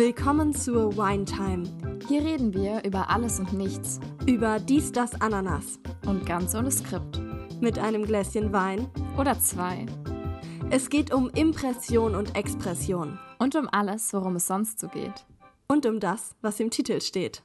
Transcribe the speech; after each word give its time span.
Willkommen 0.00 0.54
zur 0.54 0.96
Wine 0.96 1.26
Time. 1.26 1.64
Hier 2.08 2.24
reden 2.24 2.54
wir 2.54 2.82
über 2.84 3.10
alles 3.10 3.38
und 3.38 3.52
nichts. 3.52 4.00
Über 4.26 4.58
dies, 4.58 4.92
das, 4.92 5.20
Ananas. 5.20 5.78
Und 6.06 6.24
ganz 6.24 6.54
ohne 6.54 6.70
Skript. 6.70 7.20
Mit 7.60 7.78
einem 7.78 8.04
Gläschen 8.04 8.52
Wein. 8.52 8.88
Oder 9.18 9.38
zwei. 9.38 9.84
Es 10.70 10.88
geht 10.88 11.12
um 11.12 11.28
Impression 11.30 12.14
und 12.14 12.34
Expression. 12.34 13.18
Und 13.38 13.54
um 13.56 13.68
alles, 13.70 14.12
worum 14.14 14.36
es 14.36 14.46
sonst 14.46 14.78
so 14.80 14.88
geht. 14.88 15.26
Und 15.68 15.84
um 15.84 16.00
das, 16.00 16.34
was 16.40 16.60
im 16.60 16.70
Titel 16.70 17.00
steht. 17.00 17.42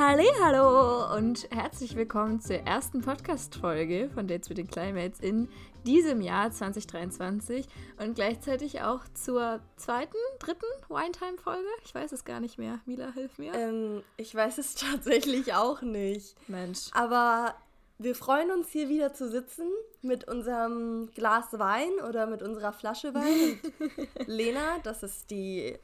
Hallo 0.00 1.12
und 1.16 1.50
herzlich 1.50 1.96
willkommen 1.96 2.40
zur 2.40 2.58
ersten 2.58 3.00
Podcast-Folge 3.00 4.08
von 4.14 4.28
Dates 4.28 4.48
with 4.48 4.56
the 4.56 4.62
Climates 4.62 5.18
in 5.18 5.48
diesem 5.84 6.20
Jahr 6.20 6.52
2023 6.52 7.66
und 8.00 8.14
gleichzeitig 8.14 8.80
auch 8.82 9.00
zur 9.14 9.58
zweiten, 9.74 10.16
dritten 10.38 10.66
Winetime-Folge. 10.88 11.66
Ich 11.84 11.92
weiß 11.92 12.12
es 12.12 12.24
gar 12.24 12.38
nicht 12.38 12.58
mehr. 12.58 12.78
Mila, 12.86 13.10
hilf 13.12 13.38
mir. 13.38 13.52
Ähm, 13.54 14.04
ich 14.16 14.32
weiß 14.32 14.58
es 14.58 14.74
tatsächlich 14.76 15.54
auch 15.54 15.82
nicht. 15.82 16.36
Mensch. 16.48 16.90
Aber 16.92 17.56
wir 17.98 18.14
freuen 18.14 18.52
uns 18.52 18.70
hier 18.70 18.88
wieder 18.88 19.14
zu 19.14 19.28
sitzen 19.28 19.66
mit 20.02 20.28
unserem 20.28 21.10
Glas 21.12 21.58
Wein 21.58 21.90
oder 22.08 22.28
mit 22.28 22.42
unserer 22.42 22.72
Flasche 22.72 23.14
Wein. 23.14 23.58
Lena, 24.26 24.78
das 24.84 25.02
ist 25.02 25.32
die 25.32 25.76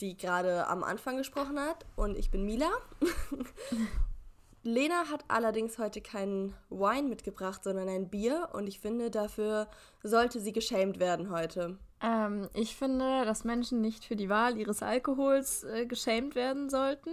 die 0.00 0.16
gerade 0.16 0.66
am 0.66 0.84
Anfang 0.84 1.16
gesprochen 1.16 1.58
hat. 1.58 1.84
Und 1.96 2.16
ich 2.16 2.30
bin 2.30 2.44
Mila. 2.44 2.70
Lena 4.62 5.08
hat 5.10 5.24
allerdings 5.28 5.78
heute 5.78 6.00
keinen 6.00 6.54
Wein 6.70 7.08
mitgebracht, 7.08 7.62
sondern 7.62 7.88
ein 7.88 8.08
Bier. 8.08 8.48
Und 8.52 8.66
ich 8.66 8.80
finde, 8.80 9.10
dafür 9.10 9.68
sollte 10.02 10.40
sie 10.40 10.52
geschämt 10.52 10.98
werden 10.98 11.30
heute. 11.30 11.78
Ähm, 12.02 12.48
ich 12.52 12.76
finde, 12.76 13.24
dass 13.24 13.44
Menschen 13.44 13.80
nicht 13.80 14.04
für 14.04 14.16
die 14.16 14.28
Wahl 14.28 14.56
ihres 14.58 14.82
Alkohols 14.82 15.64
äh, 15.64 15.86
geschämt 15.86 16.34
werden 16.34 16.68
sollten. 16.68 17.10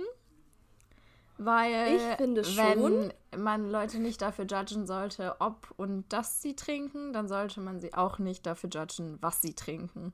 Weil, 1.38 1.96
ich 1.96 2.02
finde 2.18 2.44
schon. 2.44 3.12
wenn 3.32 3.42
man 3.42 3.70
Leute 3.70 4.00
nicht 4.00 4.22
dafür 4.22 4.46
judgen 4.46 4.86
sollte, 4.86 5.36
ob 5.40 5.74
und 5.78 6.12
dass 6.14 6.42
sie 6.42 6.56
trinken, 6.56 7.12
dann 7.12 7.28
sollte 7.28 7.60
man 7.60 7.80
sie 7.80 7.94
auch 7.94 8.20
nicht 8.20 8.46
dafür 8.46 8.70
judgen, 8.70 9.18
was 9.20 9.42
sie 9.42 9.54
trinken. 9.54 10.14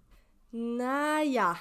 Naja, 0.52 1.58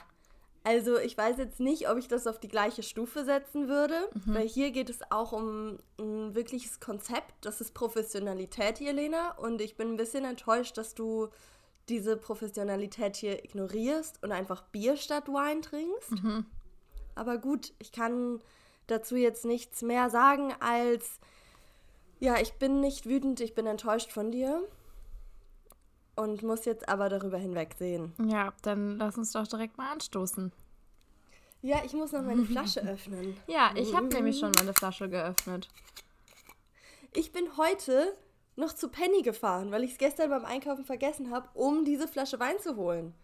also 0.68 0.98
ich 0.98 1.16
weiß 1.16 1.38
jetzt 1.38 1.60
nicht, 1.60 1.88
ob 1.88 1.96
ich 1.96 2.08
das 2.08 2.26
auf 2.26 2.38
die 2.38 2.48
gleiche 2.48 2.82
Stufe 2.82 3.24
setzen 3.24 3.68
würde, 3.68 4.06
mhm. 4.12 4.34
weil 4.34 4.46
hier 4.46 4.70
geht 4.70 4.90
es 4.90 4.98
auch 5.10 5.32
um 5.32 5.78
ein 5.98 6.34
wirkliches 6.34 6.78
Konzept. 6.78 7.32
Das 7.40 7.62
ist 7.62 7.72
Professionalität 7.72 8.76
hier, 8.76 8.92
Lena. 8.92 9.30
Und 9.38 9.62
ich 9.62 9.78
bin 9.78 9.88
ein 9.88 9.96
bisschen 9.96 10.26
enttäuscht, 10.26 10.76
dass 10.76 10.94
du 10.94 11.28
diese 11.88 12.18
Professionalität 12.18 13.16
hier 13.16 13.42
ignorierst 13.42 14.22
und 14.22 14.30
einfach 14.30 14.60
Bier 14.64 14.98
statt 14.98 15.28
Wein 15.28 15.62
trinkst. 15.62 16.10
Mhm. 16.10 16.44
Aber 17.14 17.38
gut, 17.38 17.72
ich 17.78 17.90
kann 17.90 18.42
dazu 18.88 19.16
jetzt 19.16 19.46
nichts 19.46 19.80
mehr 19.80 20.10
sagen 20.10 20.52
als, 20.60 21.18
ja, 22.20 22.38
ich 22.38 22.52
bin 22.58 22.80
nicht 22.80 23.06
wütend, 23.06 23.40
ich 23.40 23.54
bin 23.54 23.64
enttäuscht 23.64 24.12
von 24.12 24.30
dir 24.30 24.62
und 26.18 26.42
muss 26.42 26.64
jetzt 26.64 26.88
aber 26.88 27.08
darüber 27.08 27.38
hinwegsehen. 27.38 28.12
Ja, 28.26 28.52
dann 28.62 28.98
lass 28.98 29.16
uns 29.16 29.32
doch 29.32 29.46
direkt 29.46 29.78
mal 29.78 29.92
anstoßen. 29.92 30.52
Ja, 31.62 31.82
ich 31.84 31.92
muss 31.92 32.12
noch 32.12 32.22
meine 32.22 32.44
Flasche 32.44 32.80
öffnen. 32.88 33.36
Ja, 33.46 33.70
ich 33.74 33.94
habe 33.94 34.06
nämlich 34.06 34.38
schon 34.38 34.52
meine 34.58 34.74
Flasche 34.74 35.08
geöffnet. 35.08 35.68
Ich 37.14 37.32
bin 37.32 37.56
heute 37.56 38.12
noch 38.56 38.74
zu 38.74 38.88
Penny 38.88 39.22
gefahren, 39.22 39.70
weil 39.70 39.84
ich 39.84 39.92
es 39.92 39.98
gestern 39.98 40.30
beim 40.30 40.44
Einkaufen 40.44 40.84
vergessen 40.84 41.30
habe, 41.30 41.48
um 41.54 41.84
diese 41.84 42.08
Flasche 42.08 42.40
Wein 42.40 42.58
zu 42.60 42.76
holen. 42.76 43.14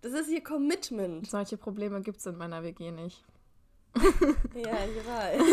Das 0.00 0.12
ist 0.12 0.30
ihr 0.30 0.42
Commitment. 0.42 1.28
Solche 1.28 1.56
Probleme 1.56 2.00
gibt 2.00 2.18
es 2.18 2.26
in 2.26 2.36
meiner 2.36 2.62
WG 2.62 2.90
nicht. 2.90 3.24
ja, 3.96 4.02
ich 4.54 5.06
weiß. 5.06 5.42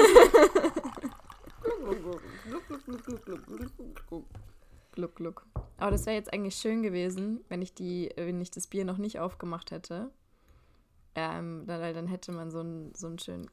Gluck, 5.00 5.16
gluck. 5.16 5.46
Aber 5.78 5.92
das 5.92 6.06
wäre 6.06 6.18
jetzt 6.18 6.34
eigentlich 6.34 6.56
schön 6.56 6.84
gewesen, 6.84 7.44
wenn 7.48 7.62
ich 7.62 7.74
die, 7.74 8.12
wenn 8.18 8.42
ich 8.42 8.52
das 8.52 8.68
Bier 8.68 8.84
noch 8.84 8.98
nicht 8.98 9.20
aufgemacht 9.20 9.72
hätte. 9.72 10.12
Ähm, 11.16 11.64
dann, 11.66 11.94
dann 11.94 12.08
hätte 12.08 12.34
man 12.34 12.52
so 12.52 12.60
einen, 12.60 12.94
so 12.94 13.08
einen 13.08 13.18
schönen 13.18 13.50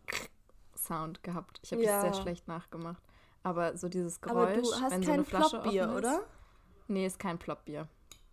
Sound 0.77 1.23
gehabt. 1.23 1.61
Ich 1.63 1.73
habe 1.73 1.85
ja. 1.85 2.03
das 2.03 2.17
sehr 2.17 2.23
schlecht 2.23 2.49
nachgemacht. 2.49 3.03
Aber 3.45 3.77
so 3.77 3.89
dieses 3.89 4.21
Geräusch, 4.21 4.37
Aber 4.37 4.61
du 4.61 4.73
hast 4.73 4.91
wenn 4.91 5.03
so 5.05 5.13
eine 5.13 5.25
Flasche 5.25 5.61
Plopbier, 5.61 5.85
offen 5.85 5.93
ist, 5.93 5.99
oder? 5.99 6.21
Nee, 6.89 7.07
ist 7.07 7.19
kein 7.21 7.39
Plopbier. 7.39 7.87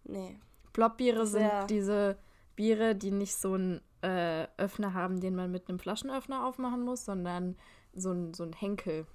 Nee. 0.05 0.39
Plopbiere 0.73 1.27
sind 1.27 1.69
diese 1.69 2.17
Biere, 2.55 2.95
die 2.95 3.11
nicht 3.11 3.35
so 3.35 3.53
einen 3.53 3.81
äh, 4.01 4.47
Öffner 4.57 4.95
haben, 4.95 5.21
den 5.21 5.35
man 5.35 5.51
mit 5.51 5.69
einem 5.69 5.77
Flaschenöffner 5.77 6.47
aufmachen 6.47 6.81
muss, 6.81 7.05
sondern 7.05 7.57
so 7.93 8.11
ein, 8.11 8.33
so 8.33 8.43
ein 8.43 8.53
Henkel. 8.53 9.05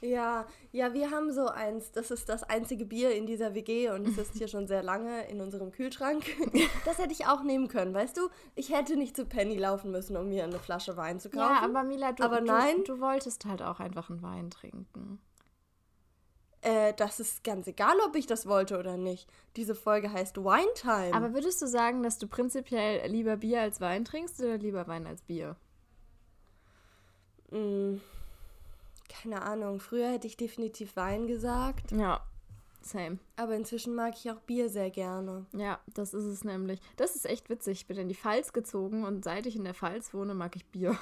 Ja, 0.00 0.46
ja, 0.72 0.92
wir 0.92 1.10
haben 1.10 1.32
so 1.32 1.48
eins. 1.48 1.90
Das 1.92 2.10
ist 2.10 2.28
das 2.28 2.42
einzige 2.42 2.84
Bier 2.84 3.14
in 3.14 3.26
dieser 3.26 3.54
WG 3.54 3.90
und 3.90 4.06
es 4.06 4.18
ist 4.18 4.34
hier 4.34 4.48
schon 4.48 4.66
sehr 4.66 4.82
lange 4.82 5.26
in 5.28 5.40
unserem 5.40 5.72
Kühlschrank. 5.72 6.24
Das 6.84 6.98
hätte 6.98 7.12
ich 7.12 7.26
auch 7.26 7.42
nehmen 7.42 7.68
können, 7.68 7.92
weißt 7.94 8.16
du? 8.16 8.28
Ich 8.54 8.72
hätte 8.72 8.96
nicht 8.96 9.16
zu 9.16 9.24
Penny 9.24 9.56
laufen 9.56 9.90
müssen, 9.90 10.16
um 10.16 10.28
mir 10.28 10.44
eine 10.44 10.58
Flasche 10.58 10.96
Wein 10.96 11.18
zu 11.18 11.30
kaufen. 11.30 11.52
Ja, 11.52 11.62
aber 11.62 11.82
Mila, 11.82 12.12
du, 12.12 12.22
aber 12.22 12.40
nein, 12.40 12.84
du, 12.84 12.94
du 12.94 13.00
wolltest 13.00 13.44
halt 13.44 13.60
auch 13.60 13.80
einfach 13.80 14.08
einen 14.08 14.22
Wein 14.22 14.50
trinken. 14.50 15.20
Äh, 16.60 16.94
das 16.94 17.18
ist 17.18 17.42
ganz 17.42 17.66
egal, 17.66 17.96
ob 18.06 18.14
ich 18.14 18.26
das 18.26 18.46
wollte 18.46 18.78
oder 18.78 18.96
nicht. 18.96 19.28
Diese 19.56 19.74
Folge 19.74 20.12
heißt 20.12 20.36
Wine 20.38 20.72
Time. 20.74 21.12
Aber 21.12 21.34
würdest 21.34 21.60
du 21.60 21.66
sagen, 21.66 22.02
dass 22.02 22.18
du 22.18 22.28
prinzipiell 22.28 23.08
lieber 23.10 23.36
Bier 23.36 23.62
als 23.62 23.80
Wein 23.80 24.04
trinkst 24.04 24.40
oder 24.40 24.58
lieber 24.58 24.86
Wein 24.86 25.06
als 25.06 25.22
Bier? 25.22 25.56
Mm 27.50 27.96
keine 29.08 29.42
Ahnung, 29.42 29.80
früher 29.80 30.10
hätte 30.10 30.26
ich 30.26 30.36
definitiv 30.36 30.96
Wein 30.96 31.26
gesagt. 31.26 31.92
Ja, 31.92 32.20
same. 32.86 33.18
Aber 33.36 33.54
inzwischen 33.54 33.94
mag 33.94 34.14
ich 34.16 34.30
auch 34.30 34.40
Bier 34.40 34.68
sehr 34.68 34.90
gerne. 34.90 35.46
Ja, 35.52 35.80
das 35.94 36.14
ist 36.14 36.24
es 36.24 36.44
nämlich. 36.44 36.80
Das 36.96 37.16
ist 37.16 37.26
echt 37.26 37.50
witzig. 37.50 37.80
Ich 37.80 37.86
bin 37.86 37.98
in 37.98 38.08
die 38.08 38.14
Pfalz 38.14 38.52
gezogen 38.52 39.04
und 39.04 39.24
seit 39.24 39.46
ich 39.46 39.56
in 39.56 39.64
der 39.64 39.74
Pfalz 39.74 40.14
wohne, 40.14 40.34
mag 40.34 40.56
ich 40.56 40.66
Bier. 40.66 40.96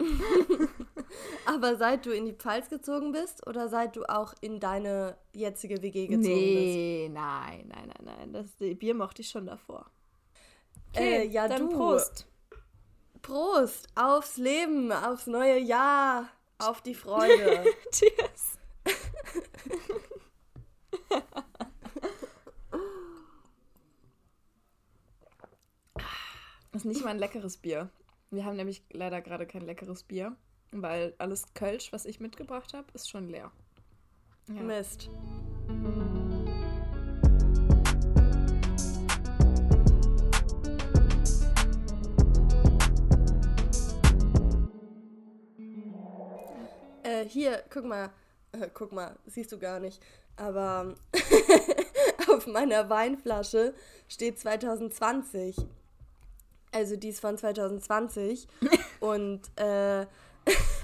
Aber 1.46 1.76
seit 1.76 2.06
du 2.06 2.10
in 2.10 2.26
die 2.26 2.32
Pfalz 2.32 2.68
gezogen 2.68 3.12
bist 3.12 3.46
oder 3.46 3.68
seit 3.68 3.96
du 3.96 4.04
auch 4.04 4.34
in 4.40 4.60
deine 4.60 5.16
jetzige 5.32 5.82
WG 5.82 6.06
gezogen 6.06 6.22
nee, 6.22 6.54
bist? 6.54 6.76
Nee, 6.76 7.10
nein, 7.12 7.68
nein, 7.68 7.92
nein, 8.04 8.16
nein. 8.18 8.32
Das 8.32 8.46
Bier 8.78 8.94
mochte 8.94 9.22
ich 9.22 9.30
schon 9.30 9.46
davor. 9.46 9.90
Okay, 10.94 11.22
äh, 11.22 11.28
ja, 11.28 11.48
dann 11.48 11.68
du. 11.68 11.76
Prost. 11.76 12.26
Prost 13.22 13.88
aufs 13.94 14.36
Leben, 14.36 14.92
aufs 14.92 15.26
neue 15.26 15.58
Jahr. 15.58 16.28
Auf 16.58 16.82
die 16.82 16.94
Freude. 16.94 17.64
Cheers. 17.92 18.58
Das 26.72 26.84
ist 26.84 26.84
nicht 26.84 27.02
mal 27.02 27.10
ein 27.10 27.18
leckeres 27.18 27.56
Bier. 27.56 27.90
Wir 28.30 28.44
haben 28.44 28.56
nämlich 28.56 28.84
leider 28.90 29.20
gerade 29.20 29.46
kein 29.46 29.62
leckeres 29.62 30.02
Bier, 30.02 30.36
weil 30.70 31.14
alles 31.18 31.54
Kölsch, 31.54 31.92
was 31.92 32.04
ich 32.04 32.20
mitgebracht 32.20 32.74
habe, 32.74 32.86
ist 32.92 33.08
schon 33.08 33.28
leer. 33.28 33.50
Ja. 34.48 34.62
Mist. 34.62 35.08
Hier, 47.28 47.62
guck 47.70 47.84
mal. 47.84 48.10
Äh, 48.52 48.68
guck 48.72 48.92
mal, 48.92 49.16
siehst 49.26 49.52
du 49.52 49.58
gar 49.58 49.80
nicht. 49.80 50.02
Aber 50.36 50.94
auf 52.28 52.46
meiner 52.46 52.88
Weinflasche 52.88 53.74
steht 54.08 54.38
2020. 54.38 55.56
Also 56.72 56.96
die 56.96 57.08
ist 57.08 57.20
von 57.20 57.36
2020. 57.36 58.46
Und 59.00 59.40
äh, 59.56 60.06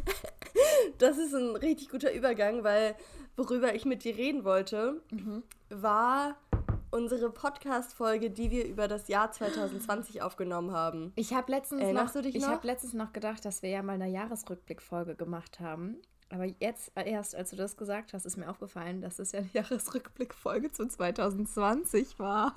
das 0.99 1.19
ist 1.19 1.35
ein 1.35 1.57
richtig 1.57 1.89
guter 1.89 2.13
Übergang, 2.13 2.65
weil 2.65 2.97
worüber 3.37 3.75
ich 3.75 3.85
mit 3.85 4.05
dir 4.05 4.17
reden 4.17 4.45
wollte, 4.45 5.01
mhm. 5.11 5.43
war 5.71 6.37
unsere 6.91 7.31
Podcast-Folge, 7.31 8.31
die 8.31 8.53
wir 8.53 8.67
über 8.67 8.87
das 8.87 9.09
Jahr 9.09 9.33
2020 9.33 10.23
aufgenommen 10.23 10.71
haben. 10.71 11.13
Ich 11.17 11.35
habe 11.35 11.51
letztens, 11.51 11.83
noch, 11.93 12.47
hab 12.47 12.65
letztens 12.65 12.93
noch 12.93 13.13
gedacht, 13.13 13.45
dass 13.45 13.63
wir 13.63 13.71
ja 13.71 13.83
mal 13.83 13.95
eine 13.95 14.09
Jahresrückblick-Folge 14.09 15.17
gemacht 15.17 15.59
haben 15.59 15.97
Aber 16.35 16.47
jetzt 16.59 16.91
erst, 16.97 17.37
als 17.37 17.51
du 17.51 17.57
das 17.57 17.77
gesagt 17.77 18.13
hast, 18.13 18.27
ist 18.27 18.37
mir 18.37 18.51
aufgefallen, 18.51 19.01
dass 19.01 19.21
es 19.21 19.31
ja 19.31 19.41
die 19.41 19.51
Jahresrückblickfolge 19.57 20.73
zu 20.73 20.89
2020 20.89 22.19
war. 22.19 22.57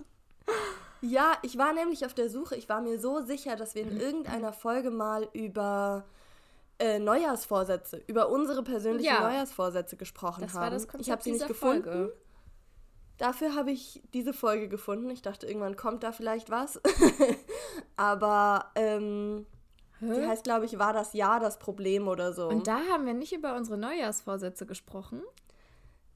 Ja, 1.02 1.34
ich 1.44 1.60
war 1.60 1.74
nämlich 1.74 2.04
auf 2.04 2.16
der 2.16 2.30
Suche. 2.30 2.56
Ich 2.56 2.68
war 2.70 2.82
mir 2.82 3.00
so 3.00 3.22
sicher, 3.22 3.56
dass 3.56 3.76
wir 3.76 3.84
in 3.84 4.00
irgendeiner 4.00 4.52
Folge 4.52 4.90
mal 4.90 5.30
über 5.32 6.06
äh, 6.80 6.98
Neujahrsvorsätze, 6.98 8.02
über 8.08 8.30
unsere 8.30 8.64
persönlichen 8.64 9.14
ja, 9.14 9.22
Neujahrsvorsätze 9.22 9.96
gesprochen 9.96 10.42
das 10.42 10.56
haben. 10.56 10.62
War 10.62 10.70
das 10.72 10.88
Konzept 10.88 11.06
ich 11.06 11.12
habe 11.12 11.24
sie 11.24 11.32
nicht 11.34 11.48
gefunden. 11.48 11.84
Folge. 11.84 12.14
Dafür 13.20 13.56
habe 13.56 13.72
ich 13.72 14.02
diese 14.14 14.34
Folge 14.34 14.68
gefunden. 14.70 15.10
Ich 15.12 15.22
dachte, 15.22 15.46
irgendwann 15.46 15.76
kommt 15.76 16.02
da 16.02 16.12
vielleicht 16.12 16.50
was. 16.50 16.82
Aber 17.96 18.72
ähm, 18.74 19.46
die 20.02 20.28
heißt, 20.28 20.44
glaube 20.44 20.66
ich, 20.66 20.78
war 20.78 20.94
das 20.94 21.14
Jahr 21.14 21.40
das 21.40 21.60
Problem 21.60 22.08
oder 22.08 22.34
so. 22.34 22.48
Und 22.48 22.68
da 22.68 22.80
haben 22.92 23.06
wir 23.06 23.14
nicht 23.14 23.34
über 23.34 23.56
unsere 23.56 23.78
Neujahrsvorsätze 23.78 24.66
gesprochen. 24.66 25.22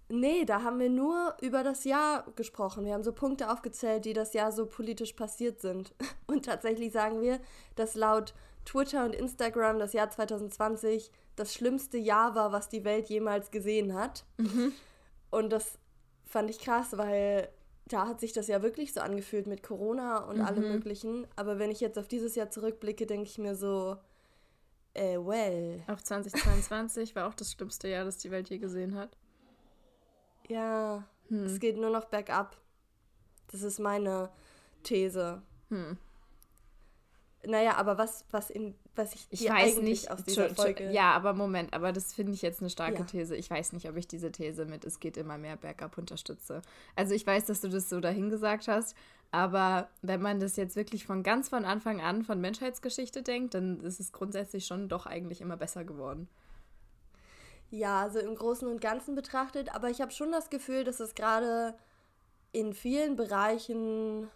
Nee, 0.09 0.43
da 0.43 0.61
haben 0.61 0.79
wir 0.79 0.89
nur 0.89 1.35
über 1.41 1.63
das 1.63 1.85
Jahr 1.85 2.25
gesprochen. 2.35 2.85
Wir 2.85 2.93
haben 2.93 3.03
so 3.03 3.13
Punkte 3.13 3.49
aufgezählt, 3.49 4.03
die 4.03 4.13
das 4.13 4.33
Jahr 4.33 4.51
so 4.51 4.65
politisch 4.65 5.13
passiert 5.13 5.61
sind. 5.61 5.93
Und 6.27 6.45
tatsächlich 6.45 6.91
sagen 6.91 7.21
wir, 7.21 7.39
dass 7.75 7.95
laut 7.95 8.33
Twitter 8.65 9.05
und 9.05 9.15
Instagram 9.15 9.79
das 9.79 9.93
Jahr 9.93 10.09
2020 10.09 11.11
das 11.35 11.53
schlimmste 11.53 11.97
Jahr 11.97 12.35
war, 12.35 12.51
was 12.51 12.69
die 12.69 12.83
Welt 12.83 13.09
jemals 13.09 13.49
gesehen 13.49 13.95
hat. 13.95 14.23
Mhm. 14.37 14.73
Und 15.31 15.49
das 15.49 15.79
fand 16.25 16.49
ich 16.49 16.59
krass, 16.59 16.95
weil 16.95 17.49
da 17.91 18.07
hat 18.07 18.19
sich 18.19 18.33
das 18.33 18.47
ja 18.47 18.61
wirklich 18.61 18.93
so 18.93 19.01
angefühlt 19.01 19.47
mit 19.47 19.63
Corona 19.63 20.19
und 20.19 20.37
mhm. 20.37 20.45
allem 20.45 20.69
Möglichen. 20.71 21.27
Aber 21.35 21.59
wenn 21.59 21.71
ich 21.71 21.81
jetzt 21.81 21.99
auf 21.99 22.07
dieses 22.07 22.35
Jahr 22.35 22.49
zurückblicke, 22.49 23.05
denke 23.05 23.27
ich 23.27 23.37
mir 23.37 23.55
so, 23.55 23.97
äh, 24.93 25.17
well. 25.17 25.83
Auf 25.87 26.03
2022 26.03 27.15
war 27.15 27.27
auch 27.27 27.33
das 27.33 27.51
schlimmste 27.51 27.87
Jahr, 27.87 28.05
das 28.05 28.17
die 28.17 28.31
Welt 28.31 28.49
je 28.49 28.57
gesehen 28.57 28.95
hat. 28.95 29.17
Ja, 30.47 31.07
hm. 31.27 31.45
es 31.45 31.59
geht 31.59 31.77
nur 31.77 31.89
noch 31.89 32.05
bergab. 32.05 32.57
Das 33.51 33.61
ist 33.61 33.79
meine 33.79 34.29
These. 34.83 35.41
Hm. 35.69 35.97
Naja, 37.45 37.75
aber 37.75 37.97
was, 37.97 38.23
was, 38.29 38.51
in, 38.51 38.75
was 38.95 39.15
ich, 39.15 39.27
ich 39.31 39.49
weiß 39.49 39.77
nicht 39.77 40.11
aus 40.11 40.23
dieser 40.23 40.53
Folge... 40.53 40.91
Ja, 40.91 41.13
aber 41.13 41.33
Moment, 41.33 41.73
aber 41.73 41.91
das 41.91 42.13
finde 42.13 42.33
ich 42.33 42.43
jetzt 42.43 42.61
eine 42.61 42.69
starke 42.69 42.99
ja. 42.99 43.03
These. 43.03 43.35
Ich 43.35 43.49
weiß 43.49 43.73
nicht, 43.73 43.89
ob 43.89 43.97
ich 43.97 44.07
diese 44.07 44.31
These 44.31 44.65
mit 44.65 44.85
es 44.85 44.99
geht 44.99 45.17
immer 45.17 45.39
mehr 45.39 45.57
bergab 45.57 45.97
unterstütze. 45.97 46.61
Also 46.95 47.15
ich 47.15 47.25
weiß, 47.25 47.45
dass 47.45 47.61
du 47.61 47.69
das 47.69 47.89
so 47.89 47.99
dahingesagt 47.99 48.67
hast, 48.67 48.95
aber 49.31 49.89
wenn 50.01 50.21
man 50.21 50.39
das 50.39 50.55
jetzt 50.55 50.75
wirklich 50.75 51.05
von 51.05 51.23
ganz 51.23 51.49
von 51.49 51.65
Anfang 51.65 51.99
an 51.99 52.23
von 52.23 52.39
Menschheitsgeschichte 52.39 53.23
denkt, 53.23 53.55
dann 53.55 53.79
ist 53.81 53.99
es 53.99 54.11
grundsätzlich 54.11 54.67
schon 54.67 54.87
doch 54.87 55.07
eigentlich 55.07 55.41
immer 55.41 55.57
besser 55.57 55.83
geworden. 55.83 56.27
Ja, 57.71 58.01
also 58.01 58.19
im 58.19 58.35
Großen 58.35 58.67
und 58.67 58.81
Ganzen 58.81 59.15
betrachtet, 59.15 59.73
aber 59.73 59.89
ich 59.89 60.01
habe 60.01 60.11
schon 60.11 60.31
das 60.31 60.49
Gefühl, 60.49 60.83
dass 60.83 60.99
es 60.99 61.15
gerade 61.15 61.73
in 62.51 62.73
vielen 62.73 63.15
Bereichen 63.15 64.29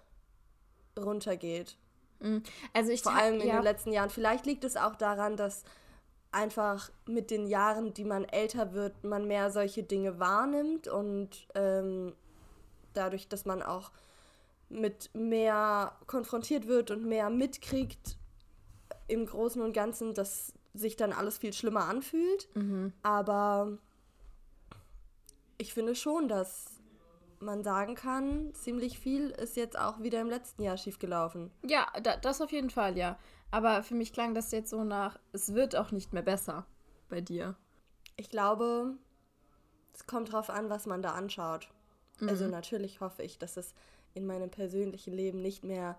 runtergeht. 0.98 1.78
Mhm. 2.20 2.44
Also 2.74 2.92
ich 2.92 3.02
Vor 3.02 3.14
allem 3.14 3.40
in 3.40 3.48
ja. 3.48 3.56
den 3.56 3.64
letzten 3.64 3.92
Jahren. 3.92 4.10
Vielleicht 4.10 4.46
liegt 4.46 4.64
es 4.64 4.78
auch 4.78 4.96
daran, 4.96 5.38
dass 5.38 5.64
einfach 6.32 6.92
mit 7.06 7.32
den 7.32 7.48
Jahren, 7.48 7.94
die 7.94 8.04
man 8.04 8.26
älter 8.26 8.74
wird, 8.74 9.04
man 9.04 9.26
mehr 9.26 9.52
solche 9.52 9.84
Dinge 9.84 10.20
wahrnimmt 10.20 10.88
und 10.88 11.48
ähm, 11.56 12.14
dadurch, 12.94 13.28
dass 13.28 13.46
man 13.46 13.64
auch 13.64 13.92
mit 14.70 15.10
mehr 15.14 15.96
konfrontiert 16.08 16.68
wird 16.68 16.92
und 16.92 17.06
mehr 17.06 17.30
mitkriegt 17.30 18.18
im 19.08 19.26
Großen 19.26 19.62
und 19.62 19.74
Ganzen, 19.74 20.14
dass 20.14 20.54
sich 20.74 20.98
dann 20.98 21.14
alles 21.14 21.38
viel 21.38 21.54
schlimmer 21.54 21.86
anfühlt. 21.86 22.50
Mhm. 22.56 22.92
Aber 23.02 23.78
ich 25.58 25.74
finde 25.74 25.96
schon, 25.96 26.28
dass 26.28 26.75
man 27.40 27.64
sagen 27.64 27.96
kann, 27.96 28.54
ziemlich 28.54 29.00
viel 29.00 29.30
ist 29.30 29.56
jetzt 29.56 29.78
auch 29.78 30.02
wieder 30.02 30.22
im 30.22 30.30
letzten 30.30 30.62
Jahr 30.62 30.78
schiefgelaufen. 30.78 31.52
Ja, 31.64 31.88
da, 32.02 32.18
das 32.18 32.42
auf 32.42 32.52
jeden 32.52 32.70
Fall, 32.70 32.98
ja. 32.98 33.18
Aber 33.52 33.84
für 33.84 33.96
mich 33.96 34.14
klang 34.14 34.34
das 34.34 34.52
jetzt 34.52 34.70
so 34.70 34.84
nach, 34.84 35.20
es 35.32 35.54
wird 35.54 35.76
auch 35.76 35.92
nicht 35.92 36.14
mehr 36.14 36.24
besser 36.24 36.66
bei 37.10 37.22
dir. 37.22 37.56
Ich 38.18 38.30
glaube, 38.30 38.96
es 39.94 40.06
kommt 40.08 40.32
drauf 40.32 40.50
an, 40.50 40.70
was 40.70 40.86
man 40.86 41.02
da 41.02 41.12
anschaut. 41.12 41.70
Mhm. 42.20 42.30
Also 42.30 42.48
natürlich 42.48 43.02
hoffe 43.02 43.24
ich, 43.24 43.38
dass 43.38 43.58
es 43.58 43.74
in 44.14 44.26
meinem 44.26 44.50
persönlichen 44.50 45.14
Leben 45.14 45.42
nicht 45.42 45.64
mehr 45.64 45.98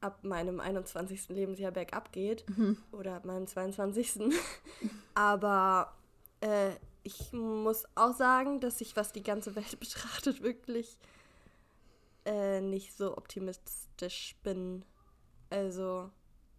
ab 0.00 0.24
meinem 0.24 0.60
21. 0.60 1.30
Lebensjahr 1.30 1.72
bergab 1.72 2.12
geht 2.12 2.44
mhm. 2.50 2.76
oder 2.92 3.16
ab 3.16 3.24
meinem 3.24 3.46
22. 3.46 4.32
Aber 5.14 5.92
äh, 6.40 6.70
ich 7.06 7.32
muss 7.32 7.84
auch 7.94 8.14
sagen, 8.14 8.58
dass 8.58 8.80
ich, 8.80 8.96
was 8.96 9.12
die 9.12 9.22
ganze 9.22 9.54
Welt 9.54 9.78
betrachtet, 9.80 10.42
wirklich 10.42 10.98
äh, 12.24 12.60
nicht 12.60 12.96
so 12.96 13.16
optimistisch 13.16 14.36
bin. 14.42 14.84
Also 15.48 16.10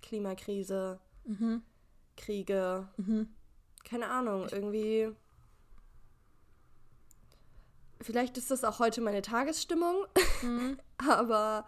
Klimakrise, 0.02 1.00
mhm. 1.26 1.62
Kriege, 2.16 2.88
mhm. 2.96 3.28
keine 3.84 4.08
Ahnung, 4.08 4.48
irgendwie. 4.50 5.12
Vielleicht 8.00 8.38
ist 8.38 8.50
das 8.50 8.64
auch 8.64 8.80
heute 8.80 9.02
meine 9.02 9.22
Tagesstimmung, 9.22 10.06
mhm. 10.42 10.80
aber 10.98 11.68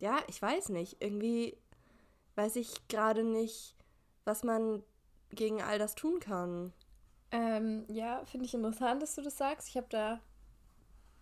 ja, 0.00 0.18
ich 0.26 0.42
weiß 0.42 0.70
nicht. 0.70 0.96
Irgendwie 1.00 1.56
weiß 2.34 2.56
ich 2.56 2.88
gerade 2.88 3.22
nicht, 3.22 3.76
was 4.24 4.42
man 4.42 4.82
gegen 5.30 5.62
all 5.62 5.78
das 5.78 5.94
tun 5.94 6.18
kann. 6.18 6.72
Ähm, 7.32 7.84
ja, 7.88 8.24
finde 8.24 8.46
ich 8.46 8.54
interessant, 8.54 9.02
dass 9.02 9.14
du 9.14 9.22
das 9.22 9.36
sagst. 9.36 9.68
Ich 9.68 9.76
habe 9.76 9.86
da, 9.90 10.20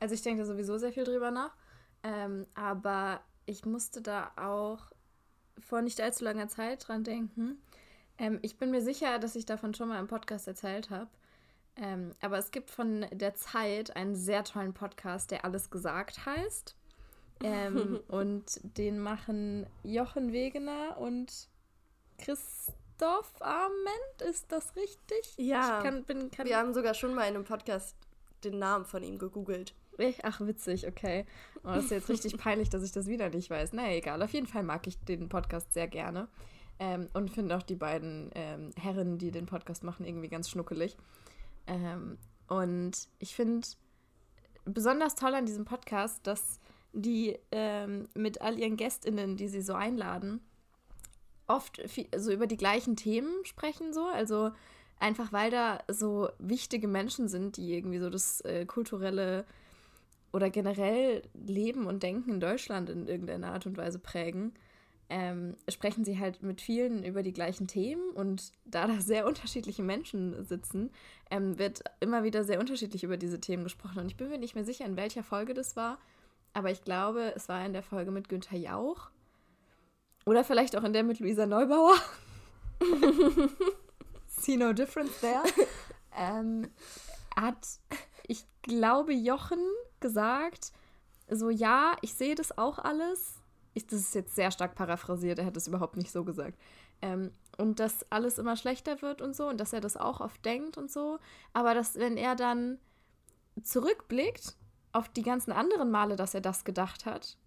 also 0.00 0.14
ich 0.14 0.22
denke 0.22 0.42
da 0.42 0.46
sowieso 0.46 0.78
sehr 0.78 0.92
viel 0.92 1.04
drüber 1.04 1.30
nach, 1.30 1.54
ähm, 2.02 2.46
aber 2.54 3.20
ich 3.46 3.64
musste 3.64 4.00
da 4.00 4.32
auch 4.36 4.92
vor 5.60 5.82
nicht 5.82 6.00
allzu 6.00 6.24
langer 6.24 6.48
Zeit 6.48 6.88
dran 6.88 7.04
denken. 7.04 7.60
Ähm, 8.18 8.38
ich 8.42 8.56
bin 8.58 8.70
mir 8.70 8.82
sicher, 8.82 9.18
dass 9.18 9.36
ich 9.36 9.46
davon 9.46 9.74
schon 9.74 9.88
mal 9.88 9.98
im 9.98 10.06
Podcast 10.06 10.48
erzählt 10.48 10.90
habe. 10.90 11.08
Ähm, 11.76 12.14
aber 12.20 12.38
es 12.38 12.50
gibt 12.50 12.70
von 12.70 13.06
der 13.12 13.34
Zeit 13.34 13.94
einen 13.94 14.16
sehr 14.16 14.44
tollen 14.44 14.74
Podcast, 14.74 15.30
der 15.30 15.44
Alles 15.44 15.70
gesagt 15.70 16.26
heißt. 16.26 16.74
Ähm, 17.42 18.00
und 18.08 18.60
den 18.62 18.98
machen 18.98 19.66
Jochen 19.84 20.32
Wegener 20.32 20.98
und 20.98 21.48
Christoph 22.18 22.74
Arment, 23.40 24.22
ist 24.28 24.50
das 24.50 24.74
richtig? 24.76 25.34
Ja, 25.36 25.80
kann, 25.82 26.04
bin, 26.04 26.30
kann 26.30 26.46
wir 26.46 26.56
haben 26.56 26.74
sogar 26.74 26.94
schon 26.94 27.14
mal 27.14 27.22
in 27.22 27.34
einem 27.34 27.44
Podcast 27.44 27.96
den 28.44 28.58
Namen 28.58 28.84
von 28.84 29.02
ihm 29.02 29.18
gegoogelt. 29.18 29.74
Ach, 30.22 30.40
witzig, 30.40 30.86
okay. 30.86 31.26
Oh, 31.64 31.68
das 31.74 31.84
ist 31.84 31.90
jetzt 31.90 32.08
richtig 32.08 32.38
peinlich, 32.38 32.70
dass 32.70 32.84
ich 32.84 32.92
das 32.92 33.06
wieder 33.06 33.30
nicht 33.30 33.50
weiß. 33.50 33.72
Na 33.72 33.82
naja, 33.82 33.96
egal, 33.96 34.22
auf 34.22 34.32
jeden 34.32 34.46
Fall 34.46 34.62
mag 34.62 34.86
ich 34.86 34.98
den 35.04 35.28
Podcast 35.28 35.72
sehr 35.72 35.88
gerne. 35.88 36.28
Ähm, 36.78 37.08
und 37.12 37.30
finde 37.30 37.56
auch 37.56 37.64
die 37.64 37.74
beiden 37.74 38.30
ähm, 38.34 38.70
Herren, 38.76 39.18
die 39.18 39.32
den 39.32 39.46
Podcast 39.46 39.82
machen, 39.82 40.06
irgendwie 40.06 40.28
ganz 40.28 40.48
schnuckelig. 40.48 40.96
Ähm, 41.66 42.18
und 42.46 43.08
ich 43.18 43.34
finde 43.34 43.66
besonders 44.64 45.16
toll 45.16 45.34
an 45.34 45.46
diesem 45.46 45.64
Podcast, 45.64 46.26
dass 46.26 46.60
die 46.92 47.36
ähm, 47.50 48.08
mit 48.14 48.40
all 48.40 48.58
ihren 48.58 48.76
GästInnen, 48.76 49.36
die 49.36 49.48
sie 49.48 49.60
so 49.60 49.74
einladen, 49.74 50.40
oft 51.48 51.80
viel, 51.88 52.06
so 52.16 52.30
über 52.32 52.46
die 52.46 52.56
gleichen 52.56 52.96
Themen 52.96 53.44
sprechen, 53.44 53.92
so. 53.92 54.06
Also 54.06 54.50
einfach, 55.00 55.32
weil 55.32 55.50
da 55.50 55.80
so 55.88 56.28
wichtige 56.38 56.88
Menschen 56.88 57.28
sind, 57.28 57.56
die 57.56 57.74
irgendwie 57.74 57.98
so 57.98 58.10
das 58.10 58.40
äh, 58.42 58.66
kulturelle 58.66 59.44
oder 60.32 60.50
generell 60.50 61.22
Leben 61.34 61.86
und 61.86 62.02
Denken 62.02 62.30
in 62.34 62.40
Deutschland 62.40 62.90
in 62.90 63.08
irgendeiner 63.08 63.52
Art 63.52 63.66
und 63.66 63.76
Weise 63.76 63.98
prägen, 63.98 64.52
ähm, 65.10 65.56
sprechen 65.68 66.04
sie 66.04 66.18
halt 66.18 66.42
mit 66.42 66.60
vielen 66.60 67.02
über 67.02 67.22
die 67.22 67.32
gleichen 67.32 67.66
Themen 67.66 68.10
und 68.10 68.52
da 68.66 68.86
da 68.86 69.00
sehr 69.00 69.26
unterschiedliche 69.26 69.82
Menschen 69.82 70.44
sitzen, 70.44 70.90
ähm, 71.30 71.58
wird 71.58 71.82
immer 72.00 72.24
wieder 72.24 72.44
sehr 72.44 72.60
unterschiedlich 72.60 73.04
über 73.04 73.16
diese 73.16 73.40
Themen 73.40 73.64
gesprochen. 73.64 74.00
Und 74.00 74.06
ich 74.06 74.16
bin 74.16 74.28
mir 74.28 74.38
nicht 74.38 74.54
mehr 74.54 74.64
sicher, 74.64 74.84
in 74.84 74.96
welcher 74.96 75.22
Folge 75.22 75.54
das 75.54 75.76
war. 75.76 75.98
Aber 76.52 76.70
ich 76.70 76.82
glaube, 76.82 77.32
es 77.34 77.48
war 77.48 77.64
in 77.64 77.72
der 77.72 77.82
Folge 77.82 78.10
mit 78.10 78.28
Günther 78.28 78.58
Jauch. 78.58 79.10
Oder 80.28 80.44
vielleicht 80.44 80.76
auch 80.76 80.84
in 80.84 80.92
der 80.92 81.04
mit 81.04 81.20
Luisa 81.20 81.46
Neubauer. 81.46 81.96
See 84.26 84.58
no 84.58 84.74
difference 84.74 85.18
there. 85.22 85.42
ähm, 86.18 86.68
hat, 87.34 87.66
ich 88.26 88.44
glaube, 88.60 89.14
Jochen 89.14 89.58
gesagt, 90.00 90.72
so 91.30 91.48
ja, 91.48 91.96
ich 92.02 92.12
sehe 92.12 92.34
das 92.34 92.58
auch 92.58 92.78
alles. 92.78 93.36
Ich, 93.72 93.86
das 93.86 94.00
ist 94.00 94.14
jetzt 94.14 94.34
sehr 94.34 94.50
stark 94.50 94.74
paraphrasiert, 94.74 95.38
er 95.38 95.46
hat 95.46 95.56
es 95.56 95.66
überhaupt 95.66 95.96
nicht 95.96 96.12
so 96.12 96.24
gesagt. 96.24 96.58
Ähm, 97.00 97.32
und 97.56 97.80
dass 97.80 98.04
alles 98.12 98.36
immer 98.36 98.56
schlechter 98.56 99.00
wird 99.00 99.22
und 99.22 99.34
so 99.34 99.48
und 99.48 99.58
dass 99.58 99.72
er 99.72 99.80
das 99.80 99.96
auch 99.96 100.20
oft 100.20 100.44
denkt 100.44 100.76
und 100.76 100.90
so. 100.90 101.18
Aber 101.54 101.72
dass, 101.72 101.94
wenn 101.94 102.18
er 102.18 102.36
dann 102.36 102.78
zurückblickt 103.62 104.56
auf 104.92 105.08
die 105.08 105.22
ganzen 105.22 105.52
anderen 105.52 105.90
Male, 105.90 106.16
dass 106.16 106.34
er 106.34 106.42
das 106.42 106.64
gedacht 106.64 107.06
hat, 107.06 107.38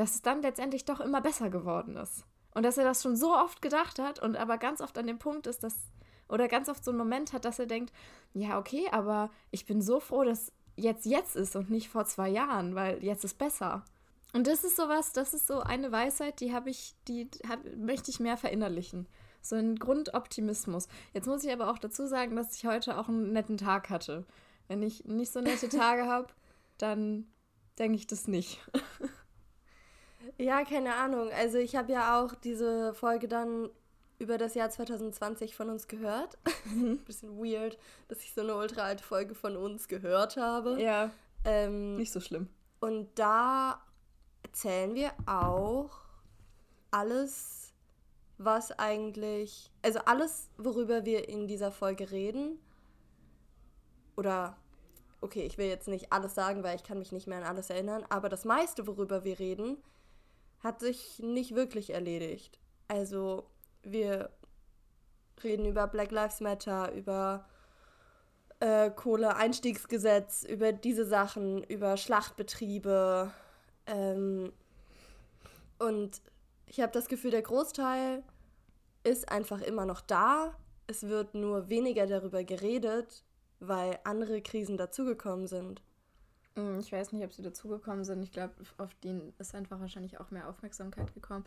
dass 0.00 0.14
es 0.14 0.22
dann 0.22 0.40
letztendlich 0.40 0.86
doch 0.86 0.98
immer 0.98 1.20
besser 1.20 1.50
geworden 1.50 1.98
ist. 1.98 2.24
Und 2.54 2.62
dass 2.62 2.78
er 2.78 2.84
das 2.84 3.02
schon 3.02 3.16
so 3.16 3.34
oft 3.34 3.60
gedacht 3.60 3.98
hat 3.98 4.18
und 4.18 4.34
aber 4.34 4.56
ganz 4.56 4.80
oft 4.80 4.96
an 4.96 5.06
dem 5.06 5.18
Punkt 5.18 5.46
ist, 5.46 5.62
dass, 5.62 5.76
oder 6.26 6.48
ganz 6.48 6.70
oft 6.70 6.82
so 6.82 6.90
einen 6.90 6.96
Moment 6.96 7.34
hat, 7.34 7.44
dass 7.44 7.58
er 7.58 7.66
denkt, 7.66 7.92
ja, 8.32 8.58
okay, 8.58 8.88
aber 8.92 9.28
ich 9.50 9.66
bin 9.66 9.82
so 9.82 10.00
froh, 10.00 10.24
dass 10.24 10.52
jetzt 10.74 11.04
jetzt 11.04 11.36
ist 11.36 11.54
und 11.54 11.68
nicht 11.68 11.90
vor 11.90 12.06
zwei 12.06 12.30
Jahren, 12.30 12.74
weil 12.74 13.04
jetzt 13.04 13.26
ist 13.26 13.36
besser. 13.36 13.84
Und 14.32 14.46
das 14.46 14.64
ist 14.64 14.76
sowas, 14.76 15.12
das 15.12 15.34
ist 15.34 15.46
so 15.46 15.60
eine 15.60 15.92
Weisheit, 15.92 16.40
die 16.40 16.54
habe 16.54 16.70
ich, 16.70 16.94
die 17.06 17.28
hab, 17.46 17.60
möchte 17.76 18.10
ich 18.10 18.20
mehr 18.20 18.38
verinnerlichen. 18.38 19.06
So 19.42 19.56
ein 19.56 19.76
Grundoptimismus. 19.76 20.88
Jetzt 21.12 21.26
muss 21.26 21.44
ich 21.44 21.52
aber 21.52 21.70
auch 21.70 21.78
dazu 21.78 22.06
sagen, 22.06 22.36
dass 22.36 22.56
ich 22.56 22.64
heute 22.64 22.96
auch 22.96 23.10
einen 23.10 23.34
netten 23.34 23.58
Tag 23.58 23.90
hatte. 23.90 24.24
Wenn 24.66 24.82
ich 24.82 25.04
nicht 25.04 25.30
so 25.30 25.42
nette 25.42 25.68
Tage 25.68 26.06
habe, 26.06 26.28
dann 26.78 27.26
denke 27.78 27.96
ich 27.96 28.06
das 28.06 28.28
nicht. 28.28 28.60
ja, 30.40 30.64
keine 30.64 30.94
Ahnung. 30.94 31.30
Also 31.32 31.58
ich 31.58 31.76
habe 31.76 31.92
ja 31.92 32.20
auch 32.20 32.34
diese 32.34 32.94
Folge 32.94 33.28
dann 33.28 33.70
über 34.18 34.38
das 34.38 34.54
Jahr 34.54 34.70
2020 34.70 35.54
von 35.54 35.70
uns 35.70 35.88
gehört. 35.88 36.38
Mhm. 36.64 36.98
Bisschen 37.06 37.38
weird, 37.38 37.78
dass 38.08 38.22
ich 38.22 38.32
so 38.34 38.42
eine 38.42 38.54
ultra 38.54 38.82
alte 38.82 39.04
Folge 39.04 39.34
von 39.34 39.56
uns 39.56 39.88
gehört 39.88 40.36
habe. 40.36 40.80
Ja. 40.80 41.10
Ähm, 41.44 41.96
nicht 41.96 42.12
so 42.12 42.20
schlimm. 42.20 42.48
Und 42.80 43.08
da 43.18 43.82
erzählen 44.42 44.94
wir 44.94 45.12
auch 45.26 45.90
alles, 46.90 47.72
was 48.38 48.72
eigentlich, 48.72 49.70
also 49.82 50.00
alles, 50.00 50.48
worüber 50.56 51.04
wir 51.04 51.28
in 51.28 51.46
dieser 51.46 51.70
Folge 51.70 52.10
reden, 52.10 52.58
oder, 54.16 54.56
okay, 55.20 55.42
ich 55.42 55.56
will 55.56 55.66
jetzt 55.66 55.88
nicht 55.88 56.12
alles 56.12 56.34
sagen, 56.34 56.62
weil 56.62 56.76
ich 56.76 56.82
kann 56.82 56.98
mich 56.98 57.12
nicht 57.12 57.26
mehr 57.26 57.38
an 57.38 57.44
alles 57.44 57.70
erinnern, 57.70 58.04
aber 58.08 58.28
das 58.28 58.44
meiste, 58.44 58.86
worüber 58.86 59.24
wir 59.24 59.38
reden, 59.38 59.78
hat 60.60 60.80
sich 60.80 61.18
nicht 61.20 61.54
wirklich 61.54 61.90
erledigt. 61.90 62.58
Also, 62.88 63.46
wir 63.82 64.30
reden 65.42 65.64
über 65.64 65.86
Black 65.86 66.10
Lives 66.10 66.40
Matter, 66.40 66.92
über 66.92 67.46
äh, 68.60 68.90
Kohleeinstiegsgesetz, 68.90 70.44
über 70.44 70.72
diese 70.72 71.06
Sachen, 71.06 71.62
über 71.64 71.96
Schlachtbetriebe, 71.96 73.32
ähm, 73.90 74.52
und 75.78 76.20
ich 76.66 76.80
habe 76.80 76.92
das 76.92 77.08
Gefühl, 77.08 77.30
der 77.30 77.42
Großteil 77.42 78.22
ist 79.02 79.30
einfach 79.30 79.60
immer 79.60 79.86
noch 79.86 80.00
da. 80.00 80.54
Es 80.86 81.08
wird 81.08 81.34
nur 81.34 81.68
weniger 81.68 82.06
darüber 82.06 82.44
geredet, 82.44 83.24
weil 83.58 83.98
andere 84.04 84.40
Krisen 84.42 84.76
dazugekommen 84.76 85.46
sind. 85.46 85.82
Hm, 86.56 86.80
ich 86.80 86.90
weiß 86.90 87.12
nicht, 87.12 87.24
ob 87.24 87.32
sie 87.32 87.42
dazugekommen 87.42 88.04
sind. 88.04 88.22
Ich 88.22 88.32
glaube, 88.32 88.54
auf 88.78 88.94
die 89.02 89.32
ist 89.38 89.54
einfach 89.54 89.80
wahrscheinlich 89.80 90.18
auch 90.20 90.30
mehr 90.30 90.48
Aufmerksamkeit 90.48 91.14
gekommen. 91.14 91.44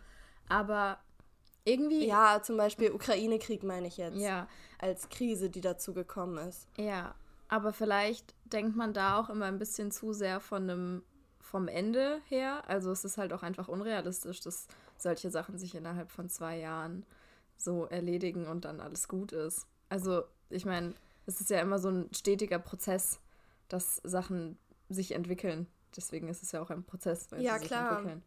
Aber 0.50 0.98
irgendwie. 1.66 2.08
Ja, 2.08 2.42
zum 2.42 2.58
Beispiel 2.58 2.92
Ukraine-Krieg 2.92 3.64
meine 3.64 3.88
ich 3.88 3.98
jetzt. 3.98 4.18
Ja. 4.18 4.48
Als 4.80 5.10
Krise, 5.10 5.50
die 5.50 5.62
dazugekommen 5.62 6.48
ist. 6.48 6.68
Ja, 6.78 7.16
aber 7.48 7.74
vielleicht 7.74 8.34
denkt 8.46 8.76
man 8.76 8.94
da 8.94 9.20
auch 9.20 9.30
immer 9.30 9.46
ein 9.46 9.60
bisschen 9.60 9.92
zu 9.92 10.14
sehr 10.14 10.40
von 10.40 10.70
einem 10.70 11.04
vom 11.40 11.68
Ende 11.68 12.22
her. 12.26 12.64
Also 12.68 12.92
es 12.92 13.06
ist 13.06 13.18
halt 13.18 13.32
auch 13.32 13.44
einfach 13.44 13.68
unrealistisch, 13.68 14.40
dass 14.42 14.68
solche 14.98 15.30
Sachen 15.30 15.58
sich 15.58 15.76
innerhalb 15.76 16.10
von 16.10 16.30
zwei 16.30 16.58
Jahren 16.58 17.06
so 17.58 17.86
erledigen 17.86 18.48
und 18.48 18.66
dann 18.66 18.80
alles 18.80 19.08
gut 19.08 19.34
ist. 19.34 19.68
Also 19.90 20.24
ich 20.50 20.66
meine, 20.66 20.94
es 21.26 21.40
ist 21.40 21.50
ja 21.50 21.62
immer 21.62 21.80
so 21.80 21.90
ein 21.90 22.10
stetiger 22.14 22.60
Prozess, 22.60 23.20
dass 23.68 23.98
Sachen 24.04 24.58
sich 24.94 25.14
entwickeln. 25.14 25.68
Deswegen 25.96 26.28
ist 26.28 26.44
es 26.44 26.52
ja 26.52 26.62
auch 26.62 26.70
ein 26.70 26.84
Prozess, 26.84 27.32
weil 27.32 27.42
ja, 27.42 27.54
sie 27.54 27.60
sich 27.60 27.68
klar. 27.68 27.92
entwickeln. 27.92 28.24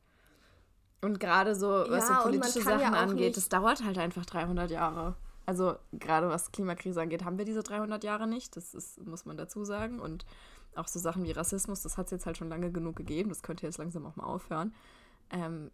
Und 1.03 1.21
gerade 1.21 1.55
so, 1.55 1.69
was 1.69 2.09
ja, 2.09 2.17
so 2.17 2.23
politische 2.23 2.63
Sachen 2.63 2.81
ja 2.81 2.93
angeht, 2.93 3.37
das 3.37 3.49
dauert 3.49 3.85
halt 3.85 3.99
einfach 3.99 4.25
300 4.25 4.71
Jahre. 4.71 5.17
Also 5.45 5.77
gerade 5.93 6.29
was 6.29 6.51
Klimakrise 6.51 7.01
angeht, 7.01 7.25
haben 7.25 7.39
wir 7.39 7.45
diese 7.45 7.63
300 7.63 8.03
Jahre 8.03 8.27
nicht. 8.27 8.57
Das 8.57 8.75
ist, 8.75 9.05
muss 9.07 9.25
man 9.25 9.37
dazu 9.37 9.65
sagen. 9.65 10.01
Und 10.01 10.25
auch 10.75 10.89
so 10.89 10.99
Sachen 10.99 11.25
wie 11.25 11.33
Rassismus, 11.33 11.83
das 11.83 11.97
hat 11.97 12.07
es 12.07 12.13
jetzt 12.13 12.27
halt 12.27 12.37
schon 12.37 12.49
lange 12.49 12.73
genug 12.73 12.97
gegeben. 12.97 13.29
Das 13.29 13.43
könnte 13.43 13.67
jetzt 13.67 13.79
langsam 13.79 14.07
auch 14.07 14.17
mal 14.17 14.25
aufhören. 14.25 14.75
Ähm, 15.31 15.71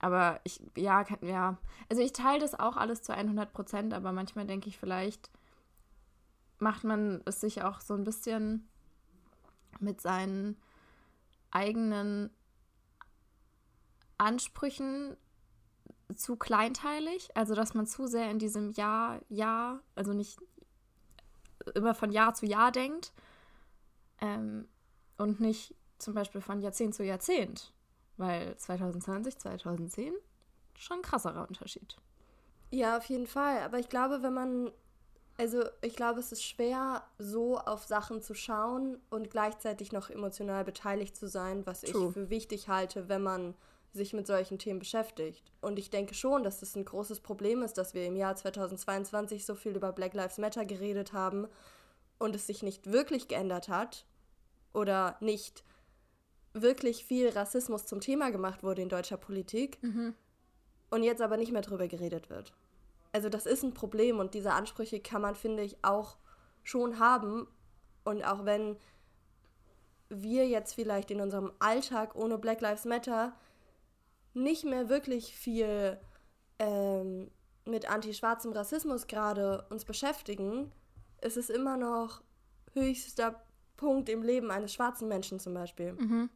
aber 0.00 0.40
ich, 0.44 0.60
ja, 0.76 1.04
kann, 1.04 1.18
ja, 1.22 1.58
also 1.90 2.02
ich 2.02 2.12
teile 2.12 2.40
das 2.40 2.58
auch 2.58 2.76
alles 2.76 3.02
zu 3.02 3.12
100 3.12 3.52
Prozent, 3.52 3.92
aber 3.92 4.12
manchmal 4.12 4.46
denke 4.46 4.68
ich, 4.68 4.78
vielleicht 4.78 5.30
macht 6.58 6.84
man 6.84 7.20
es 7.24 7.40
sich 7.40 7.62
auch 7.62 7.80
so 7.80 7.94
ein 7.94 8.04
bisschen 8.04 8.68
mit 9.80 10.00
seinen 10.00 10.56
eigenen 11.50 12.30
Ansprüchen 14.18 15.16
zu 16.14 16.36
kleinteilig, 16.36 17.36
also 17.36 17.54
dass 17.54 17.74
man 17.74 17.86
zu 17.86 18.06
sehr 18.06 18.30
in 18.30 18.38
diesem 18.38 18.70
Jahr, 18.72 19.20
Jahr, 19.28 19.80
also 19.94 20.12
nicht 20.12 20.38
immer 21.74 21.94
von 21.94 22.10
Jahr 22.10 22.34
zu 22.34 22.46
Jahr 22.46 22.72
denkt 22.72 23.12
ähm, 24.20 24.66
und 25.18 25.40
nicht 25.40 25.74
zum 25.98 26.14
Beispiel 26.14 26.40
von 26.40 26.60
Jahrzehnt 26.60 26.94
zu 26.94 27.04
Jahrzehnt. 27.04 27.72
Weil 28.16 28.56
2020, 28.56 29.38
2010 29.38 30.12
schon 30.76 30.98
ein 30.98 31.02
krasserer 31.02 31.46
Unterschied. 31.46 31.96
Ja, 32.70 32.96
auf 32.96 33.04
jeden 33.04 33.26
Fall. 33.26 33.62
Aber 33.62 33.78
ich 33.78 33.88
glaube, 33.88 34.22
wenn 34.22 34.34
man. 34.34 34.70
Also, 35.38 35.62
ich 35.82 35.94
glaube, 35.94 36.18
es 36.18 36.32
ist 36.32 36.42
schwer, 36.42 37.04
so 37.16 37.58
auf 37.58 37.84
Sachen 37.84 38.20
zu 38.22 38.34
schauen 38.34 39.00
und 39.08 39.30
gleichzeitig 39.30 39.92
noch 39.92 40.10
emotional 40.10 40.64
beteiligt 40.64 41.16
zu 41.16 41.28
sein, 41.28 41.64
was 41.64 41.82
True. 41.82 42.08
ich 42.08 42.12
für 42.12 42.28
wichtig 42.28 42.68
halte, 42.68 43.08
wenn 43.08 43.22
man 43.22 43.54
sich 43.92 44.12
mit 44.12 44.26
solchen 44.26 44.58
Themen 44.58 44.80
beschäftigt. 44.80 45.52
Und 45.60 45.78
ich 45.78 45.90
denke 45.90 46.14
schon, 46.14 46.42
dass 46.42 46.54
es 46.54 46.72
das 46.72 46.76
ein 46.76 46.84
großes 46.84 47.20
Problem 47.20 47.62
ist, 47.62 47.78
dass 47.78 47.94
wir 47.94 48.04
im 48.04 48.16
Jahr 48.16 48.34
2022 48.34 49.46
so 49.46 49.54
viel 49.54 49.76
über 49.76 49.92
Black 49.92 50.12
Lives 50.12 50.38
Matter 50.38 50.64
geredet 50.64 51.12
haben 51.12 51.46
und 52.18 52.34
es 52.34 52.48
sich 52.48 52.64
nicht 52.64 52.90
wirklich 52.90 53.28
geändert 53.28 53.68
hat 53.68 54.06
oder 54.72 55.16
nicht 55.20 55.64
wirklich 56.52 57.04
viel 57.04 57.28
Rassismus 57.28 57.86
zum 57.86 58.00
Thema 58.00 58.30
gemacht 58.30 58.62
wurde 58.62 58.82
in 58.82 58.88
deutscher 58.88 59.16
Politik 59.16 59.78
mhm. 59.82 60.14
und 60.90 61.02
jetzt 61.04 61.22
aber 61.22 61.36
nicht 61.36 61.52
mehr 61.52 61.62
drüber 61.62 61.86
geredet 61.86 62.28
wird. 62.28 62.52
Also 63.18 63.30
das 63.30 63.46
ist 63.46 63.64
ein 63.64 63.74
Problem 63.74 64.20
und 64.20 64.34
diese 64.34 64.52
Ansprüche 64.52 65.00
kann 65.00 65.20
man, 65.20 65.34
finde 65.34 65.64
ich, 65.64 65.82
auch 65.82 66.18
schon 66.62 67.00
haben. 67.00 67.48
Und 68.04 68.22
auch 68.22 68.44
wenn 68.44 68.76
wir 70.08 70.46
jetzt 70.46 70.74
vielleicht 70.74 71.10
in 71.10 71.20
unserem 71.20 71.50
Alltag 71.58 72.14
ohne 72.14 72.38
Black 72.38 72.60
Lives 72.60 72.84
Matter 72.84 73.34
nicht 74.34 74.64
mehr 74.64 74.88
wirklich 74.88 75.34
viel 75.34 75.98
ähm, 76.60 77.32
mit 77.64 77.90
antischwarzem 77.90 78.52
Rassismus 78.52 79.08
gerade 79.08 79.66
uns 79.68 79.84
beschäftigen, 79.84 80.70
ist 81.20 81.36
es 81.36 81.50
immer 81.50 81.76
noch 81.76 82.22
höchster 82.72 83.42
Punkt 83.76 84.08
im 84.08 84.22
Leben 84.22 84.52
eines 84.52 84.72
schwarzen 84.72 85.08
Menschen 85.08 85.40
zum 85.40 85.54
Beispiel. 85.54 85.94
Mhm. 85.94 86.30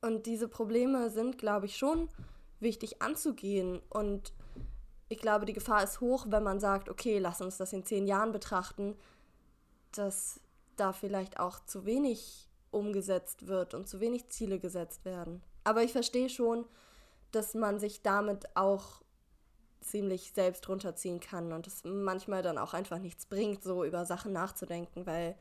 Und 0.00 0.26
diese 0.26 0.46
Probleme 0.46 1.10
sind, 1.10 1.38
glaube 1.38 1.66
ich, 1.66 1.76
schon 1.76 2.08
wichtig 2.60 3.02
anzugehen. 3.02 3.82
Und 3.90 4.32
ich 5.08 5.18
glaube, 5.18 5.44
die 5.46 5.52
Gefahr 5.52 5.82
ist 5.82 6.00
hoch, 6.00 6.26
wenn 6.28 6.42
man 6.42 6.60
sagt, 6.60 6.88
okay, 6.88 7.18
lass 7.18 7.40
uns 7.40 7.56
das 7.56 7.72
in 7.72 7.84
zehn 7.84 8.06
Jahren 8.06 8.32
betrachten, 8.32 8.96
dass 9.92 10.40
da 10.76 10.92
vielleicht 10.92 11.38
auch 11.38 11.60
zu 11.64 11.84
wenig 11.84 12.48
umgesetzt 12.70 13.46
wird 13.46 13.74
und 13.74 13.88
zu 13.88 14.00
wenig 14.00 14.28
Ziele 14.28 14.58
gesetzt 14.58 15.04
werden. 15.04 15.42
Aber 15.62 15.82
ich 15.82 15.92
verstehe 15.92 16.28
schon, 16.28 16.66
dass 17.30 17.54
man 17.54 17.78
sich 17.78 18.02
damit 18.02 18.56
auch 18.56 19.02
ziemlich 19.80 20.32
selbst 20.32 20.68
runterziehen 20.68 21.20
kann 21.20 21.52
und 21.52 21.66
es 21.66 21.84
manchmal 21.84 22.42
dann 22.42 22.58
auch 22.58 22.74
einfach 22.74 22.98
nichts 22.98 23.26
bringt, 23.26 23.62
so 23.62 23.84
über 23.84 24.04
Sachen 24.04 24.32
nachzudenken, 24.32 25.06
weil 25.06 25.36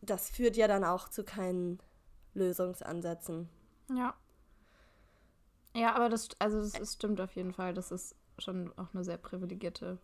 das 0.00 0.28
führt 0.28 0.56
ja 0.56 0.66
dann 0.66 0.84
auch 0.84 1.08
zu 1.08 1.24
keinen 1.24 1.78
Lösungsansätzen. 2.34 3.48
Ja. 3.94 4.14
Ja, 5.74 5.94
aber 5.94 6.08
das, 6.08 6.28
also 6.38 6.60
das, 6.60 6.72
das 6.72 6.94
stimmt 6.94 7.20
auf 7.20 7.34
jeden 7.34 7.52
Fall, 7.52 7.72
dass 7.72 7.90
es 7.92 8.14
schon 8.38 8.72
auch 8.76 8.92
eine 8.92 9.04
sehr 9.04 9.18
privilegierte 9.18 9.98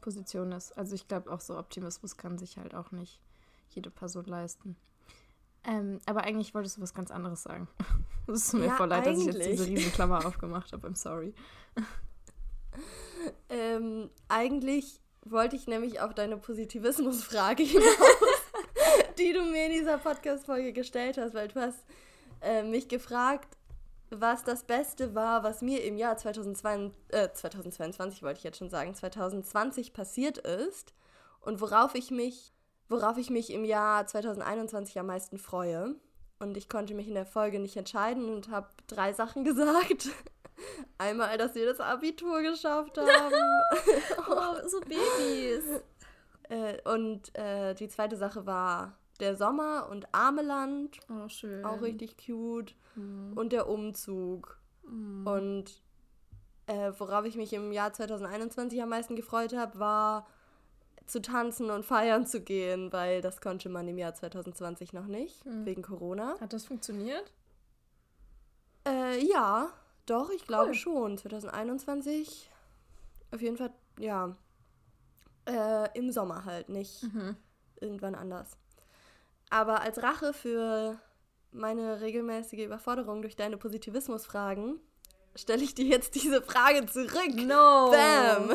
Position 0.00 0.52
ist. 0.52 0.76
Also 0.76 0.94
ich 0.94 1.08
glaube 1.08 1.32
auch 1.32 1.40
so 1.40 1.58
Optimismus 1.58 2.16
kann 2.16 2.38
sich 2.38 2.58
halt 2.58 2.74
auch 2.74 2.92
nicht 2.92 3.20
jede 3.70 3.90
Person 3.90 4.24
leisten. 4.24 4.76
Ähm, 5.64 6.00
aber 6.06 6.22
eigentlich 6.22 6.54
wolltest 6.54 6.76
du 6.76 6.82
was 6.82 6.94
ganz 6.94 7.10
anderes 7.10 7.42
sagen. 7.42 7.68
Es 8.28 8.46
ist 8.46 8.54
mir 8.54 8.66
ja, 8.66 8.74
voll 8.74 8.88
leid, 8.88 9.06
eigentlich. 9.06 9.26
dass 9.26 9.36
ich 9.36 9.46
jetzt 9.46 9.60
diese 9.60 9.70
riesen 9.70 9.92
Klammer 9.92 10.26
aufgemacht 10.26 10.72
habe. 10.72 10.88
I'm 10.88 10.96
sorry. 10.96 11.32
Ähm, 13.48 14.10
eigentlich 14.28 15.00
wollte 15.24 15.56
ich 15.56 15.66
nämlich 15.66 16.00
auf 16.00 16.14
deine 16.14 16.36
Positivismusfrage 16.36 17.62
hinaus, 17.62 17.84
die 19.18 19.32
du 19.32 19.42
mir 19.44 19.66
in 19.66 19.72
dieser 19.72 19.98
Podcast-Folge 19.98 20.72
gestellt 20.72 21.18
hast, 21.18 21.34
weil 21.34 21.48
du 21.48 21.60
hast 21.60 21.78
äh, 22.42 22.62
mich 22.62 22.88
gefragt, 22.88 23.56
was 24.10 24.44
das 24.44 24.64
Beste 24.64 25.14
war, 25.14 25.42
was 25.42 25.62
mir 25.62 25.84
im 25.84 25.96
Jahr 25.96 26.16
2022, 26.16 26.94
äh, 27.08 27.32
2022 27.32 28.22
wollte 28.22 28.38
ich 28.38 28.44
jetzt 28.44 28.58
schon 28.58 28.70
sagen, 28.70 28.94
2020 28.94 29.92
passiert 29.92 30.38
ist 30.38 30.94
und 31.40 31.60
worauf 31.60 31.94
ich 31.94 32.10
mich, 32.10 32.52
worauf 32.88 33.18
ich 33.18 33.30
mich 33.30 33.52
im 33.52 33.64
Jahr 33.64 34.06
2021 34.06 34.98
am 34.98 35.06
meisten 35.06 35.38
freue. 35.38 35.96
Und 36.38 36.56
ich 36.56 36.68
konnte 36.68 36.94
mich 36.94 37.08
in 37.08 37.14
der 37.14 37.24
Folge 37.24 37.58
nicht 37.58 37.76
entscheiden 37.76 38.28
und 38.28 38.50
habe 38.50 38.68
drei 38.86 39.12
Sachen 39.12 39.44
gesagt. 39.44 40.10
Einmal, 40.98 41.36
dass 41.38 41.54
wir 41.54 41.66
das 41.66 41.80
Abitur 41.80 42.42
geschafft 42.42 42.98
haben. 42.98 43.34
oh, 44.28 44.68
so 44.68 44.80
Babys. 44.80 45.82
Äh, 46.48 46.80
und 46.88 47.34
äh, 47.36 47.74
die 47.74 47.88
zweite 47.88 48.16
Sache 48.16 48.46
war 48.46 48.96
der 49.20 49.36
Sommer 49.36 49.88
und 49.90 50.12
Ameland. 50.14 50.98
Oh, 51.08 51.28
schön. 51.28 51.64
Auch 51.64 51.82
richtig 51.82 52.16
cute. 52.16 52.74
Mhm. 52.94 53.32
Und 53.34 53.52
der 53.52 53.68
Umzug. 53.68 54.58
Mhm. 54.84 55.26
Und 55.26 55.82
äh, 56.66 56.92
worauf 56.98 57.24
ich 57.24 57.36
mich 57.36 57.52
im 57.52 57.72
Jahr 57.72 57.92
2021 57.92 58.82
am 58.82 58.88
meisten 58.88 59.16
gefreut 59.16 59.54
habe, 59.56 59.78
war 59.78 60.26
zu 61.06 61.22
tanzen 61.22 61.70
und 61.70 61.84
feiern 61.84 62.26
zu 62.26 62.40
gehen, 62.40 62.92
weil 62.92 63.20
das 63.20 63.40
konnte 63.40 63.68
man 63.68 63.86
im 63.86 63.98
Jahr 63.98 64.14
2020 64.14 64.92
noch 64.92 65.06
nicht, 65.06 65.44
mhm. 65.46 65.64
wegen 65.64 65.82
Corona. 65.82 66.34
Hat 66.40 66.52
das 66.52 66.66
funktioniert? 66.66 67.32
Äh, 68.86 69.24
ja, 69.24 69.70
doch, 70.06 70.30
ich 70.30 70.44
glaube 70.46 70.68
cool. 70.68 70.74
schon. 70.74 71.18
2021 71.18 72.50
auf 73.32 73.40
jeden 73.40 73.56
Fall, 73.56 73.72
ja. 73.98 74.36
Äh, 75.46 75.96
Im 75.96 76.10
Sommer 76.10 76.44
halt, 76.44 76.68
nicht 76.68 77.04
mhm. 77.04 77.36
irgendwann 77.80 78.14
anders. 78.16 78.56
Aber 79.50 79.80
als 79.82 80.02
Rache 80.02 80.32
für 80.32 80.98
meine 81.52 82.00
regelmäßige 82.00 82.64
Überforderung 82.64 83.22
durch 83.22 83.36
deine 83.36 83.56
Positivismusfragen 83.56 84.80
stelle 85.34 85.62
ich 85.62 85.74
dir 85.74 85.86
jetzt 85.86 86.14
diese 86.14 86.42
Frage 86.42 86.86
zurück. 86.86 87.34
No. 87.36 87.90
Bam. 87.90 88.50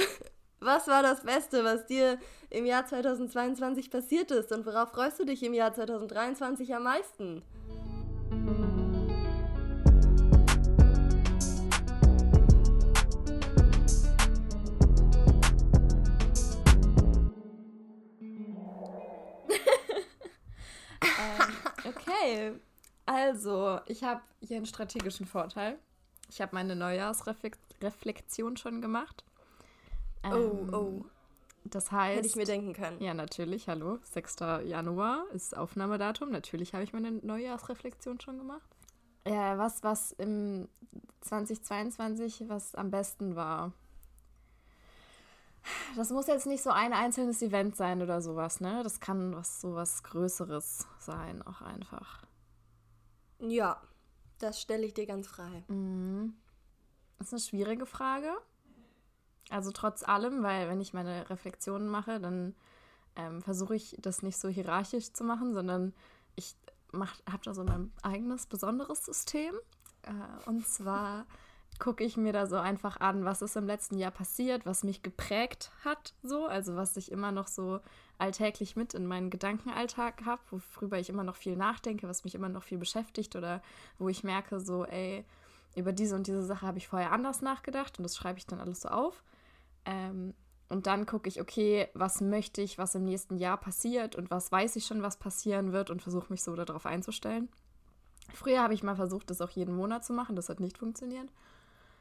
Was 0.59 0.87
war 0.87 1.01
das 1.01 1.23
Beste, 1.23 1.63
was 1.63 1.87
dir 1.87 2.19
im 2.51 2.67
Jahr 2.67 2.85
2022 2.85 3.89
passiert 3.89 4.29
ist 4.29 4.51
und 4.51 4.65
worauf 4.67 4.89
freust 4.89 5.19
du 5.19 5.25
dich 5.25 5.41
im 5.41 5.55
Jahr 5.55 5.73
2023 5.73 6.75
am 6.75 6.83
meisten? 6.83 7.41
Okay, 21.83 22.53
also 23.05 23.79
ich 23.87 24.03
habe 24.03 24.21
hier 24.41 24.57
einen 24.57 24.65
strategischen 24.65 25.25
Vorteil. 25.25 25.77
Ich 26.29 26.41
habe 26.41 26.55
meine 26.55 26.75
Neujahrsreflexion 26.75 28.57
schon 28.57 28.81
gemacht. 28.81 29.23
Oh, 30.23 30.27
ähm, 30.27 30.69
oh, 30.71 30.75
oh. 30.75 31.05
Das 31.65 31.91
heißt. 31.91 32.17
Hätte 32.17 32.27
ich 32.27 32.35
mir 32.35 32.45
denken 32.45 32.73
können. 32.73 33.01
Ja, 33.01 33.13
natürlich. 33.13 33.67
Hallo. 33.67 33.99
6. 34.03 34.37
Januar 34.65 35.25
ist 35.33 35.55
Aufnahmedatum. 35.55 36.31
Natürlich 36.31 36.73
habe 36.73 36.83
ich 36.83 36.93
meine 36.93 37.11
Neujahrsreflexion 37.11 38.19
schon 38.19 38.37
gemacht. 38.37 38.67
Ja, 39.27 39.57
was, 39.57 39.83
was 39.83 40.11
im 40.13 40.67
2022 41.21 42.45
was 42.47 42.75
am 42.75 42.91
besten 42.91 43.35
war. 43.35 43.73
Das 45.95 46.09
muss 46.09 46.27
jetzt 46.27 46.47
nicht 46.47 46.63
so 46.63 46.69
ein 46.69 46.93
einzelnes 46.93 47.41
Event 47.41 47.75
sein 47.75 48.01
oder 48.01 48.21
sowas, 48.21 48.61
ne? 48.61 48.81
Das 48.83 48.99
kann 48.99 49.35
was 49.35 49.61
sowas 49.61 50.03
Größeres 50.03 50.87
sein, 50.99 51.41
auch 51.41 51.61
einfach. 51.61 52.23
Ja, 53.39 53.81
das 54.39 54.61
stelle 54.61 54.85
ich 54.85 54.93
dir 54.93 55.05
ganz 55.05 55.27
frei. 55.27 55.63
Mhm. 55.67 56.33
Das 57.17 57.27
ist 57.27 57.33
eine 57.33 57.41
schwierige 57.41 57.85
Frage. 57.85 58.31
Also 59.49 59.71
trotz 59.71 60.03
allem, 60.03 60.43
weil 60.43 60.69
wenn 60.69 60.81
ich 60.81 60.93
meine 60.93 61.29
Reflexionen 61.29 61.87
mache, 61.87 62.19
dann 62.19 62.55
ähm, 63.15 63.41
versuche 63.41 63.75
ich 63.75 63.97
das 63.99 64.23
nicht 64.23 64.37
so 64.37 64.47
hierarchisch 64.47 65.11
zu 65.11 65.23
machen, 65.23 65.53
sondern 65.53 65.93
ich 66.35 66.55
habe 66.93 67.43
da 67.43 67.53
so 67.53 67.63
mein 67.63 67.91
eigenes 68.01 68.47
besonderes 68.47 69.05
System. 69.05 69.53
Äh, 70.03 70.49
und 70.49 70.65
zwar 70.67 71.25
gucke 71.81 72.03
ich 72.03 72.15
mir 72.15 72.31
da 72.31 72.45
so 72.45 72.57
einfach 72.57 72.99
an, 73.01 73.25
was 73.25 73.41
ist 73.41 73.57
im 73.57 73.65
letzten 73.65 73.97
Jahr 73.97 74.11
passiert, 74.11 74.65
was 74.65 74.83
mich 74.83 75.01
geprägt 75.01 75.71
hat, 75.83 76.13
so, 76.21 76.45
also 76.45 76.75
was 76.75 76.95
ich 76.95 77.11
immer 77.11 77.31
noch 77.31 77.47
so 77.47 77.79
alltäglich 78.19 78.75
mit 78.75 78.93
in 78.93 79.07
meinen 79.07 79.31
Gedankenalltag 79.31 80.23
habe, 80.25 80.41
worüber 80.75 80.99
ich 80.99 81.09
immer 81.09 81.23
noch 81.23 81.35
viel 81.35 81.55
nachdenke, 81.55 82.07
was 82.07 82.23
mich 82.23 82.35
immer 82.35 82.49
noch 82.49 82.63
viel 82.63 82.77
beschäftigt 82.77 83.35
oder 83.35 83.63
wo 83.97 84.09
ich 84.09 84.23
merke, 84.23 84.59
so, 84.59 84.85
ey, 84.85 85.25
über 85.75 85.91
diese 85.91 86.15
und 86.15 86.27
diese 86.27 86.45
Sache 86.45 86.67
habe 86.67 86.77
ich 86.77 86.87
vorher 86.87 87.11
anders 87.11 87.41
nachgedacht 87.41 87.97
und 87.97 88.03
das 88.03 88.15
schreibe 88.15 88.37
ich 88.37 88.45
dann 88.45 88.59
alles 88.59 88.81
so 88.81 88.89
auf. 88.89 89.23
Ähm, 89.85 90.35
und 90.69 90.85
dann 90.85 91.07
gucke 91.07 91.27
ich, 91.27 91.41
okay, 91.41 91.89
was 91.95 92.21
möchte 92.21 92.61
ich, 92.61 92.77
was 92.77 92.93
im 92.93 93.05
nächsten 93.05 93.37
Jahr 93.37 93.57
passiert 93.57 94.15
und 94.15 94.29
was 94.29 94.51
weiß 94.51 94.75
ich 94.75 94.85
schon, 94.85 95.01
was 95.01 95.17
passieren 95.17 95.71
wird 95.71 95.89
und 95.89 96.03
versuche 96.03 96.31
mich 96.31 96.43
so 96.43 96.55
darauf 96.55 96.85
einzustellen. 96.85 97.49
Früher 98.33 98.61
habe 98.61 98.75
ich 98.75 98.83
mal 98.83 98.95
versucht, 98.95 99.31
das 99.31 99.41
auch 99.41 99.49
jeden 99.49 99.75
Monat 99.75 100.05
zu 100.05 100.13
machen, 100.13 100.35
das 100.35 100.47
hat 100.47 100.59
nicht 100.59 100.77
funktioniert. 100.77 101.27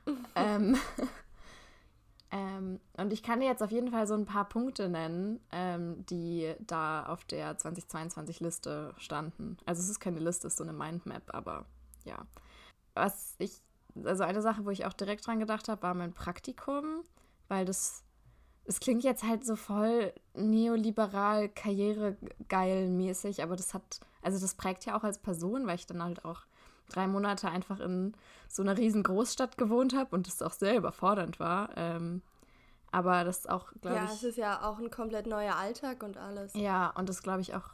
ähm, 0.35 0.77
ähm, 2.31 2.81
und 2.97 3.13
ich 3.13 3.23
kann 3.23 3.41
dir 3.41 3.47
jetzt 3.47 3.63
auf 3.63 3.71
jeden 3.71 3.91
Fall 3.91 4.07
so 4.07 4.15
ein 4.15 4.27
paar 4.27 4.49
Punkte 4.49 4.89
nennen, 4.89 5.41
ähm, 5.53 6.05
die 6.07 6.55
da 6.61 7.07
auf 7.07 7.25
der 7.25 7.59
2022-Liste 7.59 8.95
standen. 8.99 9.57
Also 9.67 9.83
es 9.83 9.89
ist 9.89 10.01
keine 10.01 10.21
Liste, 10.21 10.47
es 10.47 10.55
ist 10.55 10.59
so 10.59 10.65
eine 10.65 10.73
Mindmap, 10.73 11.35
aber 11.35 11.67
ja. 12.05 12.27
Was 12.95 13.35
ich, 13.39 13.63
also 14.05 14.25
eine 14.25 14.43
Sache, 14.43 14.65
wo 14.65 14.71
ich 14.71 14.87
auch 14.87 14.93
direkt 14.93 15.27
dran 15.27 15.39
gedacht 15.41 15.69
habe, 15.69 15.83
war 15.83 15.95
mein 15.95 16.13
Praktikum, 16.13 17.03
weil 17.49 17.65
das, 17.65 18.03
es 18.65 18.81
klingt 18.81 19.05
jetzt 19.05 19.23
halt 19.23 19.45
so 19.45 19.57
voll 19.57 20.13
neoliberal, 20.35 21.49
karrieregeil 21.49 22.89
mäßig, 22.89 23.43
aber 23.43 23.57
das 23.57 23.75
hat, 23.75 24.01
also 24.23 24.39
das 24.39 24.55
prägt 24.55 24.85
ja 24.87 24.97
auch 24.97 25.05
als 25.05 25.19
Person, 25.19 25.67
weil 25.67 25.77
ich 25.77 25.87
dann 25.87 26.03
halt 26.03 26.25
auch 26.25 26.43
drei 26.91 27.07
Monate 27.07 27.49
einfach 27.49 27.81
in 27.81 28.15
so 28.49 28.63
einer 28.63 28.77
riesen 28.77 29.03
Großstadt 29.03 29.57
gewohnt 29.57 29.95
habe 29.95 30.15
und 30.15 30.27
das 30.27 30.43
auch 30.43 30.53
sehr 30.53 30.77
überfordernd 30.77 31.41
war. 31.41 31.71
Ähm, 31.77 32.23
aber 32.93 33.25
das 33.25 33.47
auch, 33.47 33.73
glaube 33.81 33.97
ja, 33.97 34.05
ich. 34.05 34.11
Ja, 34.11 34.17
es 34.17 34.23
ist 34.25 34.37
ja 34.37 34.69
auch 34.69 34.79
ein 34.79 34.91
komplett 34.91 35.27
neuer 35.27 35.57
Alltag 35.57 36.03
und 36.03 36.17
alles. 36.17 36.53
Ja, 36.55 36.91
und 36.91 37.09
das 37.09 37.23
glaube 37.23 37.41
ich 37.41 37.55
auch. 37.55 37.71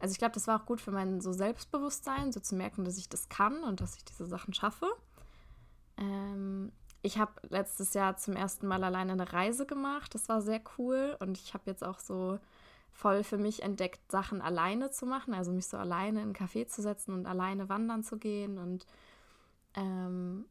Also 0.00 0.12
ich 0.12 0.18
glaube, 0.18 0.34
das 0.34 0.46
war 0.46 0.60
auch 0.60 0.66
gut 0.66 0.80
für 0.80 0.90
mein 0.90 1.20
so 1.20 1.32
Selbstbewusstsein, 1.32 2.32
so 2.32 2.40
zu 2.40 2.54
merken, 2.54 2.84
dass 2.84 2.98
ich 2.98 3.08
das 3.08 3.28
kann 3.28 3.62
und 3.64 3.80
dass 3.80 3.96
ich 3.96 4.04
diese 4.04 4.26
Sachen 4.26 4.54
schaffe. 4.54 4.86
Ähm, 5.96 6.72
ich 7.02 7.18
habe 7.18 7.32
letztes 7.48 7.94
Jahr 7.94 8.16
zum 8.16 8.34
ersten 8.34 8.66
Mal 8.66 8.82
alleine 8.84 9.12
eine 9.12 9.32
Reise 9.32 9.66
gemacht. 9.66 10.14
Das 10.14 10.28
war 10.28 10.42
sehr 10.42 10.60
cool. 10.76 11.16
Und 11.20 11.38
ich 11.38 11.54
habe 11.54 11.64
jetzt 11.66 11.84
auch 11.84 11.98
so 11.98 12.38
voll 12.92 13.22
für 13.24 13.38
mich 13.38 13.62
entdeckt, 13.62 14.00
Sachen 14.10 14.40
alleine 14.40 14.90
zu 14.90 15.06
machen, 15.06 15.34
also 15.34 15.52
mich 15.52 15.66
so 15.66 15.76
alleine 15.76 16.20
in 16.20 16.26
einen 16.26 16.34
Café 16.34 16.66
zu 16.66 16.82
setzen 16.82 17.12
und 17.12 17.26
alleine 17.26 17.68
wandern 17.68 18.02
zu 18.02 18.18
gehen 18.18 18.58
und 18.58 18.86
ähm, 19.74 20.46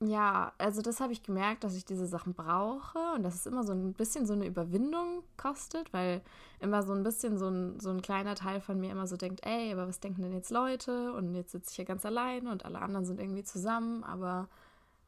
ja, 0.00 0.52
also 0.58 0.82
das 0.82 1.00
habe 1.00 1.14
ich 1.14 1.22
gemerkt, 1.22 1.64
dass 1.64 1.74
ich 1.74 1.86
diese 1.86 2.06
Sachen 2.06 2.34
brauche 2.34 2.98
und 3.14 3.22
dass 3.22 3.34
es 3.34 3.46
immer 3.46 3.64
so 3.64 3.72
ein 3.72 3.94
bisschen 3.94 4.26
so 4.26 4.34
eine 4.34 4.44
Überwindung 4.46 5.22
kostet, 5.38 5.90
weil 5.94 6.20
immer 6.60 6.82
so 6.82 6.92
ein 6.92 7.02
bisschen 7.02 7.38
so 7.38 7.48
ein, 7.48 7.80
so 7.80 7.90
ein 7.90 8.02
kleiner 8.02 8.34
Teil 8.34 8.60
von 8.60 8.78
mir 8.78 8.90
immer 8.90 9.06
so 9.06 9.16
denkt, 9.16 9.40
ey, 9.46 9.72
aber 9.72 9.88
was 9.88 10.00
denken 10.00 10.20
denn 10.20 10.34
jetzt 10.34 10.50
Leute? 10.50 11.14
Und 11.14 11.34
jetzt 11.34 11.52
sitze 11.52 11.70
ich 11.70 11.76
hier 11.76 11.86
ganz 11.86 12.04
alleine 12.04 12.52
und 12.52 12.66
alle 12.66 12.82
anderen 12.82 13.06
sind 13.06 13.18
irgendwie 13.20 13.44
zusammen. 13.44 14.04
Aber 14.04 14.48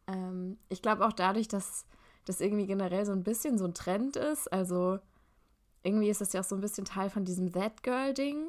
ähm, 0.07 0.57
ich 0.71 0.81
glaube 0.81 1.07
auch 1.07 1.13
dadurch, 1.13 1.49
dass 1.49 1.85
das 2.25 2.41
irgendwie 2.41 2.67
generell 2.67 3.05
so 3.05 3.13
ein 3.13 3.25
bisschen 3.25 3.59
so 3.59 3.67
ein 3.67 3.75
Trend 3.75 4.17
ist, 4.17 4.51
also 4.51 5.01
irgendwie 5.83 6.09
ist 6.09 6.21
das 6.21 6.33
ja 6.33 6.41
auch 6.41 6.45
so 6.45 6.55
ein 6.55 6.61
bisschen 6.61 6.85
Teil 6.85 7.11
von 7.11 7.25
diesem 7.25 7.53
That 7.53 7.83
Girl-Ding. 7.83 8.49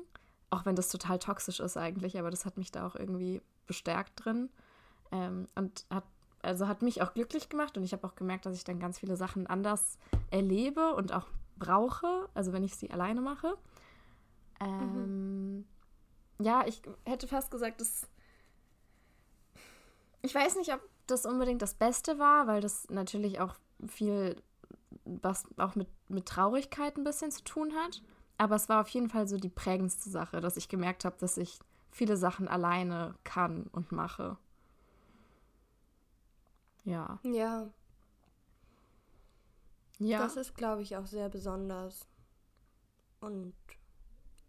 Auch 0.49 0.65
wenn 0.65 0.75
das 0.75 0.89
total 0.89 1.19
toxisch 1.19 1.59
ist 1.59 1.77
eigentlich, 1.77 2.17
aber 2.17 2.31
das 2.31 2.45
hat 2.45 2.57
mich 2.57 2.71
da 2.71 2.87
auch 2.87 2.95
irgendwie 2.95 3.41
bestärkt 3.67 4.13
drin. 4.25 4.49
Ähm, 5.11 5.47
und 5.55 5.85
hat, 5.89 6.05
also 6.41 6.67
hat 6.67 6.81
mich 6.81 7.01
auch 7.01 7.13
glücklich 7.13 7.49
gemacht 7.49 7.77
und 7.77 7.83
ich 7.83 7.93
habe 7.93 8.05
auch 8.07 8.15
gemerkt, 8.15 8.45
dass 8.45 8.55
ich 8.55 8.63
dann 8.63 8.79
ganz 8.79 8.99
viele 8.99 9.15
Sachen 9.15 9.47
anders 9.47 9.97
erlebe 10.31 10.93
und 10.95 11.13
auch 11.13 11.27
brauche, 11.57 12.29
also 12.33 12.53
wenn 12.53 12.63
ich 12.63 12.75
sie 12.75 12.89
alleine 12.89 13.21
mache. 13.21 13.57
Ähm, 14.59 15.57
mhm. 15.57 15.65
Ja, 16.41 16.65
ich 16.65 16.81
hätte 17.05 17.27
fast 17.27 17.51
gesagt, 17.51 17.81
dass. 17.81 18.07
Ich 20.21 20.33
weiß 20.33 20.57
nicht, 20.57 20.73
ob 20.73 20.81
das 21.07 21.25
unbedingt 21.25 21.61
das 21.61 21.73
Beste 21.73 22.19
war, 22.19 22.47
weil 22.47 22.61
das 22.61 22.89
natürlich 22.89 23.39
auch 23.39 23.55
viel 23.87 24.41
was 25.21 25.45
auch 25.57 25.75
mit, 25.75 25.87
mit 26.07 26.25
Traurigkeit 26.25 26.97
ein 26.97 27.03
bisschen 27.03 27.31
zu 27.31 27.43
tun 27.43 27.73
hat. 27.73 28.01
Aber 28.37 28.55
es 28.55 28.69
war 28.69 28.81
auf 28.81 28.89
jeden 28.89 29.09
Fall 29.09 29.27
so 29.27 29.37
die 29.37 29.49
prägendste 29.49 30.09
Sache, 30.09 30.39
dass 30.39 30.57
ich 30.57 30.69
gemerkt 30.69 31.05
habe, 31.05 31.17
dass 31.19 31.37
ich 31.37 31.59
viele 31.91 32.17
Sachen 32.17 32.47
alleine 32.47 33.15
kann 33.23 33.67
und 33.71 33.91
mache. 33.91 34.37
Ja. 36.85 37.19
Ja. 37.23 37.69
Ja. 39.99 40.19
Das 40.19 40.37
ist, 40.37 40.55
glaube 40.55 40.81
ich, 40.81 40.95
auch 40.95 41.05
sehr 41.05 41.27
besonders 41.27 42.07
und 43.19 43.53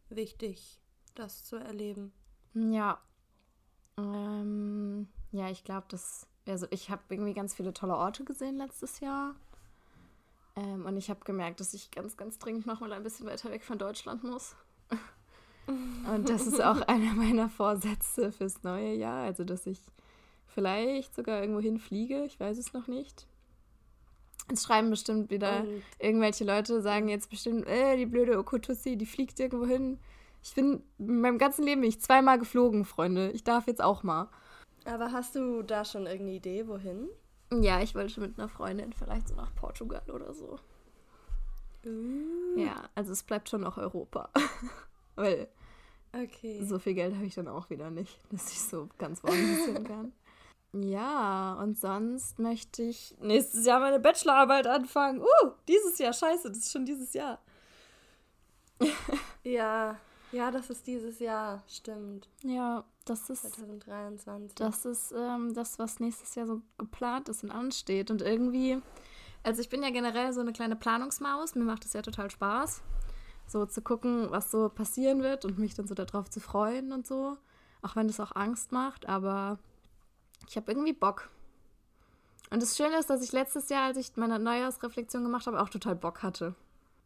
wichtig, 0.08 0.80
das 1.14 1.44
zu 1.44 1.56
erleben. 1.56 2.12
Ja. 2.54 3.00
Ähm, 3.96 5.08
ja, 5.32 5.50
ich 5.50 5.64
glaube, 5.64 5.86
dass. 5.88 6.26
Also, 6.46 6.66
ich 6.70 6.90
habe 6.90 7.02
irgendwie 7.10 7.34
ganz 7.34 7.54
viele 7.54 7.72
tolle 7.72 7.96
Orte 7.96 8.24
gesehen 8.24 8.56
letztes 8.56 9.00
Jahr. 9.00 9.34
Ähm, 10.60 10.84
und 10.86 10.96
ich 10.96 11.10
habe 11.10 11.20
gemerkt, 11.24 11.60
dass 11.60 11.74
ich 11.74 11.90
ganz, 11.90 12.16
ganz 12.16 12.38
dringend 12.38 12.66
nochmal 12.66 12.92
ein 12.92 13.02
bisschen 13.02 13.26
weiter 13.26 13.50
weg 13.50 13.62
von 13.64 13.78
Deutschland 13.78 14.24
muss. 14.24 14.54
und 16.12 16.28
das 16.28 16.46
ist 16.46 16.60
auch 16.62 16.80
einer 16.82 17.14
meiner 17.14 17.48
Vorsätze 17.48 18.32
fürs 18.32 18.62
neue 18.62 18.94
Jahr. 18.94 19.24
Also, 19.24 19.44
dass 19.44 19.66
ich 19.66 19.80
vielleicht 20.46 21.14
sogar 21.14 21.40
irgendwo 21.40 21.60
hinfliege, 21.60 22.24
ich 22.24 22.38
weiß 22.40 22.58
es 22.58 22.72
noch 22.72 22.88
nicht. 22.88 23.26
Es 24.52 24.64
schreiben 24.64 24.90
bestimmt 24.90 25.30
wieder 25.30 25.60
Und- 25.60 25.82
irgendwelche 26.00 26.44
Leute, 26.44 26.82
sagen 26.82 27.08
jetzt 27.08 27.30
bestimmt, 27.30 27.66
äh, 27.68 27.96
die 27.96 28.06
blöde 28.06 28.36
Okotussi, 28.38 28.96
die 28.96 29.06
fliegt 29.06 29.38
irgendwo 29.38 29.64
hin. 29.66 29.98
Ich 30.42 30.54
bin, 30.54 30.82
in 30.98 31.20
meinem 31.20 31.38
ganzen 31.38 31.64
Leben 31.64 31.82
bin 31.82 31.90
ich 31.90 32.00
zweimal 32.00 32.38
geflogen, 32.38 32.84
Freunde. 32.84 33.30
Ich 33.30 33.44
darf 33.44 33.66
jetzt 33.66 33.82
auch 33.82 34.02
mal. 34.02 34.28
Aber 34.86 35.12
hast 35.12 35.36
du 35.36 35.62
da 35.62 35.84
schon 35.84 36.06
irgendeine 36.06 36.32
Idee, 36.36 36.66
wohin? 36.66 37.08
Ja, 37.52 37.80
ich 37.80 37.94
wollte 37.94 38.20
mit 38.20 38.38
einer 38.38 38.48
Freundin 38.48 38.92
vielleicht 38.92 39.28
so 39.28 39.34
nach 39.34 39.54
Portugal 39.54 40.02
oder 40.10 40.32
so. 40.32 40.58
Ja, 42.56 42.88
also 42.94 43.12
es 43.12 43.22
bleibt 43.22 43.48
schon 43.48 43.62
noch 43.62 43.76
Europa. 43.78 44.30
Weil 45.16 45.48
Okay. 46.12 46.64
so 46.64 46.78
viel 46.78 46.94
Geld 46.94 47.14
habe 47.14 47.26
ich 47.26 47.34
dann 47.34 47.48
auch 47.48 47.70
wieder 47.70 47.90
nicht, 47.90 48.18
dass 48.32 48.50
ich 48.50 48.60
so 48.60 48.88
ganz 48.98 49.22
woanders 49.22 49.64
hin 49.64 49.84
kann. 49.86 50.12
Ja, 50.72 51.54
und 51.54 51.78
sonst 51.78 52.38
möchte 52.38 52.82
ich 52.82 53.16
nächstes 53.20 53.66
Jahr 53.66 53.80
meine 53.80 53.98
Bachelorarbeit 53.98 54.66
anfangen. 54.66 55.20
Uh, 55.20 55.50
dieses 55.66 55.98
Jahr, 55.98 56.12
scheiße, 56.12 56.48
das 56.48 56.58
ist 56.58 56.72
schon 56.72 56.84
dieses 56.84 57.12
Jahr. 57.12 57.40
Ja, 59.42 59.98
ja, 60.32 60.50
das 60.50 60.70
ist 60.70 60.86
dieses 60.86 61.18
Jahr, 61.18 61.62
stimmt. 61.68 62.28
Ja, 62.42 62.84
das 63.04 63.30
ist 63.30 63.42
2023. 63.54 64.54
Das 64.54 64.84
ist 64.84 65.12
ähm, 65.12 65.54
das, 65.54 65.78
was 65.78 66.00
nächstes 66.00 66.34
Jahr 66.34 66.46
so 66.46 66.62
geplant 66.78 67.28
ist 67.28 67.42
und 67.42 67.50
ansteht. 67.50 68.10
Und 68.10 68.22
irgendwie, 68.22 68.80
also 69.42 69.60
ich 69.60 69.68
bin 69.68 69.82
ja 69.82 69.90
generell 69.90 70.32
so 70.32 70.40
eine 70.40 70.52
kleine 70.52 70.76
Planungsmaus. 70.76 71.54
Mir 71.54 71.64
macht 71.64 71.84
es 71.84 71.92
ja 71.92 72.02
total 72.02 72.30
Spaß, 72.30 72.82
so 73.46 73.66
zu 73.66 73.82
gucken, 73.82 74.30
was 74.30 74.50
so 74.50 74.68
passieren 74.68 75.22
wird 75.22 75.44
und 75.44 75.58
mich 75.58 75.74
dann 75.74 75.88
so 75.88 75.94
darauf 75.94 76.30
zu 76.30 76.40
freuen 76.40 76.92
und 76.92 77.06
so. 77.06 77.36
Auch 77.82 77.96
wenn 77.96 78.06
das 78.06 78.20
auch 78.20 78.36
Angst 78.36 78.72
macht, 78.72 79.08
aber 79.08 79.58
ich 80.48 80.56
habe 80.56 80.70
irgendwie 80.70 80.92
Bock. 80.92 81.30
Und 82.50 82.62
das 82.62 82.76
Schöne 82.76 82.98
ist, 82.98 83.08
dass 83.08 83.22
ich 83.22 83.32
letztes 83.32 83.68
Jahr, 83.68 83.84
als 83.84 83.96
ich 83.96 84.16
meine 84.16 84.38
Neujahrsreflexion 84.38 85.22
gemacht 85.22 85.46
habe, 85.46 85.62
auch 85.62 85.68
total 85.68 85.94
Bock 85.94 86.22
hatte. 86.22 86.54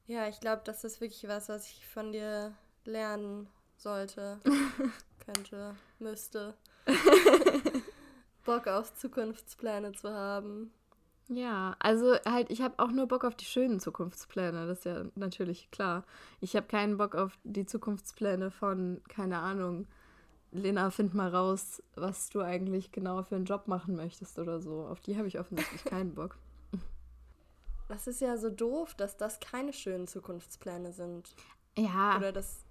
Ja, 0.06 0.28
ich 0.28 0.40
glaube, 0.40 0.62
das 0.64 0.84
ist 0.84 1.00
wirklich 1.00 1.28
was, 1.28 1.48
was 1.48 1.66
ich 1.68 1.87
von 1.87 2.12
dir 2.12 2.54
lernen 2.87 3.49
sollte, 3.77 4.40
könnte, 5.25 5.75
müsste. 5.99 6.55
Bock 8.44 8.66
auf 8.66 8.94
Zukunftspläne 8.94 9.92
zu 9.92 10.11
haben. 10.11 10.70
Ja, 11.29 11.75
also 11.79 12.16
halt, 12.27 12.51
ich 12.51 12.61
habe 12.61 12.79
auch 12.79 12.90
nur 12.90 13.09
Bock 13.09 13.25
auf 13.25 13.35
die 13.35 13.47
schönen 13.47 13.81
Zukunftspläne, 13.81 14.66
das 14.66 14.81
ist 14.81 14.85
ja 14.85 15.05
natürlich 15.14 15.70
klar. 15.70 16.05
Ich 16.40 16.55
habe 16.55 16.66
keinen 16.66 16.99
Bock 16.99 17.14
auf 17.14 17.38
die 17.44 17.64
Zukunftspläne 17.64 18.51
von, 18.51 19.01
keine 19.09 19.38
Ahnung, 19.38 19.87
Lena, 20.55 20.90
find 20.90 21.14
mal 21.14 21.35
raus, 21.35 21.83
was 21.97 22.31
du 22.31 22.40
eigentlich 22.40 22.92
genau 22.92 23.23
für 23.25 23.35
einen 23.35 23.44
Job 23.44 23.66
machen 23.66 23.97
möchtest 23.97 24.38
oder 24.38 24.61
so. 24.61 24.87
Auf 24.87 25.01
die 25.01 25.16
habe 25.16 25.27
ich 25.27 25.40
offensichtlich 25.40 25.85
keinen 25.85 26.14
Bock. 26.14 26.37
Das 27.88 28.07
ist 28.07 28.20
ja 28.20 28.37
so 28.37 28.51
doof, 28.51 28.94
dass 28.94 29.16
das 29.16 29.40
keine 29.40 29.73
schönen 29.73 30.07
Zukunftspläne 30.07 30.92
sind. 30.92 31.35
Ja, 31.77 32.16
Oder 32.16 32.33
das. 32.33 32.63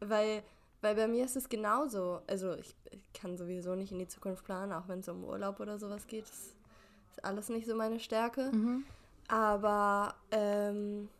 Weil, 0.00 0.42
weil 0.80 0.94
bei 0.94 1.08
mir 1.08 1.24
ist 1.24 1.36
es 1.36 1.48
genauso. 1.48 2.20
Also 2.26 2.54
ich, 2.54 2.74
ich 2.90 3.12
kann 3.12 3.36
sowieso 3.36 3.74
nicht 3.74 3.92
in 3.92 3.98
die 3.98 4.08
Zukunft 4.08 4.44
planen, 4.44 4.72
auch 4.72 4.88
wenn 4.88 5.00
es 5.00 5.08
um 5.08 5.24
Urlaub 5.24 5.60
oder 5.60 5.78
sowas 5.78 6.06
geht. 6.06 6.24
Das 6.24 6.38
ist 6.38 7.24
alles 7.24 7.48
nicht 7.48 7.66
so 7.66 7.74
meine 7.74 8.00
Stärke. 8.00 8.50
mhm. 8.52 8.84
Aber 9.30 10.14
ähm, 10.30 11.10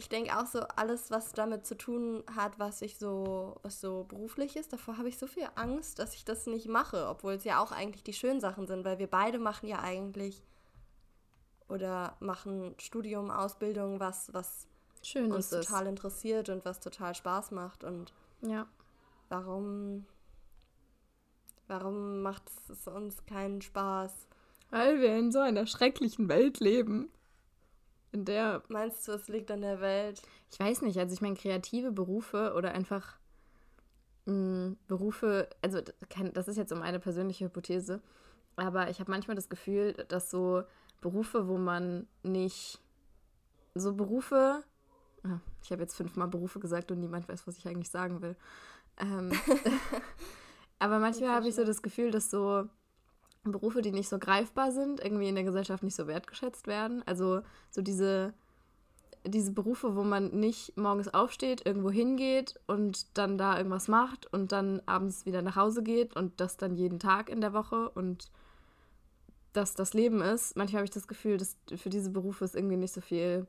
ich 0.00 0.08
denke 0.08 0.36
auch 0.36 0.46
so, 0.46 0.60
alles, 0.60 1.10
was 1.10 1.32
damit 1.32 1.66
zu 1.66 1.76
tun 1.76 2.24
hat, 2.34 2.58
was 2.58 2.82
ich 2.82 2.98
so, 2.98 3.56
was 3.62 3.80
so 3.80 4.04
beruflich 4.04 4.56
ist, 4.56 4.72
davor 4.72 4.96
habe 4.96 5.08
ich 5.08 5.18
so 5.18 5.26
viel 5.26 5.46
Angst, 5.54 5.98
dass 5.98 6.14
ich 6.14 6.24
das 6.24 6.46
nicht 6.46 6.68
mache, 6.68 7.06
obwohl 7.06 7.34
es 7.34 7.44
ja 7.44 7.62
auch 7.62 7.70
eigentlich 7.70 8.02
die 8.02 8.14
schönen 8.14 8.40
Sachen 8.40 8.66
sind, 8.66 8.84
weil 8.84 8.98
wir 8.98 9.08
beide 9.08 9.38
machen 9.38 9.68
ja 9.68 9.80
eigentlich 9.80 10.42
oder 11.68 12.16
machen 12.18 12.74
Studium, 12.78 13.30
Ausbildung, 13.30 14.00
was, 14.00 14.32
was 14.32 14.66
schön 15.02 15.32
uns 15.32 15.46
ist 15.46 15.52
es. 15.52 15.66
total 15.66 15.86
interessiert 15.86 16.48
und 16.48 16.64
was 16.64 16.80
total 16.80 17.14
Spaß 17.14 17.50
macht. 17.52 17.84
Und 17.84 18.12
Ja. 18.42 18.66
warum, 19.28 20.06
warum 21.68 22.22
macht 22.22 22.42
es 22.68 22.86
uns 22.86 23.24
keinen 23.26 23.60
Spaß? 23.62 24.26
Weil 24.70 25.00
wir 25.00 25.16
in 25.18 25.32
so 25.32 25.40
einer 25.40 25.66
schrecklichen 25.66 26.28
Welt 26.28 26.60
leben, 26.60 27.10
in 28.12 28.24
der 28.24 28.62
Meinst 28.68 29.06
du, 29.06 29.12
es 29.12 29.28
liegt 29.28 29.50
an 29.52 29.60
der 29.62 29.80
Welt? 29.80 30.20
Ich 30.50 30.58
weiß 30.58 30.82
nicht, 30.82 30.98
also 30.98 31.14
ich 31.14 31.20
meine, 31.20 31.36
kreative 31.36 31.92
Berufe 31.92 32.54
oder 32.56 32.72
einfach 32.72 33.18
mh, 34.26 34.74
Berufe, 34.88 35.48
also 35.62 35.80
das 36.34 36.48
ist 36.48 36.56
jetzt 36.56 36.72
um 36.72 36.82
eine 36.82 36.98
persönliche 36.98 37.44
Hypothese, 37.44 38.00
aber 38.56 38.90
ich 38.90 38.98
habe 38.98 39.10
manchmal 39.12 39.36
das 39.36 39.48
Gefühl, 39.48 39.92
dass 40.08 40.28
so 40.30 40.64
Berufe, 41.00 41.46
wo 41.46 41.56
man 41.56 42.08
nicht, 42.24 42.80
so 43.74 43.94
Berufe, 43.94 44.64
ich 45.62 45.70
habe 45.70 45.82
jetzt 45.82 45.96
fünfmal 45.96 46.28
Berufe 46.28 46.60
gesagt 46.60 46.90
und 46.90 47.00
niemand 47.00 47.28
weiß, 47.28 47.46
was 47.46 47.58
ich 47.58 47.68
eigentlich 47.68 47.90
sagen 47.90 48.22
will. 48.22 48.36
Ähm, 48.98 49.32
aber 50.78 50.98
manchmal 50.98 51.30
habe 51.30 51.48
ich 51.48 51.54
so 51.54 51.64
das 51.64 51.82
Gefühl, 51.82 52.10
dass 52.10 52.30
so 52.30 52.64
Berufe, 53.44 53.82
die 53.82 53.92
nicht 53.92 54.08
so 54.08 54.18
greifbar 54.18 54.72
sind, 54.72 55.00
irgendwie 55.00 55.28
in 55.28 55.34
der 55.34 55.44
Gesellschaft 55.44 55.82
nicht 55.82 55.96
so 55.96 56.06
wertgeschätzt 56.06 56.66
werden. 56.66 57.02
Also 57.06 57.42
so 57.70 57.82
diese 57.82 58.34
diese 59.26 59.52
Berufe, 59.52 59.96
wo 59.96 60.02
man 60.02 60.30
nicht 60.30 60.76
morgens 60.76 61.12
aufsteht, 61.12 61.66
irgendwo 61.66 61.90
hingeht 61.90 62.58
und 62.66 63.06
dann 63.18 63.36
da 63.36 63.56
irgendwas 63.56 63.88
macht 63.88 64.32
und 64.32 64.52
dann 64.52 64.80
abends 64.86 65.26
wieder 65.26 65.42
nach 65.42 65.56
Hause 65.56 65.82
geht 65.82 66.16
und 66.16 66.40
das 66.40 66.56
dann 66.56 66.74
jeden 66.74 66.98
Tag 66.98 67.28
in 67.28 67.40
der 67.40 67.52
Woche 67.52 67.90
und 67.90 68.30
dass 69.52 69.74
das 69.74 69.92
Leben 69.94 70.22
ist. 70.22 70.56
Manchmal 70.56 70.80
habe 70.80 70.84
ich 70.86 70.90
das 70.90 71.08
Gefühl, 71.08 71.36
dass 71.36 71.56
für 71.76 71.90
diese 71.90 72.10
Berufe 72.10 72.44
es 72.44 72.54
irgendwie 72.54 72.76
nicht 72.76 72.94
so 72.94 73.00
viel 73.00 73.46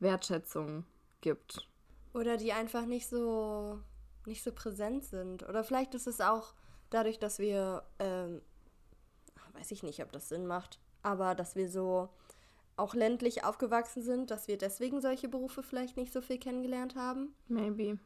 Wertschätzung 0.00 0.84
gibt. 1.24 1.66
Oder 2.12 2.36
die 2.36 2.52
einfach 2.52 2.86
nicht 2.86 3.08
so, 3.08 3.80
nicht 4.26 4.44
so 4.44 4.52
präsent 4.52 5.04
sind. 5.04 5.42
Oder 5.48 5.64
vielleicht 5.64 5.94
ist 5.94 6.06
es 6.06 6.20
auch 6.20 6.54
dadurch, 6.90 7.18
dass 7.18 7.40
wir, 7.40 7.82
ähm, 7.98 8.40
weiß 9.54 9.72
ich 9.72 9.82
nicht, 9.82 10.00
ob 10.02 10.12
das 10.12 10.28
Sinn 10.28 10.46
macht, 10.46 10.78
aber 11.02 11.34
dass 11.34 11.56
wir 11.56 11.68
so 11.68 12.08
auch 12.76 12.94
ländlich 12.94 13.44
aufgewachsen 13.44 14.02
sind, 14.02 14.30
dass 14.30 14.48
wir 14.48 14.58
deswegen 14.58 15.00
solche 15.00 15.28
Berufe 15.28 15.62
vielleicht 15.62 15.96
nicht 15.96 16.12
so 16.12 16.20
viel 16.20 16.38
kennengelernt 16.38 16.94
haben. 16.94 17.34
Maybe. 17.48 17.98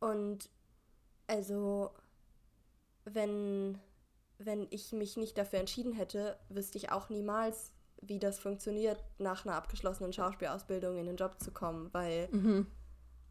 Und 0.00 0.48
also, 1.26 1.90
wenn, 3.04 3.78
wenn 4.38 4.66
ich 4.70 4.92
mich 4.92 5.16
nicht 5.16 5.36
dafür 5.36 5.58
entschieden 5.58 5.92
hätte, 5.92 6.38
wüsste 6.48 6.78
ich 6.78 6.90
auch 6.90 7.10
niemals, 7.10 7.72
wie 8.00 8.18
das 8.18 8.38
funktioniert, 8.38 9.02
nach 9.18 9.44
einer 9.44 9.56
abgeschlossenen 9.56 10.12
Schauspielausbildung 10.12 10.96
in 10.98 11.06
den 11.06 11.16
Job 11.16 11.40
zu 11.40 11.50
kommen, 11.50 11.88
weil 11.92 12.28
Mhm. 12.30 12.66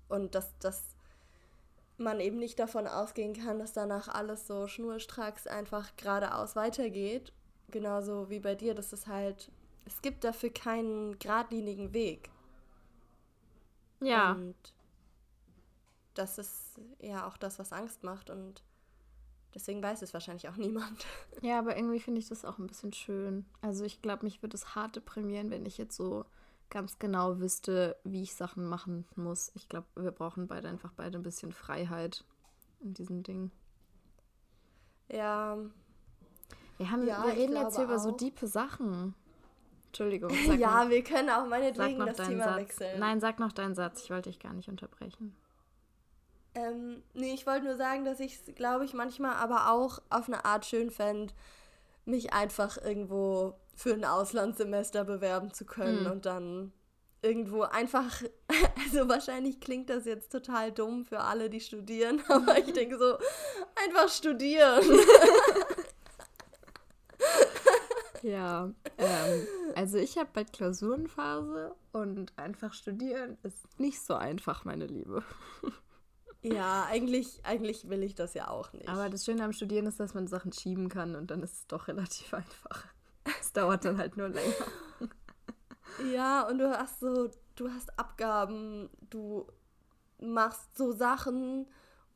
und 0.09 0.35
dass, 0.35 0.57
dass 0.59 0.83
man 1.97 2.19
eben 2.19 2.37
nicht 2.37 2.59
davon 2.59 2.87
ausgehen 2.87 3.33
kann, 3.33 3.59
dass 3.59 3.73
danach 3.73 4.07
alles 4.07 4.45
so 4.47 4.67
schnurstracks 4.67 5.47
einfach 5.47 5.95
geradeaus 5.97 6.55
weitergeht. 6.55 7.33
Genauso 7.69 8.29
wie 8.29 8.39
bei 8.39 8.55
dir, 8.55 8.75
dass 8.75 8.93
es 8.93 9.07
halt, 9.07 9.51
es 9.85 10.01
gibt 10.01 10.23
dafür 10.23 10.51
keinen 10.51 11.17
geradlinigen 11.19 11.93
Weg. 11.93 12.29
Ja. 13.99 14.33
Und 14.33 14.55
das 16.13 16.37
ist 16.37 16.79
ja 16.99 17.27
auch 17.27 17.37
das, 17.37 17.59
was 17.59 17.73
Angst 17.73 18.03
macht 18.03 18.29
und 18.29 18.63
deswegen 19.57 19.81
weiß 19.81 20.03
es 20.03 20.13
wahrscheinlich 20.13 20.47
auch 20.47 20.55
niemand. 20.57 21.05
Ja, 21.41 21.57
aber 21.59 21.75
irgendwie 21.75 21.99
finde 21.99 22.19
ich 22.19 22.29
das 22.29 22.45
auch 22.45 22.59
ein 22.59 22.67
bisschen 22.67 22.93
schön. 22.93 23.45
Also 23.61 23.83
ich 23.85 24.01
glaube, 24.01 24.23
mich 24.23 24.43
würde 24.43 24.55
es 24.55 24.75
hart 24.75 24.95
deprimieren, 24.95 25.49
wenn 25.49 25.65
ich 25.65 25.77
jetzt 25.77 25.95
so 25.95 26.25
ganz 26.69 26.99
genau 26.99 27.39
wüsste, 27.39 27.95
wie 28.03 28.21
ich 28.21 28.35
Sachen 28.35 28.67
machen 28.67 29.05
muss. 29.15 29.51
Ich 29.55 29.67
glaube, 29.67 29.87
wir 29.95 30.11
brauchen 30.11 30.47
beide 30.47 30.67
einfach 30.67 30.91
beide 30.95 31.17
ein 31.17 31.23
bisschen 31.23 31.51
Freiheit 31.51 32.23
in 32.81 32.93
diesem 32.93 33.23
Ding. 33.23 33.51
Ja, 35.09 35.57
Wir, 36.77 36.91
haben, 36.91 37.07
Ja, 37.07 37.25
wir 37.25 37.33
reden 37.33 37.55
jetzt 37.55 37.77
hier 37.77 37.85
über 37.85 37.97
so 37.97 38.11
diepe 38.11 38.45
Sachen. 38.47 39.15
Entschuldigung. 39.87 40.29
Sag 40.45 40.59
ja, 40.59 40.83
noch, 40.83 40.91
wir 40.91 41.03
können 41.03 41.29
auch 41.29 41.47
meinetwegen 41.47 42.05
das 42.05 42.17
Thema 42.17 42.43
Satz. 42.43 42.57
wechseln. 42.57 42.99
Nein, 42.99 43.19
sag 43.21 43.39
noch 43.39 43.53
deinen 43.53 43.73
Satz. 43.73 44.03
Ich 44.03 44.11
wollte 44.11 44.29
dich 44.29 44.39
gar 44.39 44.53
nicht 44.53 44.69
unterbrechen. 44.69 45.35
Ähm, 46.57 47.03
nee, 47.13 47.33
ich 47.33 47.45
wollte 47.45 47.65
nur 47.65 47.75
sagen, 47.75 48.03
dass 48.03 48.19
ich 48.19 48.35
es, 48.35 48.55
glaube 48.55 48.83
ich, 48.85 48.93
manchmal 48.93 49.35
aber 49.35 49.71
auch 49.71 49.99
auf 50.09 50.27
eine 50.27 50.43
Art 50.43 50.65
schön 50.65 50.89
fände, 50.89 51.33
mich 52.05 52.33
einfach 52.33 52.77
irgendwo 52.77 53.53
für 53.75 53.93
ein 53.93 54.05
Auslandssemester 54.05 55.03
bewerben 55.03 55.53
zu 55.53 55.65
können 55.65 56.05
Hm. 56.05 56.11
und 56.11 56.25
dann 56.25 56.71
irgendwo 57.21 57.61
einfach, 57.61 58.23
also 58.85 59.07
wahrscheinlich 59.07 59.59
klingt 59.59 59.89
das 59.89 60.05
jetzt 60.05 60.31
total 60.31 60.71
dumm 60.71 61.05
für 61.05 61.19
alle, 61.19 61.49
die 61.49 61.59
studieren, 61.59 62.23
aber 62.27 62.57
ich 62.57 62.73
denke 62.73 62.97
so, 62.97 63.17
einfach 63.85 64.09
studieren. 64.09 64.83
Ja, 68.23 68.71
ähm, 68.97 69.47
also 69.75 69.97
ich 69.99 70.17
habe 70.17 70.29
bald 70.33 70.51
Klausurenphase 70.51 71.75
und 71.93 72.33
einfach 72.37 72.73
studieren 72.73 73.37
ist 73.43 73.79
nicht 73.79 74.01
so 74.01 74.15
einfach, 74.15 74.65
meine 74.65 74.87
Liebe. 74.87 75.23
Ja, 76.53 76.85
eigentlich, 76.89 77.39
eigentlich 77.43 77.89
will 77.89 78.03
ich 78.03 78.15
das 78.15 78.33
ja 78.33 78.49
auch 78.49 78.73
nicht. 78.73 78.87
Aber 78.87 79.09
das 79.09 79.25
Schöne 79.25 79.43
am 79.43 79.53
Studieren 79.53 79.85
ist, 79.85 79.99
dass 79.99 80.13
man 80.13 80.27
Sachen 80.27 80.51
schieben 80.51 80.89
kann 80.89 81.15
und 81.15 81.31
dann 81.31 81.41
ist 81.43 81.53
es 81.53 81.67
doch 81.67 81.87
relativ 81.87 82.33
einfach. 82.33 82.85
Es 83.39 83.51
dauert 83.53 83.85
dann 83.85 83.97
halt 83.97 84.17
nur 84.17 84.29
länger. 84.29 84.53
Ja, 86.13 86.47
und 86.47 86.59
du 86.59 86.69
hast 86.77 86.99
so, 86.99 87.31
du 87.55 87.71
hast 87.71 87.97
Abgaben, 87.97 88.89
du 89.09 89.47
machst 90.19 90.77
so 90.77 90.91
Sachen 90.91 91.65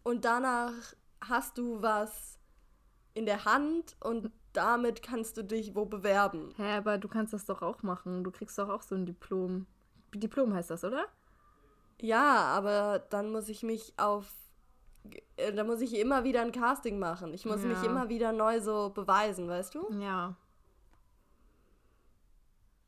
und 0.04 0.26
danach 0.26 0.74
hast 1.28 1.58
du 1.58 1.82
was 1.82 2.38
in 3.14 3.26
der 3.26 3.46
Hand 3.46 3.96
und 4.00 4.32
damit 4.54 5.02
kannst 5.02 5.38
du 5.38 5.44
dich 5.44 5.76
wo 5.76 5.86
bewerben. 5.86 6.54
Hä, 6.58 6.78
aber 6.78 6.98
du 6.98 7.08
kannst 7.08 7.34
das 7.34 7.46
doch 7.46 7.62
auch 7.62 7.84
machen. 7.84 8.24
Du 8.24 8.32
kriegst 8.32 8.58
doch 8.60 8.70
auch 8.70 8.82
so 8.82 8.96
ein 8.96 9.06
Diplom. 9.06 9.66
Diplom 10.14 10.54
heißt 10.54 10.70
das, 10.70 10.84
oder? 10.84 11.06
Ja, 12.02 12.46
aber 12.46 13.00
dann 13.10 13.32
muss 13.32 13.48
ich 13.50 13.64
mich 13.64 13.94
auf. 13.98 14.32
äh, 15.38 15.54
Da 15.54 15.64
muss 15.64 15.82
ich 15.82 15.94
immer 15.98 16.24
wieder 16.24 16.42
ein 16.42 16.52
Casting 16.52 17.00
machen. 17.00 17.34
Ich 17.34 17.46
muss 17.46 17.62
Ja. 17.62 17.68
mich 17.70 17.84
immer 17.84 18.10
wieder 18.10 18.32
neu 18.32 18.60
so 18.62 18.90
beweisen, 18.90 19.48
weißt 19.48 19.76
du? 19.76 19.88
Ja. 20.00 20.36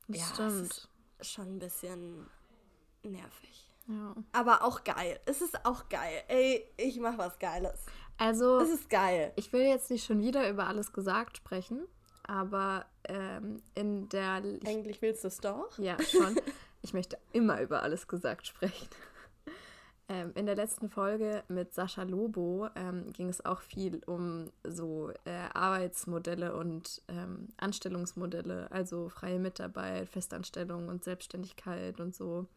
Das 0.07 0.19
Ja, 0.19 0.25
stimmt. 0.33 0.61
ist 0.61 0.89
schon 1.21 1.55
ein 1.55 1.59
bisschen 1.59 2.27
nervig. 3.03 3.69
Ja. 3.87 4.15
Aber 4.31 4.63
auch 4.63 4.83
geil. 4.83 5.19
Es 5.25 5.41
ist 5.41 5.65
auch 5.65 5.89
geil. 5.89 6.23
Ey, 6.27 6.65
ich 6.77 6.99
mach 6.99 7.17
was 7.17 7.37
Geiles. 7.39 7.85
Also, 8.17 8.59
Es 8.59 8.69
ist 8.69 8.89
geil. 8.89 9.33
ich 9.35 9.51
will 9.53 9.61
jetzt 9.63 9.89
nicht 9.89 10.05
schon 10.05 10.19
wieder 10.19 10.47
über 10.49 10.67
alles 10.67 10.93
gesagt 10.93 11.37
sprechen, 11.37 11.85
aber 12.23 12.85
ähm, 13.05 13.61
in 13.75 14.07
der. 14.09 14.43
Ich, 14.45 14.67
Eigentlich 14.67 15.01
willst 15.01 15.23
du 15.23 15.27
es 15.29 15.37
doch. 15.37 15.77
ja, 15.79 15.97
schon. 16.01 16.39
ich 16.83 16.93
möchte 16.93 17.17
immer 17.31 17.61
über 17.61 17.81
alles 17.81 18.07
gesagt 18.07 18.47
sprechen. 18.47 18.87
Ähm, 20.09 20.33
in 20.35 20.45
der 20.45 20.55
letzten 20.55 20.89
Folge 20.89 21.45
mit 21.47 21.73
Sascha 21.73 22.03
Lobo 22.03 22.67
ähm, 22.75 23.13
ging 23.13 23.29
es 23.29 23.45
auch 23.45 23.61
viel 23.61 24.01
um 24.05 24.51
so 24.65 25.11
äh, 25.23 25.47
Arbeitsmodelle 25.53 26.53
und 26.57 27.01
ähm, 27.07 27.47
Anstellungsmodelle, 27.55 28.69
also 28.69 29.07
freie 29.07 29.39
Mitarbeit, 29.39 30.09
Festanstellung 30.09 30.89
und 30.89 31.05
Selbstständigkeit 31.05 32.01
und 32.01 32.13
so. 32.13 32.47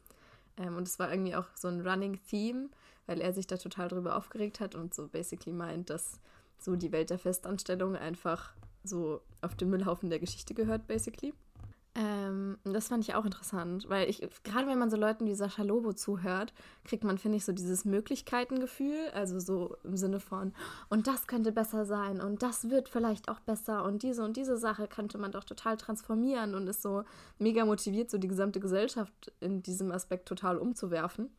Ähm, 0.57 0.77
und 0.77 0.89
es 0.89 0.99
war 0.99 1.09
irgendwie 1.09 1.37
auch 1.37 1.47
so 1.55 1.69
ein 1.69 1.87
Running 1.87 2.19
Theme, 2.29 2.69
weil 3.07 3.21
er 3.21 3.33
sich 3.33 3.47
da 3.47 3.57
total 3.57 3.87
drüber 3.89 4.17
aufgeregt 4.17 4.59
hat 4.59 4.75
und 4.75 4.93
so 4.93 5.07
basically 5.07 5.53
meint, 5.53 5.89
dass 5.89 6.19
so 6.59 6.75
die 6.75 6.91
Welt 6.91 7.11
der 7.11 7.19
Festanstellung 7.21 7.95
einfach 7.95 8.55
so 8.83 9.21
auf 9.41 9.55
den 9.55 9.71
Müllhaufen 9.71 10.11
der 10.11 10.19
Geschichte 10.19 10.53
gehört, 10.53 10.89
basically. 10.89 11.33
Ähm, 11.99 12.59
das 12.65 12.89
fand 12.89 13.09
ich 13.09 13.15
auch 13.15 13.25
interessant, 13.25 13.89
weil 13.89 14.11
ich, 14.11 14.21
gerade 14.45 14.67
wenn 14.67 14.79
man 14.79 14.91
so 14.91 14.99
Leuten 14.99 15.25
wie 15.25 15.35
Sascha 15.35 15.63
Lobo 15.63 15.95
zuhört, 15.95 16.53
kriegt 16.85 17.05
man, 17.05 17.17
finde 17.17 17.39
ich, 17.39 17.47
so 17.47 17.53
dieses 17.53 17.87
Möglichkeitengefühl, 17.87 19.09
also 19.15 19.39
so 19.39 19.77
im 19.83 19.97
Sinne 19.97 20.21
von, 20.21 20.53
und 20.91 21.07
das 21.07 21.27
könnte 21.27 21.53
besser 21.53 21.87
sein 21.87 22.21
und 22.21 22.43
das 22.43 22.69
wird 22.69 22.91
vielleicht 22.91 23.31
auch 23.31 23.41
besser 23.41 23.83
und 23.85 24.03
diese 24.03 24.23
und 24.25 24.37
diese 24.37 24.59
Sache 24.59 24.89
könnte 24.89 25.17
man 25.17 25.33
doch 25.33 25.45
total 25.45 25.79
transformieren 25.79 26.55
und 26.55 26.67
ist 26.67 26.83
so 26.83 27.05
mega 27.39 27.65
motiviert, 27.65 28.11
so 28.11 28.19
die 28.19 28.29
gesamte 28.29 28.61
Gesellschaft 28.61 29.33
in 29.41 29.63
diesem 29.63 29.91
Aspekt 29.91 30.29
total 30.29 30.59
umzuwerfen. 30.59 31.31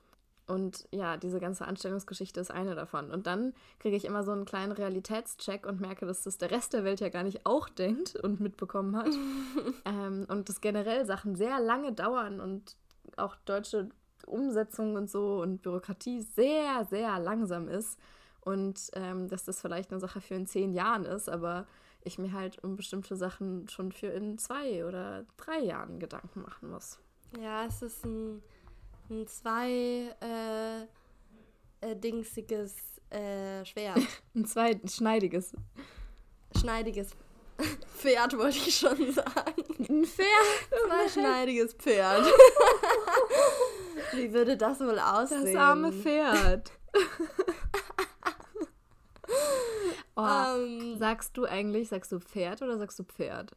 Und 0.47 0.88
ja, 0.91 1.17
diese 1.17 1.39
ganze 1.39 1.65
Anstellungsgeschichte 1.65 2.39
ist 2.39 2.51
eine 2.51 2.73
davon. 2.73 3.12
Und 3.12 3.27
dann 3.27 3.53
kriege 3.79 3.97
ich 3.97 4.05
immer 4.05 4.23
so 4.23 4.31
einen 4.31 4.45
kleinen 4.45 4.71
Realitätscheck 4.71 5.65
und 5.65 5.81
merke, 5.81 6.05
dass 6.05 6.23
das 6.23 6.38
der 6.38 6.51
Rest 6.51 6.73
der 6.73 6.86
Welt 6.86 7.01
ja 7.01 7.10
gar 7.10 7.23
nicht 7.23 7.45
auch 7.45 7.67
denkt 7.67 8.15
und 8.15 8.39
mitbekommen 8.39 8.95
hat. 8.95 9.10
ähm, 9.86 10.25
und 10.29 10.47
dass 10.47 10.62
generell 10.62 11.05
Sachen 11.05 11.36
sehr 11.36 11.60
lange 11.60 11.91
dauern 11.91 12.39
und 12.39 12.77
auch 13.17 13.36
deutsche 13.45 13.89
Umsetzung 14.25 14.95
und 14.95 15.10
so 15.10 15.41
und 15.41 15.62
Bürokratie 15.62 16.21
sehr, 16.21 16.86
sehr 16.89 17.19
langsam 17.19 17.67
ist. 17.67 17.99
Und 18.41 18.89
ähm, 18.93 19.27
dass 19.27 19.43
das 19.43 19.60
vielleicht 19.60 19.91
eine 19.91 19.99
Sache 19.99 20.21
für 20.21 20.36
in 20.36 20.47
zehn 20.47 20.73
Jahren 20.73 21.03
ist, 21.05 21.29
aber 21.29 21.67
ich 22.03 22.17
mir 22.17 22.31
halt 22.31 22.63
um 22.63 22.77
bestimmte 22.77 23.17
Sachen 23.17 23.67
schon 23.67 23.91
für 23.91 24.07
in 24.07 24.38
zwei 24.38 24.86
oder 24.86 25.25
drei 25.36 25.60
Jahren 25.60 25.99
Gedanken 25.99 26.41
machen 26.41 26.69
muss. 26.69 26.99
Ja, 27.38 27.65
es 27.65 27.81
ist 27.81 28.05
ein, 28.05 28.41
ein 29.09 29.27
zwei 29.27 30.15
äh, 30.21 30.81
äh, 31.81 31.95
dingsiges 31.95 32.75
äh, 33.09 33.63
Schwert. 33.65 33.99
Ein 34.35 34.45
zweischneidiges. 34.45 35.53
Schneidiges 36.59 37.11
Pferd, 37.97 38.37
wollte 38.37 38.57
ich 38.57 38.77
schon 38.77 39.13
sagen. 39.13 39.63
Ein 39.89 40.05
Pferd. 40.05 40.27
Zweischneidiges 40.87 41.73
Pferd. 41.73 42.25
Wie 44.13 44.31
würde 44.33 44.57
das 44.57 44.79
wohl 44.79 44.99
aussehen? 44.99 45.45
Das 45.45 45.55
arme 45.55 45.91
Pferd. 45.91 46.71
oh, 50.15 50.21
Ähm, 50.25 50.97
sagst 50.97 51.35
du 51.37 51.45
eigentlich, 51.45 51.89
sagst 51.89 52.11
du 52.11 52.19
Pferd 52.19 52.61
oder 52.61 52.77
sagst 52.77 52.99
du 52.99 53.03
Pferd? 53.03 53.55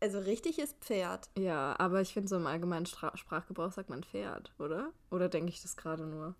Also 0.00 0.18
richtig 0.18 0.58
ist 0.58 0.76
Pferd. 0.80 1.28
Ja, 1.36 1.74
aber 1.78 2.00
ich 2.00 2.12
finde, 2.12 2.28
so 2.28 2.36
im 2.36 2.46
allgemeinen 2.46 2.86
Stra 2.86 3.16
Sprachgebrauch 3.16 3.72
sagt 3.72 3.90
man 3.90 4.02
Pferd, 4.02 4.52
oder? 4.58 4.92
Oder 5.10 5.28
denke 5.28 5.50
ich 5.50 5.62
das 5.62 5.76
gerade 5.76 6.06
nur? 6.06 6.34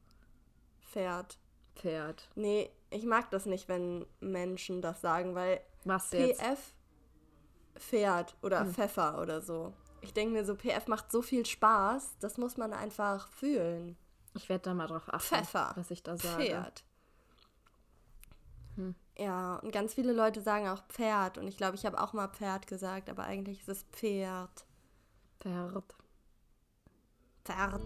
Pferd. 0.90 1.38
Pferd. 1.76 2.28
Nee, 2.34 2.70
ich 2.90 3.04
mag 3.04 3.30
das 3.30 3.46
nicht, 3.46 3.68
wenn 3.68 4.04
Menschen 4.20 4.82
das 4.82 5.00
sagen, 5.00 5.34
weil 5.34 5.60
Was 5.84 6.10
jetzt? 6.12 6.40
PF 6.40 6.74
Pferd 7.76 8.36
oder 8.42 8.60
Hm. 8.60 8.74
Pfeffer 8.74 9.20
oder 9.22 9.40
so. 9.40 9.72
Ich 10.02 10.12
denke 10.12 10.32
mir 10.32 10.44
so, 10.44 10.54
PF 10.54 10.86
macht 10.88 11.10
so 11.12 11.22
viel 11.22 11.46
Spaß, 11.46 12.16
das 12.20 12.38
muss 12.38 12.56
man 12.56 12.72
einfach 12.72 13.28
fühlen. 13.28 13.96
Ich 14.34 14.48
werde 14.48 14.62
da 14.64 14.74
mal 14.74 14.86
drauf 14.86 15.04
achten, 15.08 15.20
Pfeffer. 15.36 15.72
was 15.76 15.90
ich 15.90 16.02
da 16.02 16.16
sage. 16.16 16.44
Pferd. 16.44 16.84
Ja, 19.18 19.56
und 19.56 19.72
ganz 19.72 19.94
viele 19.94 20.12
Leute 20.12 20.40
sagen 20.40 20.68
auch 20.68 20.82
Pferd. 20.88 21.38
Und 21.38 21.46
ich 21.48 21.56
glaube, 21.56 21.76
ich 21.76 21.84
habe 21.84 22.00
auch 22.00 22.12
mal 22.12 22.28
Pferd 22.28 22.66
gesagt, 22.66 23.10
aber 23.10 23.24
eigentlich 23.24 23.60
ist 23.60 23.68
es 23.68 23.82
Pferd. 23.92 24.66
Pferd. 25.40 25.94
Pferd. 27.44 27.82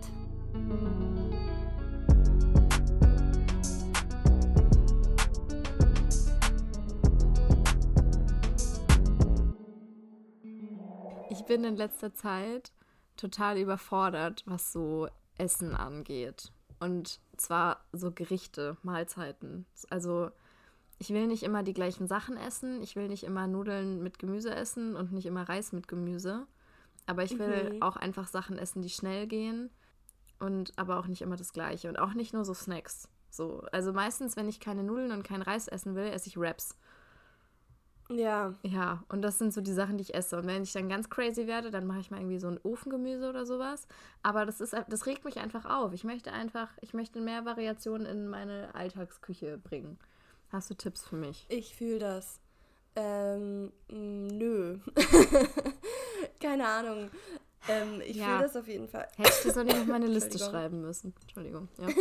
Ich 11.28 11.44
bin 11.46 11.64
in 11.64 11.76
letzter 11.76 12.14
Zeit 12.14 12.72
total 13.16 13.58
überfordert, 13.58 14.44
was 14.46 14.72
so 14.72 15.08
Essen 15.36 15.74
angeht. 15.74 16.52
Und 16.80 17.20
zwar 17.36 17.84
so 17.92 18.12
Gerichte, 18.12 18.76
Mahlzeiten. 18.82 19.66
Also 19.90 20.30
ich 20.98 21.10
will 21.10 21.26
nicht 21.26 21.42
immer 21.42 21.62
die 21.62 21.74
gleichen 21.74 22.06
Sachen 22.06 22.36
essen. 22.36 22.82
Ich 22.82 22.96
will 22.96 23.08
nicht 23.08 23.24
immer 23.24 23.46
Nudeln 23.46 24.02
mit 24.02 24.18
Gemüse 24.18 24.54
essen 24.54 24.96
und 24.96 25.12
nicht 25.12 25.26
immer 25.26 25.48
Reis 25.48 25.72
mit 25.72 25.88
Gemüse. 25.88 26.46
Aber 27.06 27.22
ich 27.24 27.38
will 27.38 27.70
Mhm. 27.70 27.76
auch 27.80 27.96
einfach 27.96 28.28
Sachen 28.28 28.58
essen, 28.58 28.82
die 28.82 28.90
schnell 28.90 29.26
gehen. 29.26 29.70
Und 30.40 30.72
aber 30.76 30.98
auch 30.98 31.06
nicht 31.06 31.22
immer 31.22 31.36
das 31.36 31.52
Gleiche. 31.52 31.88
Und 31.88 31.98
auch 31.98 32.14
nicht 32.14 32.32
nur 32.34 32.44
so 32.44 32.54
Snacks. 32.54 33.08
So, 33.30 33.62
also 33.72 33.92
meistens, 33.92 34.36
wenn 34.36 34.48
ich 34.48 34.60
keine 34.60 34.84
Nudeln 34.84 35.10
und 35.12 35.24
keinen 35.24 35.42
Reis 35.42 35.68
essen 35.68 35.94
will, 35.96 36.06
esse 36.06 36.28
ich 36.28 36.36
Wraps. 36.38 36.76
Ja, 38.10 38.54
Ja, 38.62 39.04
und 39.08 39.20
das 39.22 39.38
sind 39.38 39.52
so 39.52 39.60
die 39.60 39.72
Sachen, 39.72 39.98
die 39.98 40.02
ich 40.02 40.14
esse. 40.14 40.38
Und 40.38 40.46
wenn 40.46 40.62
ich 40.62 40.72
dann 40.72 40.88
ganz 40.88 41.10
crazy 41.10 41.46
werde, 41.46 41.70
dann 41.70 41.86
mache 41.86 42.00
ich 42.00 42.10
mal 42.10 42.18
irgendwie 42.18 42.38
so 42.38 42.48
ein 42.48 42.58
Ofengemüse 42.62 43.28
oder 43.28 43.44
sowas. 43.44 43.86
Aber 44.22 44.46
das 44.46 44.60
ist, 44.60 44.74
das 44.88 45.06
regt 45.06 45.24
mich 45.26 45.38
einfach 45.38 45.66
auf. 45.66 45.92
Ich 45.92 46.04
möchte 46.04 46.32
einfach, 46.32 46.68
ich 46.80 46.94
möchte 46.94 47.20
mehr 47.20 47.44
Variationen 47.44 48.06
in 48.06 48.28
meine 48.28 48.74
Alltagsküche 48.74 49.58
bringen. 49.58 49.98
Hast 50.50 50.70
du 50.70 50.74
Tipps 50.74 51.04
für 51.06 51.16
mich? 51.16 51.46
ich 51.48 51.74
fühle 51.74 51.98
das. 51.98 52.38
Ähm, 52.96 53.72
m, 53.88 54.26
nö. 54.28 54.78
Keine 56.40 56.66
Ahnung. 56.66 57.10
Ähm, 57.68 58.00
ich 58.04 58.16
Ja. 58.16 58.26
fühle 58.26 58.42
das 58.42 58.56
auf 58.56 58.68
jeden 58.68 58.88
Fall. 58.88 59.08
Hätte 59.16 59.30
ich 59.38 59.44
das 59.44 59.54
doch 59.54 59.64
nicht 59.64 59.78
auf 59.78 59.86
meine 59.86 60.06
Liste 60.16 60.38
schreiben 60.38 60.80
müssen. 60.82 61.14
Entschuldigung. 61.22 61.68
Ja. 61.78 61.88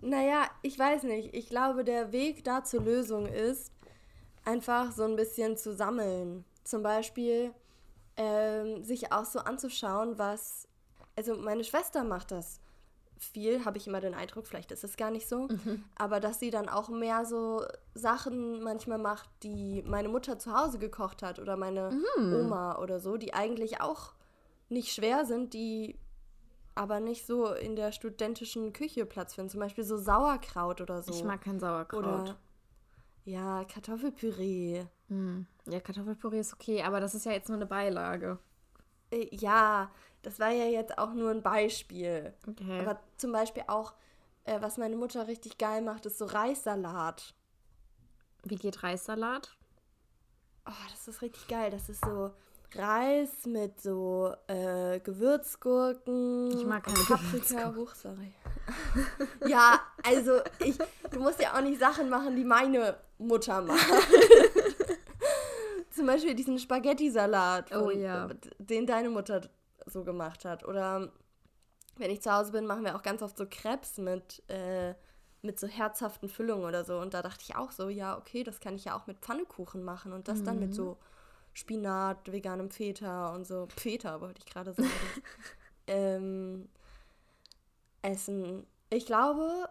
Naja, 0.00 0.48
ich 0.62 0.78
weiß 0.78 1.02
nicht. 1.02 1.34
Ich 1.34 1.48
glaube, 1.48 1.82
der 1.82 2.12
Weg 2.12 2.44
da 2.44 2.62
zur 2.62 2.82
Lösung 2.82 3.26
ist, 3.26 3.72
einfach 4.44 4.92
so 4.92 5.02
ein 5.02 5.16
bisschen 5.16 5.56
zu 5.56 5.74
sammeln. 5.74 6.44
Zum 6.62 6.84
Beispiel 6.84 7.52
ähm, 8.16 8.84
sich 8.84 9.10
auch 9.10 9.24
so 9.24 9.40
anzuschauen, 9.40 10.16
was. 10.16 10.68
Also, 11.16 11.36
meine 11.36 11.64
Schwester 11.64 12.04
macht 12.04 12.30
das 12.30 12.60
viel, 13.18 13.64
habe 13.64 13.78
ich 13.78 13.86
immer 13.86 14.00
den 14.00 14.14
Eindruck, 14.14 14.46
vielleicht 14.46 14.72
ist 14.72 14.84
es 14.84 14.96
gar 14.96 15.10
nicht 15.10 15.28
so, 15.28 15.48
aber 15.96 16.20
dass 16.20 16.40
sie 16.40 16.50
dann 16.50 16.68
auch 16.68 16.88
mehr 16.88 17.24
so 17.24 17.64
Sachen 17.94 18.62
manchmal 18.62 18.98
macht, 18.98 19.28
die 19.42 19.82
meine 19.86 20.08
Mutter 20.08 20.38
zu 20.38 20.52
Hause 20.52 20.78
gekocht 20.78 21.22
hat 21.22 21.38
oder 21.38 21.56
meine 21.56 21.90
Oma 22.16 22.78
oder 22.78 23.00
so, 23.00 23.16
die 23.16 23.34
eigentlich 23.34 23.80
auch 23.80 24.12
nicht 24.68 24.92
schwer 24.92 25.24
sind, 25.24 25.54
die 25.54 25.98
aber 26.74 27.00
nicht 27.00 27.26
so 27.26 27.52
in 27.52 27.74
der 27.74 27.90
studentischen 27.90 28.72
Küche 28.72 29.04
Platz 29.04 29.34
finden. 29.34 29.50
Zum 29.50 29.60
Beispiel 29.60 29.82
so 29.82 29.98
Sauerkraut 29.98 30.80
oder 30.80 31.02
so. 31.02 31.12
Ich 31.12 31.24
mag 31.24 31.40
kein 31.40 31.58
Sauerkraut. 31.58 32.04
Oder 32.04 32.36
ja, 33.24 33.64
Kartoffelpüree. 33.64 34.84
Hm. 35.08 35.46
Ja, 35.66 35.80
Kartoffelpüree 35.80 36.38
ist 36.38 36.54
okay, 36.54 36.82
aber 36.82 37.00
das 37.00 37.14
ist 37.14 37.26
ja 37.26 37.32
jetzt 37.32 37.48
nur 37.48 37.58
eine 37.58 37.66
Beilage. 37.66 38.38
Äh, 39.10 39.28
ja, 39.34 39.90
das 40.22 40.40
war 40.40 40.50
ja 40.50 40.66
jetzt 40.66 40.98
auch 40.98 41.14
nur 41.14 41.30
ein 41.30 41.42
Beispiel. 41.42 42.34
Okay. 42.46 42.80
Aber 42.80 43.00
zum 43.16 43.32
Beispiel 43.32 43.64
auch 43.68 43.94
äh, 44.48 44.62
was 44.62 44.78
meine 44.78 44.96
Mutter 44.96 45.28
richtig 45.28 45.58
geil 45.58 45.82
macht, 45.82 46.06
ist 46.06 46.18
so 46.18 46.24
Reissalat. 46.24 47.34
Wie 48.44 48.56
geht 48.56 48.82
Reissalat? 48.82 49.56
Oh, 50.66 50.72
das 50.90 51.06
ist 51.06 51.22
richtig 51.22 51.46
geil. 51.48 51.70
Das 51.70 51.88
ist 51.88 52.02
so 52.02 52.30
Reis 52.74 53.44
mit 53.44 53.80
so 53.80 54.32
äh, 54.46 55.00
Gewürzgurken. 55.00 56.50
Ich 56.52 56.64
mag 56.64 56.84
keine 56.84 57.04
Paprika. 57.04 57.74
Huch, 57.74 57.94
sorry. 57.94 58.32
ja, 59.46 59.80
also 60.02 60.40
ich, 60.60 60.78
du 61.10 61.20
musst 61.20 61.42
ja 61.42 61.54
auch 61.54 61.62
nicht 61.62 61.78
Sachen 61.78 62.08
machen, 62.08 62.34
die 62.34 62.44
meine 62.44 62.96
Mutter 63.18 63.60
macht. 63.60 63.86
Zum 65.90 66.06
Beispiel 66.06 66.34
diesen 66.34 66.58
Spaghetti-Salat, 66.58 67.74
Oh 67.74 67.90
ja. 67.90 68.28
den 68.58 68.86
deine 68.86 69.10
Mutter 69.10 69.42
so 69.88 70.04
gemacht 70.04 70.44
hat. 70.44 70.64
Oder 70.64 71.12
wenn 71.96 72.10
ich 72.10 72.22
zu 72.22 72.32
Hause 72.32 72.52
bin, 72.52 72.66
machen 72.66 72.84
wir 72.84 72.96
auch 72.96 73.02
ganz 73.02 73.22
oft 73.22 73.36
so 73.36 73.46
Crepes 73.48 73.98
mit, 73.98 74.42
äh, 74.48 74.94
mit 75.42 75.58
so 75.58 75.66
herzhaften 75.66 76.28
Füllungen 76.28 76.64
oder 76.64 76.84
so. 76.84 76.98
Und 76.98 77.14
da 77.14 77.22
dachte 77.22 77.44
ich 77.46 77.56
auch 77.56 77.72
so, 77.72 77.88
ja, 77.88 78.16
okay, 78.16 78.44
das 78.44 78.60
kann 78.60 78.74
ich 78.74 78.86
ja 78.86 78.96
auch 78.96 79.06
mit 79.06 79.18
Pfannekuchen 79.18 79.82
machen. 79.82 80.12
Und 80.12 80.28
das 80.28 80.42
dann 80.42 80.58
mit 80.60 80.74
so 80.74 80.98
Spinat, 81.54 82.30
veganem 82.30 82.70
Feta 82.70 83.34
und 83.34 83.46
so. 83.46 83.66
Feta 83.76 84.20
wollte 84.20 84.40
ich 84.40 84.46
gerade 84.46 84.72
sagen. 84.72 84.90
ähm, 85.86 86.68
essen. 88.02 88.66
Ich 88.90 89.06
glaube, 89.06 89.68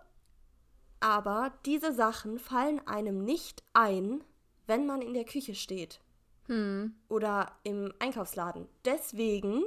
aber 1.00 1.54
diese 1.66 1.94
Sachen 1.94 2.40
fallen 2.40 2.86
einem 2.88 3.24
nicht 3.24 3.64
ein, 3.74 4.24
wenn 4.66 4.86
man 4.86 5.02
in 5.02 5.14
der 5.14 5.26
Küche 5.26 5.56
steht 5.56 6.02
Hm. 6.48 6.96
oder 7.10 7.52
im 7.64 7.94
Einkaufsladen. 8.00 8.68
Deswegen 8.86 9.64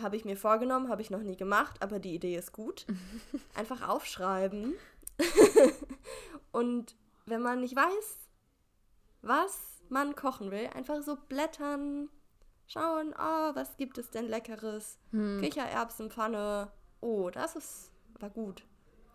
habe 0.00 0.16
ich 0.16 0.24
mir 0.24 0.36
vorgenommen, 0.36 0.88
habe 0.88 1.02
ich 1.02 1.10
noch 1.10 1.22
nie 1.22 1.36
gemacht, 1.36 1.82
aber 1.82 1.98
die 1.98 2.14
Idee 2.14 2.36
ist 2.36 2.52
gut. 2.52 2.86
Einfach 3.54 3.88
aufschreiben. 3.88 4.74
Und 6.52 6.96
wenn 7.26 7.42
man 7.42 7.60
nicht 7.60 7.76
weiß, 7.76 8.28
was 9.22 9.82
man 9.88 10.14
kochen 10.14 10.50
will, 10.50 10.68
einfach 10.74 11.02
so 11.02 11.16
blättern, 11.28 12.08
schauen, 12.66 13.14
oh, 13.16 13.54
was 13.54 13.76
gibt 13.76 13.98
es 13.98 14.10
denn 14.10 14.26
leckeres? 14.26 14.98
Hm. 15.10 15.40
Kichererbsenpfanne. 15.40 16.70
Oh, 17.00 17.30
das 17.30 17.56
ist 17.56 17.92
war 18.20 18.30
gut. 18.30 18.64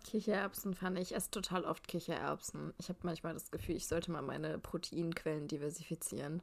Kichererbsen 0.03 0.73
fand 0.73 0.97
ich. 0.97 1.11
Ich 1.11 1.15
esse 1.15 1.31
total 1.31 1.65
oft 1.65 1.87
Kichererbsen. 1.87 2.73
Ich 2.77 2.89
habe 2.89 2.99
manchmal 3.03 3.33
das 3.33 3.51
Gefühl, 3.51 3.75
ich 3.75 3.87
sollte 3.87 4.11
mal 4.11 4.21
meine 4.21 4.57
Proteinquellen 4.59 5.47
diversifizieren. 5.47 6.41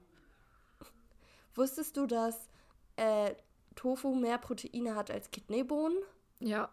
Wusstest 1.55 1.97
du, 1.97 2.07
dass 2.07 2.49
äh, 2.97 3.35
Tofu 3.79 4.13
mehr 4.13 4.39
Proteine 4.39 4.97
hat 4.97 5.09
als 5.09 5.31
Kidneybohnen? 5.31 5.97
Ja. 6.41 6.69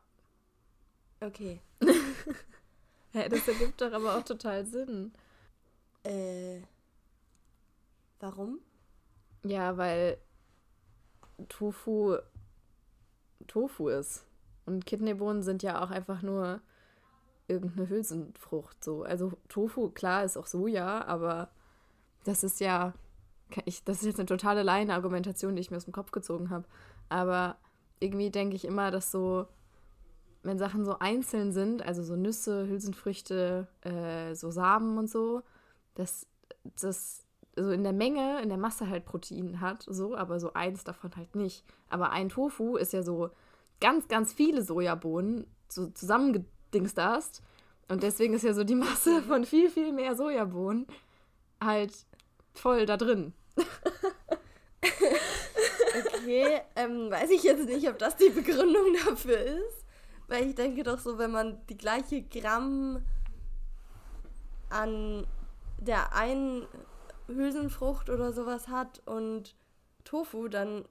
Okay. 1.20 1.62
ja. 3.14 3.30
Das 3.30 3.48
ergibt 3.48 3.80
doch 3.80 3.94
aber 3.94 4.18
auch 4.18 4.24
total 4.24 4.66
Sinn. 4.66 5.14
Äh, 6.04 6.62
warum? 8.20 8.60
Ja, 9.44 9.78
weil 9.78 10.18
Tofu 11.48 12.18
Tofu 13.46 13.90
ist. 13.90 14.26
Und 14.66 14.88
Kidneybohnen 14.88 15.44
sind 15.44 15.62
ja 15.62 15.84
auch 15.84 15.92
einfach 15.92 16.24
nur 16.24 16.60
irgendeine 17.48 17.88
Hülsenfrucht. 17.88 18.84
So. 18.84 19.04
Also 19.04 19.34
Tofu, 19.48 19.92
klar, 19.92 20.24
ist 20.24 20.38
auch 20.38 20.48
Soja, 20.48 21.06
aber 21.06 21.50
das 22.24 22.44
ist 22.44 22.60
ja. 22.60 22.94
Ich, 23.66 23.84
das 23.84 23.98
ist 23.98 24.06
jetzt 24.06 24.20
eine 24.20 24.26
totale 24.26 24.64
Laienargumentation, 24.64 25.56
die 25.56 25.62
ich 25.62 25.70
mir 25.70 25.78
aus 25.78 25.86
dem 25.86 25.94
Kopf 25.94 26.10
gezogen 26.10 26.50
habe. 26.50 26.66
Aber 27.10 27.58
irgendwie 28.00 28.30
denke 28.30 28.56
ich 28.56 28.66
immer, 28.66 28.92
dass 28.92 29.12
so, 29.12 29.48
wenn 30.44 30.58
Sachen 30.58 30.86
so 30.86 31.00
einzeln 31.00 31.52
sind, 31.52 31.82
also 31.82 32.04
so 32.04 32.16
Nüsse, 32.16 32.68
Hülsenfrüchte, 32.68 33.68
äh, 33.82 34.36
so 34.36 34.52
Samen 34.52 34.98
und 34.98 35.10
so, 35.10 35.42
dass 35.96 36.28
das 36.82 37.26
so 37.56 37.72
in 37.72 37.84
der 37.84 37.94
Menge, 37.94 38.42
in 38.42 38.50
der 38.50 38.58
Masse 38.58 38.90
halt 38.90 39.06
Protein 39.06 39.62
hat, 39.62 39.84
so, 39.88 40.16
aber 40.16 40.40
so 40.40 40.54
eins 40.54 40.84
davon 40.84 41.16
halt 41.16 41.36
nicht. 41.36 41.64
Aber 41.90 42.12
ein 42.12 42.30
Tofu 42.30 42.76
ist 42.76 42.94
ja 42.94 43.02
so 43.02 43.30
ganz, 43.80 44.08
ganz 44.08 44.34
viele 44.34 44.62
Sojabohnen 44.62 45.48
so 45.70 45.88
zusammengedingst 45.88 46.98
hast. 46.98 47.42
Und 47.88 48.04
deswegen 48.04 48.34
ist 48.34 48.44
ja 48.44 48.54
so 48.54 48.64
die 48.64 48.76
Masse 48.76 49.22
von 49.22 49.46
viel, 49.46 49.70
viel 49.70 49.94
mehr 49.94 50.16
Sojabohnen 50.16 50.88
halt 51.64 51.94
voll 52.54 52.86
da 52.86 52.98
drin. 52.98 53.34
Okay, 56.26 56.62
ähm, 56.76 57.12
weiß 57.12 57.30
ich 57.30 57.44
jetzt 57.44 57.66
nicht, 57.66 57.88
ob 57.88 58.00
das 58.00 58.16
die 58.16 58.30
Begründung 58.30 58.96
dafür 59.06 59.38
ist. 59.38 59.86
Weil 60.28 60.48
ich 60.48 60.56
denke 60.56 60.84
doch 60.84 60.98
so, 60.98 61.18
wenn 61.18 61.32
man 61.32 61.66
die 61.68 61.78
gleiche 61.78 62.24
Gramm 62.24 63.04
an 64.70 65.28
der 65.78 66.16
einen 66.16 66.68
Hülsenfrucht 67.28 68.10
oder 68.10 68.34
sowas 68.34 68.68
hat 68.68 69.02
und 69.06 69.56
Tofu, 70.04 70.48
dann 70.48 70.86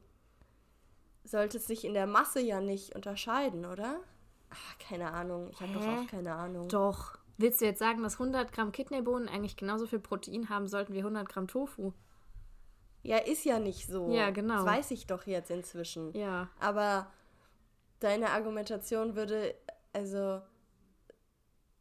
sollte 1.24 1.56
es 1.56 1.66
sich 1.66 1.84
in 1.84 1.94
der 1.94 2.06
Masse 2.06 2.40
ja 2.40 2.60
nicht 2.60 2.94
unterscheiden, 2.94 3.64
oder? 3.64 3.98
Ach, 4.50 4.78
keine 4.78 5.12
Ahnung. 5.12 5.50
Ich 5.50 5.60
habe 5.60 5.72
doch 5.72 5.86
auch 5.86 6.06
keine 6.06 6.34
Ahnung. 6.34 6.68
Doch. 6.68 7.18
Willst 7.36 7.60
du 7.60 7.64
jetzt 7.64 7.80
sagen, 7.80 8.02
dass 8.04 8.20
100 8.20 8.52
Gramm 8.52 8.70
Kidneybohnen 8.70 9.28
eigentlich 9.28 9.56
genauso 9.56 9.86
viel 9.88 9.98
Protein 9.98 10.48
haben 10.48 10.68
sollten 10.68 10.92
wie 10.92 10.98
100 10.98 11.28
Gramm 11.28 11.48
Tofu? 11.48 11.92
Ja, 13.04 13.18
ist 13.18 13.44
ja 13.44 13.58
nicht 13.60 13.86
so. 13.86 14.10
Ja, 14.10 14.30
genau. 14.30 14.64
Das 14.64 14.66
weiß 14.66 14.90
ich 14.90 15.06
doch 15.06 15.26
jetzt 15.26 15.50
inzwischen. 15.50 16.12
Ja. 16.16 16.48
Aber 16.58 17.06
deine 18.00 18.30
Argumentation 18.30 19.14
würde, 19.14 19.54
also, 19.92 20.40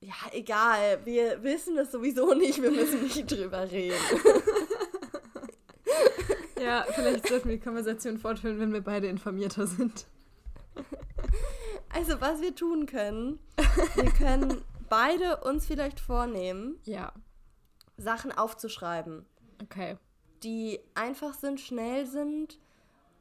ja, 0.02 0.14
egal, 0.34 1.00
wir 1.06 1.42
wissen 1.42 1.78
es 1.78 1.92
sowieso 1.92 2.34
nicht, 2.34 2.62
wir 2.62 2.72
müssen 2.72 3.04
nicht 3.04 3.32
drüber 3.32 3.72
reden. 3.72 3.96
Ja, 6.62 6.86
vielleicht 6.94 7.28
sollten 7.28 7.50
wir 7.50 7.58
die 7.58 7.64
Konversation 7.64 8.18
fortführen, 8.18 8.60
wenn 8.60 8.72
wir 8.74 8.82
beide 8.82 9.08
informierter 9.08 9.68
sind. 9.68 10.06
Also, 11.90 12.20
was 12.22 12.42
wir 12.42 12.56
tun 12.56 12.86
können, 12.86 13.40
wir 13.96 14.12
können 14.12 14.62
beide 14.90 15.38
uns 15.38 15.66
vielleicht 15.66 16.00
vornehmen, 16.00 16.80
Ja. 16.86 17.14
Sachen 17.98 18.32
aufzuschreiben, 18.32 19.26
Okay. 19.62 19.98
Die 20.44 20.80
einfach 20.96 21.34
sind, 21.34 21.60
schnell 21.60 22.06
sind 22.06 22.60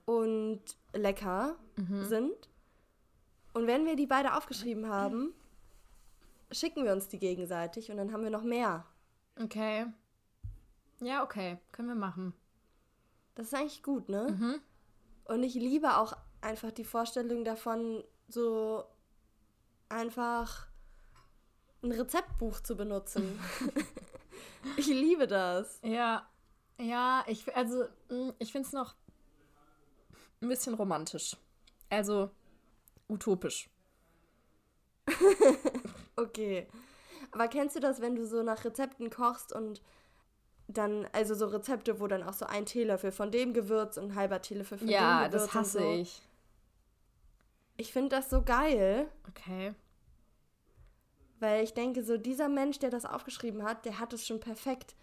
und 0.05 0.63
lecker 0.93 1.57
sind. 2.03 2.49
Und 3.55 3.67
wenn 3.67 3.85
wir 3.85 3.97
die 3.97 4.07
beide 4.07 4.35
aufgeschrieben 4.35 4.89
haben, 4.89 5.35
schicken 6.51 6.85
wir 6.85 6.93
uns 6.93 7.09
die 7.09 7.19
gegenseitig 7.19 7.91
und 7.91 7.97
dann 7.97 8.13
haben 8.13 8.23
wir 8.23 8.31
noch 8.31 8.43
mehr. 8.43 8.87
Okay. 9.41 9.87
Ja, 11.01 11.23
okay. 11.23 11.59
Können 11.73 11.89
wir 11.89 11.95
machen. 11.95 12.35
Das 13.35 13.47
ist 13.47 13.55
eigentlich 13.55 13.83
gut, 13.83 14.09
ne? 14.09 14.37
Mhm. 14.39 14.61
Und 15.25 15.43
ich 15.43 15.55
liebe 15.55 15.97
auch 15.97 16.15
einfach 16.41 16.71
die 16.71 16.85
Vorstellung 16.85 17.45
davon, 17.45 18.05
so 18.29 18.85
einfach 19.89 20.67
ein 21.83 21.93
Rezeptbuch 21.93 22.61
zu 22.61 22.77
benutzen. 22.77 23.39
ich 24.77 24.87
liebe 24.87 25.27
das. 25.27 25.81
Ja. 25.83 26.27
Ja, 26.83 27.25
ich, 27.29 27.55
also, 27.57 27.85
mh, 28.11 28.35
ich 28.39 28.51
finde 28.53 28.67
es 28.67 28.73
noch 28.73 28.95
ein 30.41 30.49
bisschen 30.49 30.75
romantisch. 30.75 31.37
Also, 31.91 32.31
utopisch. 33.09 33.69
Okay. 36.17 36.69
Aber 37.31 37.49
kennst 37.49 37.75
du 37.75 37.81
das, 37.81 38.01
wenn 38.03 38.15
du 38.15 38.27
so 38.27 38.43
nach 38.43 38.65
Rezepten 38.65 39.09
kochst 39.09 39.53
und 39.53 39.81
dann, 40.69 41.07
also 41.13 41.35
so 41.35 41.47
Rezepte, 41.47 42.01
wo 42.01 42.07
dann 42.07 42.23
auch 42.23 42.35
so 42.35 42.45
ein 42.47 42.67
Teelöffel 42.67 43.13
von 43.13 43.31
dem 43.31 43.55
Gewürz 43.55 43.97
und 43.97 44.11
ein 44.11 44.15
halber 44.15 44.43
Teelöffel 44.43 44.77
von 44.79 44.89
Ja, 44.89 45.23
dem 45.23 45.31
Gewürz 45.31 45.45
das 45.47 45.55
hasse 45.55 45.79
so. 45.79 45.93
ich. 45.95 46.21
Ich 47.79 47.93
finde 47.93 48.11
das 48.11 48.29
so 48.29 48.43
geil, 48.43 49.11
Okay. 49.29 49.75
weil 51.41 51.65
ich 51.65 51.73
denke, 51.73 52.05
so 52.05 52.19
dieser 52.19 52.49
Mensch, 52.49 52.79
der 52.79 52.91
das 52.91 53.07
aufgeschrieben 53.07 53.63
hat, 53.65 53.87
der 53.87 53.99
hat 53.99 54.13
es 54.13 54.27
schon 54.27 54.39
perfekt 54.39 54.95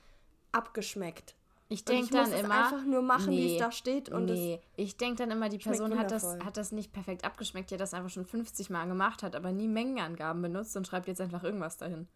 abgeschmeckt. 0.52 1.36
Ich 1.72 1.86
denke 1.86 2.12
dann 2.12 2.26
muss 2.26 2.34
es 2.34 2.44
immer. 2.44 2.66
einfach 2.66 2.84
nur 2.84 3.04
machen, 3.04 3.30
wie 3.30 3.46
Nee, 3.46 3.54
es 3.54 3.60
da 3.60 3.72
steht 3.72 4.10
und 4.10 4.26
nee, 4.26 4.60
ich 4.76 4.98
denke 4.98 5.18
dann 5.18 5.30
immer, 5.30 5.50
die 5.50 5.60
Person 5.60 6.00
hat 6.00 6.10
das, 6.10 6.40
hat 6.44 6.58
das 6.58 6.72
nicht 6.72 6.92
perfekt 6.92 7.24
abgeschmeckt, 7.24 7.70
die 7.70 7.76
hat 7.76 7.82
das 7.82 7.94
einfach 7.94 8.10
schon 8.10 8.26
50 8.26 8.72
Mal 8.72 8.88
gemacht, 8.88 9.22
hat 9.22 9.36
aber 9.36 9.52
nie 9.52 9.68
Mengenangaben 9.68 10.42
benutzt 10.42 10.76
und 10.76 10.88
schreibt 10.88 11.08
jetzt 11.08 11.22
einfach 11.22 11.44
irgendwas 11.44 11.78
dahin. 11.78 12.08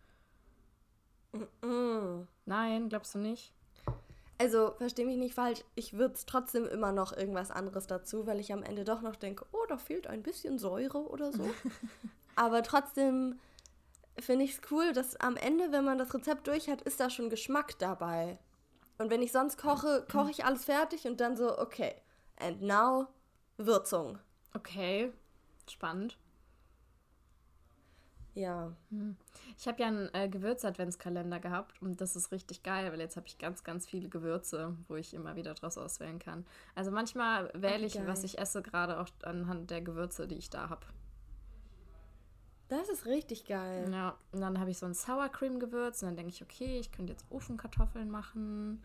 Mm. 1.62 2.28
Nein, 2.45 2.89
glaubst 2.89 3.14
du 3.14 3.20
nicht? 3.20 3.54
Also, 4.39 4.74
versteh 4.78 5.06
mich 5.06 5.18
nicht 5.18 5.36
falsch, 5.36 5.64
ich 5.76 5.93
würze 5.93 6.26
trotzdem 6.26 6.66
immer 6.66 6.91
noch 6.91 7.16
irgendwas 7.16 7.51
anderes 7.51 7.86
dazu, 7.86 8.26
weil 8.26 8.39
ich 8.39 8.51
am 8.51 8.64
Ende 8.64 8.84
doch 8.84 9.01
noch 9.01 9.16
denke, 9.16 9.45
oh, 9.51 9.66
da 9.70 9.78
fehlt 9.78 10.08
ein 10.08 10.24
bisschen 10.24 10.58
Säure 10.58 11.08
oder 11.10 11.32
so. 11.32 11.47
Aber 12.36 12.64
trotzdem 12.64 13.39
finde 14.20 14.45
ich 14.45 14.54
es 14.54 14.62
cool, 14.72 14.93
dass 14.93 15.16
am 15.18 15.38
Ende, 15.38 15.72
wenn 15.72 15.86
man 15.86 15.99
das 15.99 16.14
Rezept 16.14 16.47
durch 16.47 16.68
hat, 16.70 16.82
ist 16.82 16.99
da 16.99 17.12
schon 17.12 17.30
Geschmack 17.30 17.78
dabei. 17.78 18.39
Und 19.04 19.10
wenn 19.10 19.22
ich 19.22 19.34
sonst 19.34 19.58
koche, 19.58 20.06
koche 20.10 20.32
ich 20.32 20.45
alles 20.45 20.64
fertig 20.64 21.06
und 21.06 21.20
dann 21.20 21.36
so, 21.36 21.60
okay, 21.60 21.93
and 22.38 22.62
now 22.62 23.08
Würzung. 23.58 24.18
Okay. 24.54 25.12
Spannend. 25.70 26.18
Ja. 28.34 28.72
Hm. 28.91 29.18
Ich 29.58 29.68
habe 29.68 29.82
ja 29.82 29.88
einen 29.88 30.10
äh, 30.14 30.30
Gewürz-Adventskalender 30.30 31.41
gehabt 31.41 31.82
und 31.82 31.99
das 31.99 32.16
ist 32.16 32.32
richtig 32.32 32.64
geil, 32.64 32.93
weil 32.93 33.01
jetzt 33.01 33.18
habe 33.18 33.28
ich 33.28 33.38
ganz, 33.38 33.66
ganz 33.66 33.86
viele 33.86 34.08
Gewürze, 34.08 34.78
wo 34.88 34.95
ich 34.95 35.14
immer 35.14 35.36
wieder 35.36 35.54
draus 35.54 35.78
auswählen 35.78 36.20
kann. 36.20 36.45
Also 36.74 36.89
manchmal 36.89 37.51
wähle 37.54 37.86
ich, 37.86 37.95
geil. 37.95 38.08
was 38.08 38.24
ich 38.24 38.39
esse, 38.39 38.62
gerade 38.62 39.01
auch 39.01 39.10
anhand 39.24 39.70
der 39.70 39.82
Gewürze, 39.82 40.30
die 40.30 40.38
ich 40.38 40.49
da 40.49 40.70
habe. 40.70 40.86
Das 42.70 42.88
ist 42.88 43.06
richtig 43.06 43.45
geil. 43.45 43.89
Ja, 43.91 44.18
und 44.32 44.39
dann 44.39 44.62
habe 44.62 44.72
ich 44.72 44.78
so 44.78 44.86
ein 44.86 44.93
Sour 44.93 45.28
Cream 45.28 45.60
Gewürz 45.60 46.01
und 46.01 46.08
dann 46.08 46.16
denke 46.16 46.32
ich, 46.32 46.41
okay, 46.41 46.80
ich 46.80 46.93
könnte 46.93 47.12
jetzt 47.12 47.26
Ofenkartoffeln 47.30 48.10
machen 48.10 48.82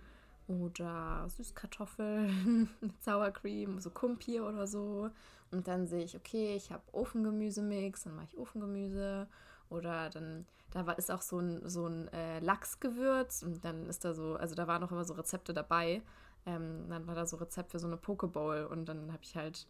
oder 0.49 1.29
Süßkartoffeln 1.29 2.69
mit 2.81 3.03
Sour 3.03 3.31
Cream, 3.31 3.81
so 3.81 3.91
Kumpir 3.91 4.45
oder 4.47 4.67
so. 4.67 5.11
Und 5.51 5.69
dann 5.69 5.87
sehe 5.87 6.05
ich, 6.05 6.17
okay, 6.17 6.57
ich 6.57 6.73
habe 6.73 6.83
Ofengemüsemix, 6.93 8.05
dann 8.05 8.17
mache 8.17 8.27
ich 8.27 8.39
Ofengemüse. 8.39 9.29
Oder 9.71 10.11
dann, 10.11 10.47
da 10.71 10.87
war, 10.87 10.99
ist 10.99 11.11
auch 11.11 11.23
so 11.23 11.39
ein, 11.39 11.69
so 11.69 11.87
ein 11.87 12.09
äh, 12.09 12.41
Lachsgewürz 12.41 13.43
und 13.43 13.65
dann 13.65 13.87
ist 13.89 14.05
da 14.05 14.15
so, 14.15 14.37
also 14.37 14.55
da 14.55 14.67
waren 14.67 14.83
auch 14.83 14.91
immer 14.91 15.05
so 15.05 15.15
Rezepte 15.15 15.53
dabei. 15.53 16.03
Ähm, 16.47 16.87
dann 16.89 17.07
war 17.07 17.15
da 17.15 17.27
so 17.27 17.37
Rezept 17.37 17.71
für 17.71 17.79
so 17.79 17.87
eine 17.87 17.99
Pokeball 17.99 18.67
und 18.67 18.87
dann 18.87 19.13
habe 19.13 19.23
ich 19.23 19.37
halt 19.37 19.67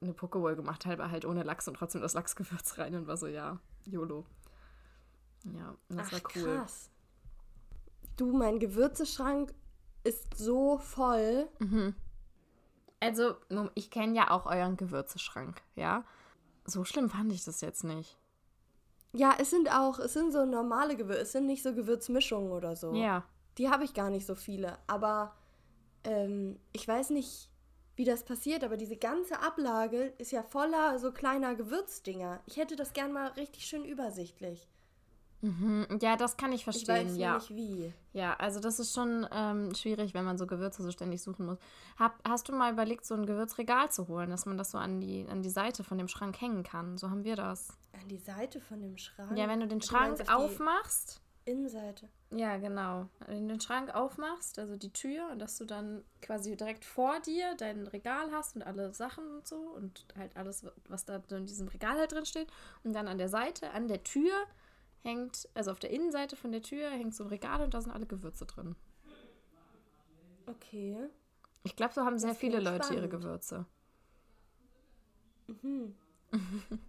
eine 0.00 0.12
Pokeball 0.12 0.56
gemacht, 0.56 0.86
halt, 0.86 1.00
halt 1.00 1.24
ohne 1.24 1.44
Lachs 1.44 1.68
und 1.68 1.74
trotzdem 1.74 2.02
das 2.02 2.14
Lachsgewürz 2.14 2.78
rein 2.78 2.94
und 2.96 3.06
war 3.06 3.16
so, 3.16 3.28
ja, 3.28 3.60
YOLO. 3.84 4.26
Ja, 5.44 5.76
und 5.88 5.96
das 5.96 6.08
Ach, 6.08 6.12
war 6.12 6.20
cool. 6.34 6.58
krass. 6.58 6.90
Du, 8.16 8.32
mein 8.32 8.58
Gewürzeschrank 8.58 9.54
ist 10.04 10.36
so 10.36 10.78
voll. 10.78 11.48
Mhm. 11.58 11.94
Also, 13.00 13.34
ich 13.74 13.90
kenne 13.90 14.16
ja 14.16 14.30
auch 14.30 14.46
euren 14.46 14.76
Gewürzeschrank, 14.76 15.60
ja. 15.74 16.04
So 16.64 16.84
schlimm 16.84 17.10
fand 17.10 17.32
ich 17.32 17.44
das 17.44 17.60
jetzt 17.60 17.84
nicht. 17.84 18.16
Ja, 19.12 19.34
es 19.38 19.50
sind 19.50 19.70
auch, 19.70 19.98
es 19.98 20.14
sind 20.14 20.32
so 20.32 20.44
normale 20.44 20.96
Gewürze, 20.96 21.20
es 21.20 21.32
sind 21.32 21.46
nicht 21.46 21.62
so 21.62 21.74
Gewürzmischungen 21.74 22.50
oder 22.50 22.74
so. 22.76 22.94
Ja. 22.94 23.24
Die 23.58 23.70
habe 23.70 23.84
ich 23.84 23.94
gar 23.94 24.10
nicht 24.10 24.26
so 24.26 24.34
viele. 24.34 24.78
Aber 24.86 25.34
ähm, 26.04 26.58
ich 26.72 26.86
weiß 26.88 27.10
nicht, 27.10 27.50
wie 27.96 28.04
das 28.04 28.24
passiert, 28.24 28.64
aber 28.64 28.76
diese 28.76 28.96
ganze 28.96 29.38
Ablage 29.40 30.14
ist 30.18 30.32
ja 30.32 30.42
voller 30.42 30.98
so 30.98 31.12
kleiner 31.12 31.54
Gewürzdinger. 31.54 32.40
Ich 32.46 32.56
hätte 32.56 32.74
das 32.74 32.92
gern 32.92 33.12
mal 33.12 33.28
richtig 33.32 33.66
schön 33.66 33.84
übersichtlich. 33.84 34.66
Mhm. 35.44 35.98
Ja, 36.00 36.16
das 36.16 36.38
kann 36.38 36.52
ich 36.52 36.60
Ich 36.60 36.64
verstehen, 36.64 37.08
weiß 37.08 37.16
ja. 37.18 37.34
nicht 37.34 37.54
wie. 37.54 37.92
Ja, 38.14 38.34
also 38.36 38.60
das 38.60 38.80
ist 38.80 38.94
schon 38.94 39.26
ähm, 39.30 39.74
schwierig, 39.74 40.14
wenn 40.14 40.24
man 40.24 40.38
so 40.38 40.46
Gewürze 40.46 40.82
so 40.82 40.90
ständig 40.90 41.22
suchen 41.22 41.44
muss. 41.44 41.58
Hab, 41.98 42.18
hast 42.26 42.48
du 42.48 42.54
mal 42.54 42.72
überlegt, 42.72 43.04
so 43.04 43.14
ein 43.14 43.26
Gewürzregal 43.26 43.90
zu 43.90 44.08
holen, 44.08 44.30
dass 44.30 44.46
man 44.46 44.56
das 44.56 44.70
so 44.70 44.78
an 44.78 45.02
die, 45.02 45.26
an 45.28 45.42
die 45.42 45.50
Seite 45.50 45.84
von 45.84 45.98
dem 45.98 46.08
Schrank 46.08 46.40
hängen 46.40 46.62
kann? 46.62 46.96
So 46.96 47.10
haben 47.10 47.24
wir 47.24 47.36
das. 47.36 47.76
An 47.92 48.08
die 48.08 48.16
Seite 48.16 48.58
von 48.58 48.80
dem 48.80 48.96
Schrank. 48.96 49.36
Ja, 49.36 49.46
wenn 49.46 49.60
du 49.60 49.66
den 49.68 49.80
Du 49.80 49.86
Schrank 49.86 50.16
meinst 50.16 50.32
auf 50.32 50.52
aufmachst. 50.52 51.20
Innenseite. 51.44 52.08
Ja, 52.30 52.56
genau. 52.56 53.06
Wenn 53.26 53.46
du 53.46 53.54
den 53.54 53.60
Schrank 53.60 53.94
aufmachst, 53.94 54.58
also 54.58 54.76
die 54.76 54.94
Tür, 54.94 55.28
und 55.30 55.40
dass 55.40 55.58
du 55.58 55.66
dann 55.66 56.02
quasi 56.22 56.56
direkt 56.56 56.86
vor 56.86 57.20
dir 57.20 57.54
dein 57.58 57.86
Regal 57.86 58.30
hast 58.32 58.56
und 58.56 58.62
alle 58.62 58.94
Sachen 58.94 59.30
und 59.30 59.46
so 59.46 59.56
und 59.56 60.06
halt 60.16 60.34
alles, 60.38 60.64
was 60.88 61.04
da 61.04 61.22
so 61.28 61.36
in 61.36 61.44
diesem 61.44 61.68
Regal 61.68 61.98
halt 61.98 62.12
drin 62.12 62.24
steht. 62.24 62.48
Und 62.82 62.94
dann 62.94 63.08
an 63.08 63.18
der 63.18 63.28
Seite, 63.28 63.72
an 63.72 63.88
der 63.88 64.04
Tür 64.04 64.32
hängt, 65.04 65.48
also 65.54 65.70
auf 65.70 65.78
der 65.78 65.90
Innenseite 65.90 66.34
von 66.34 66.50
der 66.50 66.62
Tür 66.62 66.90
hängt 66.90 67.14
so 67.14 67.24
ein 67.24 67.28
Regal 67.28 67.62
und 67.62 67.74
da 67.74 67.80
sind 67.80 67.92
alle 67.92 68.06
Gewürze 68.06 68.46
drin. 68.46 68.74
Okay. 70.46 71.08
Ich 71.62 71.76
glaube, 71.76 71.94
so 71.94 72.04
haben 72.04 72.18
sehr 72.18 72.34
viele 72.34 72.60
Leute 72.60 72.94
ihre. 72.94 73.08
Gewürze. 73.08 73.66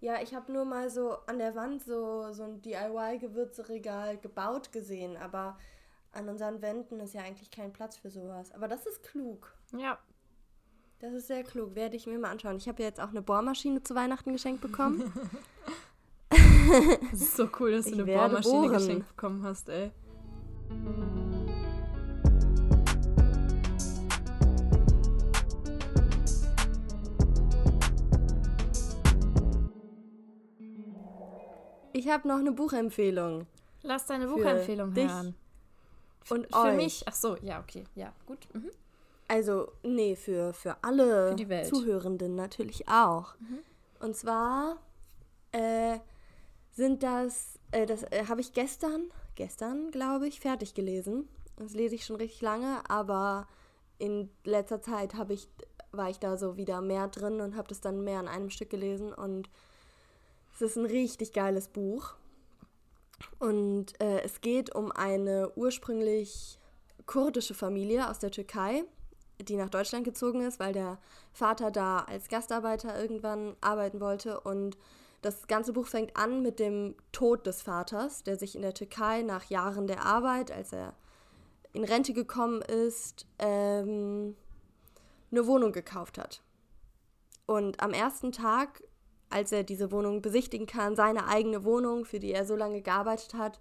Ja, 0.00 0.20
ich 0.20 0.34
habe 0.34 0.52
nur 0.52 0.64
mal 0.64 0.90
so 0.90 1.12
an 1.26 1.38
der 1.38 1.54
Wand 1.54 1.82
so, 1.82 2.32
so 2.32 2.42
ein 2.42 2.60
DIY-Gewürzeregal 2.62 4.18
gebaut 4.18 4.72
gesehen, 4.72 5.16
aber 5.16 5.56
an 6.12 6.28
unseren 6.28 6.62
Wänden 6.62 6.98
ist 7.00 7.14
ja 7.14 7.22
eigentlich 7.22 7.50
kein 7.50 7.72
Platz 7.72 7.96
für 7.96 8.10
sowas. 8.10 8.50
Aber 8.52 8.66
das 8.68 8.86
ist 8.86 9.02
klug. 9.02 9.54
Ja, 9.76 9.98
Das 10.98 11.12
ist 11.12 11.26
sehr 11.26 11.44
klug. 11.44 11.74
Werde 11.74 11.96
ich 11.96 12.06
mir 12.06 12.18
mal 12.18 12.30
anschauen. 12.30 12.56
Ich 12.56 12.68
habe 12.68 12.82
ja 12.82 12.88
jetzt 12.88 13.00
auch 13.00 13.10
eine 13.10 13.22
Bohrmaschine 13.22 13.82
zu 13.82 13.94
Weihnachten 13.94 14.32
geschenkt 14.32 14.62
bekommen. 14.62 15.12
das 17.10 17.20
ist 17.20 17.36
so 17.36 17.48
cool, 17.60 17.72
dass 17.72 17.86
du 17.86 17.94
eine 17.94 18.04
Bohrmaschine 18.04 18.54
bohren. 18.54 18.72
geschenkt 18.72 19.08
bekommen 19.08 19.42
hast, 19.42 19.68
ey. 19.68 19.90
Ich 31.92 32.08
habe 32.08 32.28
noch 32.28 32.38
eine 32.38 32.52
Buchempfehlung. 32.52 33.46
Lass 33.82 34.06
deine 34.06 34.26
Buchempfehlung 34.26 34.92
dich 34.92 35.08
hören. 35.10 35.34
Und 36.28 36.46
Für 36.52 36.58
euch. 36.58 36.76
mich, 36.76 37.02
ach 37.06 37.14
so, 37.14 37.36
ja, 37.42 37.60
okay, 37.60 37.84
ja, 37.94 38.12
gut. 38.26 38.46
Mhm. 38.52 38.70
Also, 39.28 39.72
nee, 39.82 40.14
für, 40.16 40.52
für 40.52 40.76
alle 40.82 41.36
Für. 41.36 41.62
Zuhörenden 41.64 42.34
natürlich 42.34 42.88
auch. 42.88 43.34
Und 44.00 44.14
zwar 44.16 44.78
äh, 45.52 45.98
sind 46.76 47.02
das, 47.02 47.58
äh, 47.72 47.86
das 47.86 48.02
äh, 48.04 48.26
habe 48.28 48.42
ich 48.42 48.52
gestern, 48.52 49.10
gestern 49.34 49.90
glaube 49.90 50.28
ich, 50.28 50.40
fertig 50.40 50.74
gelesen. 50.74 51.28
Das 51.56 51.72
lese 51.72 51.94
ich 51.94 52.04
schon 52.04 52.16
richtig 52.16 52.42
lange, 52.42 52.88
aber 52.88 53.48
in 53.98 54.28
letzter 54.44 54.82
Zeit 54.82 55.14
habe 55.14 55.32
ich, 55.32 55.48
war 55.90 56.10
ich 56.10 56.18
da 56.18 56.36
so 56.36 56.58
wieder 56.58 56.82
mehr 56.82 57.08
drin 57.08 57.40
und 57.40 57.56
habe 57.56 57.68
das 57.68 57.80
dann 57.80 58.04
mehr 58.04 58.18
an 58.18 58.28
einem 58.28 58.50
Stück 58.50 58.68
gelesen. 58.68 59.12
Und 59.12 59.48
es 60.54 60.60
ist 60.60 60.76
ein 60.76 60.84
richtig 60.84 61.32
geiles 61.32 61.68
Buch. 61.68 62.12
Und 63.38 63.98
äh, 63.98 64.20
es 64.20 64.42
geht 64.42 64.74
um 64.74 64.92
eine 64.92 65.50
ursprünglich 65.56 66.58
kurdische 67.06 67.54
Familie 67.54 68.10
aus 68.10 68.18
der 68.18 68.30
Türkei, 68.30 68.84
die 69.40 69.56
nach 69.56 69.70
Deutschland 69.70 70.04
gezogen 70.04 70.42
ist, 70.42 70.60
weil 70.60 70.74
der 70.74 70.98
Vater 71.32 71.70
da 71.70 72.00
als 72.00 72.28
Gastarbeiter 72.28 73.00
irgendwann 73.00 73.56
arbeiten 73.62 74.00
wollte. 74.00 74.40
Und 74.40 74.76
das 75.26 75.48
ganze 75.48 75.72
Buch 75.72 75.88
fängt 75.88 76.16
an 76.16 76.40
mit 76.42 76.60
dem 76.60 76.94
Tod 77.10 77.46
des 77.46 77.60
Vaters, 77.60 78.22
der 78.22 78.38
sich 78.38 78.54
in 78.54 78.62
der 78.62 78.74
Türkei 78.74 79.22
nach 79.22 79.44
Jahren 79.50 79.88
der 79.88 80.04
Arbeit, 80.04 80.52
als 80.52 80.72
er 80.72 80.94
in 81.72 81.82
Rente 81.82 82.12
gekommen 82.12 82.62
ist, 82.62 83.26
ähm, 83.40 84.36
eine 85.32 85.46
Wohnung 85.46 85.72
gekauft 85.72 86.16
hat. 86.16 86.42
Und 87.44 87.80
am 87.80 87.92
ersten 87.92 88.30
Tag, 88.30 88.84
als 89.28 89.50
er 89.50 89.64
diese 89.64 89.90
Wohnung 89.90 90.22
besichtigen 90.22 90.66
kann, 90.66 90.94
seine 90.94 91.26
eigene 91.26 91.64
Wohnung, 91.64 92.04
für 92.04 92.20
die 92.20 92.32
er 92.32 92.46
so 92.46 92.54
lange 92.54 92.80
gearbeitet 92.80 93.34
hat, 93.34 93.58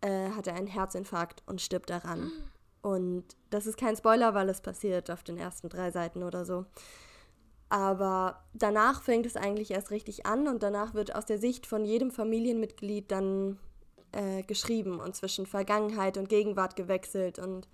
äh, 0.00 0.30
hat 0.30 0.48
er 0.48 0.54
einen 0.54 0.66
Herzinfarkt 0.66 1.44
und 1.46 1.60
stirbt 1.60 1.90
daran. 1.90 2.32
Und 2.82 3.36
das 3.50 3.66
ist 3.66 3.76
kein 3.76 3.94
Spoiler, 3.94 4.32
weil 4.32 4.48
es 4.48 4.62
passiert 4.62 5.10
auf 5.10 5.22
den 5.22 5.36
ersten 5.36 5.68
drei 5.68 5.90
Seiten 5.90 6.22
oder 6.22 6.46
so. 6.46 6.64
Aber 7.70 8.42
danach 8.52 9.00
fängt 9.00 9.26
es 9.26 9.36
eigentlich 9.36 9.70
erst 9.70 9.92
richtig 9.92 10.26
an 10.26 10.48
und 10.48 10.62
danach 10.62 10.92
wird 10.92 11.14
aus 11.14 11.24
der 11.24 11.38
Sicht 11.38 11.66
von 11.66 11.84
jedem 11.84 12.10
Familienmitglied 12.10 13.10
dann 13.10 13.58
äh, 14.12 14.42
geschrieben 14.42 14.98
und 14.98 15.14
zwischen 15.14 15.46
Vergangenheit 15.46 16.18
und 16.18 16.28
Gegenwart 16.28 16.74
gewechselt 16.74 17.38
und 17.38 17.68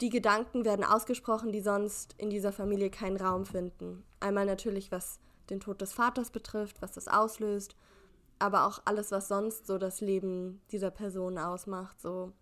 die 0.00 0.08
Gedanken 0.08 0.64
werden 0.64 0.84
ausgesprochen, 0.84 1.52
die 1.52 1.60
sonst 1.60 2.14
in 2.18 2.30
dieser 2.30 2.52
Familie 2.52 2.90
keinen 2.90 3.16
Raum 3.16 3.44
finden. 3.44 4.04
Einmal 4.20 4.46
natürlich, 4.46 4.90
was 4.92 5.18
den 5.50 5.60
Tod 5.60 5.80
des 5.80 5.92
Vaters 5.92 6.30
betrifft, 6.30 6.80
was 6.80 6.92
das 6.92 7.08
auslöst, 7.08 7.76
aber 8.38 8.66
auch 8.66 8.82
alles, 8.84 9.10
was 9.10 9.28
sonst 9.28 9.66
so 9.66 9.78
das 9.78 10.00
Leben 10.00 10.60
dieser 10.70 10.90
Person 10.90 11.38
ausmacht. 11.38 12.00
So 12.00 12.32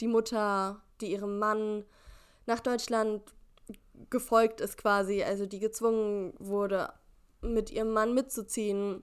die 0.00 0.08
Mutter, 0.08 0.80
die 1.00 1.12
ihrem 1.12 1.38
Mann 1.38 1.84
nach 2.46 2.60
Deutschland 2.60 3.22
gefolgt 4.10 4.60
ist 4.60 4.76
quasi, 4.78 5.22
also 5.22 5.46
die 5.46 5.58
gezwungen 5.58 6.34
wurde, 6.38 6.92
mit 7.40 7.70
ihrem 7.70 7.92
Mann 7.92 8.14
mitzuziehen, 8.14 9.02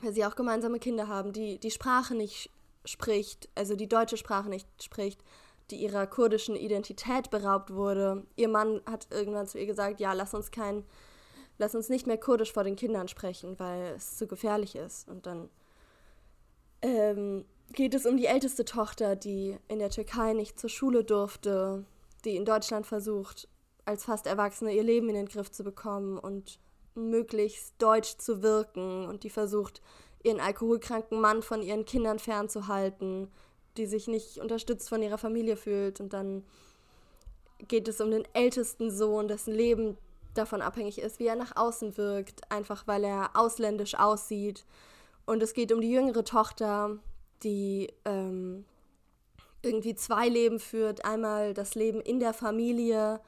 weil 0.00 0.12
sie 0.12 0.24
auch 0.24 0.34
gemeinsame 0.34 0.78
Kinder 0.78 1.08
haben, 1.08 1.32
die 1.32 1.58
die 1.58 1.70
Sprache 1.70 2.14
nicht 2.14 2.50
spricht, 2.84 3.48
also 3.54 3.76
die 3.76 3.88
deutsche 3.88 4.16
Sprache 4.16 4.48
nicht 4.48 4.66
spricht, 4.82 5.22
die 5.70 5.76
ihrer 5.76 6.06
kurdischen 6.06 6.56
Identität 6.56 7.30
beraubt 7.30 7.72
wurde. 7.72 8.26
Ihr 8.36 8.48
Mann 8.48 8.80
hat 8.86 9.06
irgendwann 9.10 9.46
zu 9.46 9.58
ihr 9.58 9.66
gesagt, 9.66 10.00
ja, 10.00 10.12
lass 10.12 10.34
uns 10.34 10.50
kein, 10.50 10.84
lass 11.58 11.74
uns 11.74 11.88
nicht 11.88 12.06
mehr 12.06 12.18
kurdisch 12.18 12.52
vor 12.52 12.64
den 12.64 12.76
Kindern 12.76 13.08
sprechen, 13.08 13.58
weil 13.58 13.94
es 13.96 14.16
zu 14.16 14.26
gefährlich 14.26 14.74
ist. 14.74 15.08
Und 15.08 15.26
dann 15.26 15.48
ähm, 16.82 17.44
geht 17.72 17.94
es 17.94 18.06
um 18.06 18.16
die 18.16 18.26
älteste 18.26 18.64
Tochter, 18.64 19.16
die 19.16 19.56
in 19.68 19.78
der 19.78 19.90
Türkei 19.90 20.32
nicht 20.32 20.58
zur 20.58 20.70
Schule 20.70 21.04
durfte, 21.04 21.84
die 22.24 22.36
in 22.36 22.44
Deutschland 22.44 22.86
versucht, 22.86 23.48
als 23.84 24.04
fast 24.04 24.26
Erwachsene 24.26 24.74
ihr 24.74 24.82
Leben 24.82 25.08
in 25.08 25.14
den 25.14 25.28
Griff 25.28 25.50
zu 25.50 25.64
bekommen 25.64 26.18
und 26.18 26.58
möglichst 26.94 27.74
deutsch 27.78 28.18
zu 28.18 28.42
wirken 28.42 29.06
und 29.06 29.24
die 29.24 29.30
versucht, 29.30 29.80
ihren 30.22 30.40
alkoholkranken 30.40 31.20
Mann 31.20 31.42
von 31.42 31.62
ihren 31.62 31.84
Kindern 31.84 32.18
fernzuhalten, 32.18 33.28
die 33.76 33.86
sich 33.86 34.06
nicht 34.06 34.38
unterstützt 34.38 34.88
von 34.88 35.02
ihrer 35.02 35.18
Familie 35.18 35.56
fühlt. 35.56 36.00
Und 36.00 36.12
dann 36.12 36.44
geht 37.68 37.88
es 37.88 38.00
um 38.00 38.10
den 38.10 38.26
ältesten 38.34 38.90
Sohn, 38.90 39.28
dessen 39.28 39.54
Leben 39.54 39.96
davon 40.34 40.62
abhängig 40.62 40.98
ist, 40.98 41.18
wie 41.18 41.26
er 41.26 41.36
nach 41.36 41.56
außen 41.56 41.96
wirkt, 41.96 42.50
einfach 42.50 42.86
weil 42.86 43.04
er 43.04 43.30
ausländisch 43.34 43.94
aussieht. 43.94 44.64
Und 45.26 45.42
es 45.42 45.54
geht 45.54 45.72
um 45.72 45.80
die 45.80 45.90
jüngere 45.90 46.24
Tochter, 46.24 46.98
die 47.42 47.92
ähm, 48.04 48.64
irgendwie 49.62 49.94
zwei 49.94 50.28
Leben 50.28 50.58
führt. 50.58 51.04
Einmal 51.04 51.54
das 51.54 51.74
Leben 51.74 52.00
in 52.00 52.20
der 52.20 52.32
Familie 52.32 53.20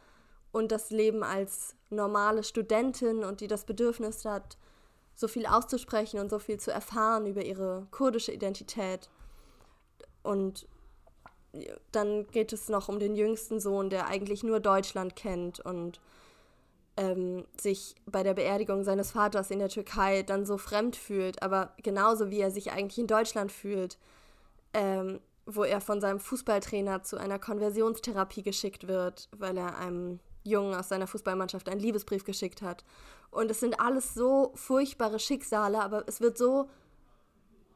und 0.55 0.71
das 0.71 0.91
Leben 0.91 1.25
als 1.25 1.75
normale 1.91 2.45
Studentin 2.45 3.25
und 3.25 3.41
die 3.41 3.49
das 3.49 3.65
Bedürfnis 3.65 4.25
hat, 4.25 4.57
so 5.17 5.27
viel 5.27 5.47
auszusprechen 5.47 6.21
und 6.21 6.31
so 6.31 6.39
viel 6.39 6.61
zu 6.61 6.71
erfahren 6.71 7.27
über 7.27 7.45
ihre 7.45 7.89
kurdische 7.91 8.31
Identität. 8.31 9.11
Und 10.23 10.69
dann 11.91 12.29
geht 12.29 12.53
es 12.53 12.69
noch 12.69 12.89
um 12.89 13.01
den 13.01 13.17
jüngsten 13.17 13.59
Sohn, 13.59 13.91
der 13.91 14.07
eigentlich 14.07 14.45
nur 14.45 14.61
Deutschland 14.61 15.17
kennt 15.17 15.59
und 15.59 16.01
ähm, 16.97 17.45
sich 17.61 17.97
bei 18.07 18.23
der 18.23 18.35
Beerdigung 18.35 18.85
seines 18.85 19.11
Vaters 19.11 19.51
in 19.51 19.59
der 19.59 19.69
Türkei 19.69 20.23
dann 20.23 20.47
so 20.47 20.57
fremd 20.57 20.95
fühlt, 20.95 21.43
aber 21.43 21.75
genauso 21.83 22.31
wie 22.31 22.39
er 22.39 22.53
sich 22.53 22.71
eigentlich 22.71 23.01
in 23.01 23.09
Deutschland 23.09 23.51
fühlt, 23.51 23.99
ähm, 24.73 25.21
wo 25.47 25.65
er 25.65 25.81
von 25.81 26.01
seinem 26.01 26.21
Fußballtrainer 26.21 27.03
zu 27.03 27.17
einer 27.17 27.41
Konversionstherapie 27.41 28.43
geschickt 28.43 28.87
wird, 28.87 29.29
weil 29.37 29.57
er 29.57 29.79
einem 29.79 30.21
Jungen 30.45 30.75
aus 30.75 30.89
seiner 30.89 31.07
Fußballmannschaft 31.07 31.69
einen 31.69 31.81
Liebesbrief 31.81 32.25
geschickt 32.25 32.63
hat. 32.63 32.85
Und 33.31 33.51
es 33.51 33.61
sind 33.61 33.81
alles 33.81 34.15
so 34.15 34.53
furchtbare 34.55 35.19
Schicksale, 35.19 35.83
aber 35.83 36.05
es 36.07 36.21
wird 36.21 36.39
so 36.39 36.69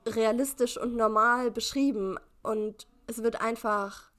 realistisch 0.06 0.78
und 0.78 0.96
normal 0.96 1.50
beschrieben 1.50 2.18
und 2.42 2.86
es 3.06 3.22
wird 3.22 3.40
einfach, 3.40 4.10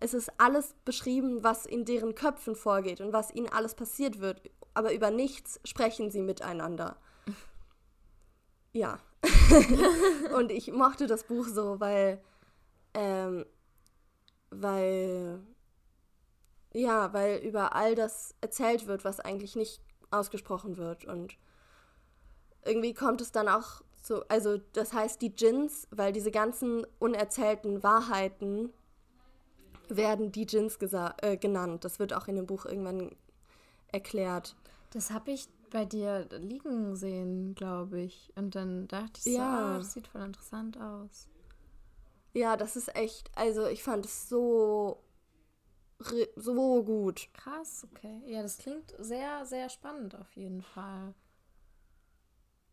es 0.00 0.14
ist 0.14 0.30
alles 0.38 0.74
beschrieben, 0.84 1.44
was 1.44 1.66
in 1.66 1.84
deren 1.84 2.14
Köpfen 2.14 2.56
vorgeht 2.56 3.00
und 3.00 3.12
was 3.12 3.34
ihnen 3.34 3.48
alles 3.48 3.74
passiert 3.74 4.20
wird, 4.20 4.42
aber 4.74 4.92
über 4.92 5.10
nichts 5.10 5.60
sprechen 5.64 6.10
sie 6.10 6.22
miteinander. 6.22 6.96
Ja. 8.74 8.98
und 10.36 10.52
ich 10.52 10.70
mochte 10.70 11.06
das 11.06 11.24
Buch 11.24 11.48
so, 11.48 11.80
weil, 11.80 12.22
ähm, 12.92 13.46
weil, 14.50 15.40
ja, 16.78 17.12
weil 17.12 17.38
über 17.38 17.74
all 17.74 17.94
das 17.94 18.34
erzählt 18.40 18.86
wird, 18.86 19.04
was 19.04 19.20
eigentlich 19.20 19.56
nicht 19.56 19.80
ausgesprochen 20.10 20.76
wird 20.76 21.04
und 21.04 21.36
irgendwie 22.64 22.94
kommt 22.94 23.20
es 23.20 23.32
dann 23.32 23.48
auch 23.48 23.82
so, 24.00 24.24
also 24.28 24.58
das 24.72 24.92
heißt 24.92 25.20
die 25.20 25.34
Djinns, 25.34 25.88
weil 25.90 26.12
diese 26.12 26.30
ganzen 26.30 26.86
unerzählten 26.98 27.82
Wahrheiten 27.82 28.72
werden 29.88 30.32
die 30.32 30.46
Djinns 30.46 30.78
äh, 31.20 31.36
genannt. 31.36 31.84
Das 31.84 31.98
wird 31.98 32.12
auch 32.12 32.28
in 32.28 32.36
dem 32.36 32.46
Buch 32.46 32.64
irgendwann 32.64 33.16
erklärt. 33.90 34.54
Das 34.90 35.10
habe 35.10 35.32
ich 35.32 35.48
bei 35.70 35.84
dir 35.84 36.26
liegen 36.30 36.96
sehen, 36.96 37.54
glaube 37.54 38.00
ich. 38.00 38.32
Und 38.36 38.54
dann 38.54 38.86
dachte 38.88 39.20
ich 39.24 39.34
ja. 39.34 39.68
so, 39.68 39.74
oh, 39.74 39.78
das 39.78 39.92
sieht 39.94 40.06
voll 40.06 40.22
interessant 40.22 40.78
aus. 40.80 41.28
Ja, 42.34 42.56
das 42.56 42.76
ist 42.76 42.94
echt, 42.94 43.30
also 43.34 43.66
ich 43.66 43.82
fand 43.82 44.04
es 44.06 44.28
so, 44.28 45.02
so 46.36 46.82
gut. 46.84 47.28
Krass, 47.34 47.86
okay. 47.90 48.22
Ja, 48.26 48.42
das 48.42 48.58
klingt 48.58 48.94
sehr, 48.98 49.44
sehr 49.44 49.68
spannend 49.68 50.14
auf 50.14 50.36
jeden 50.36 50.62
Fall. 50.62 51.14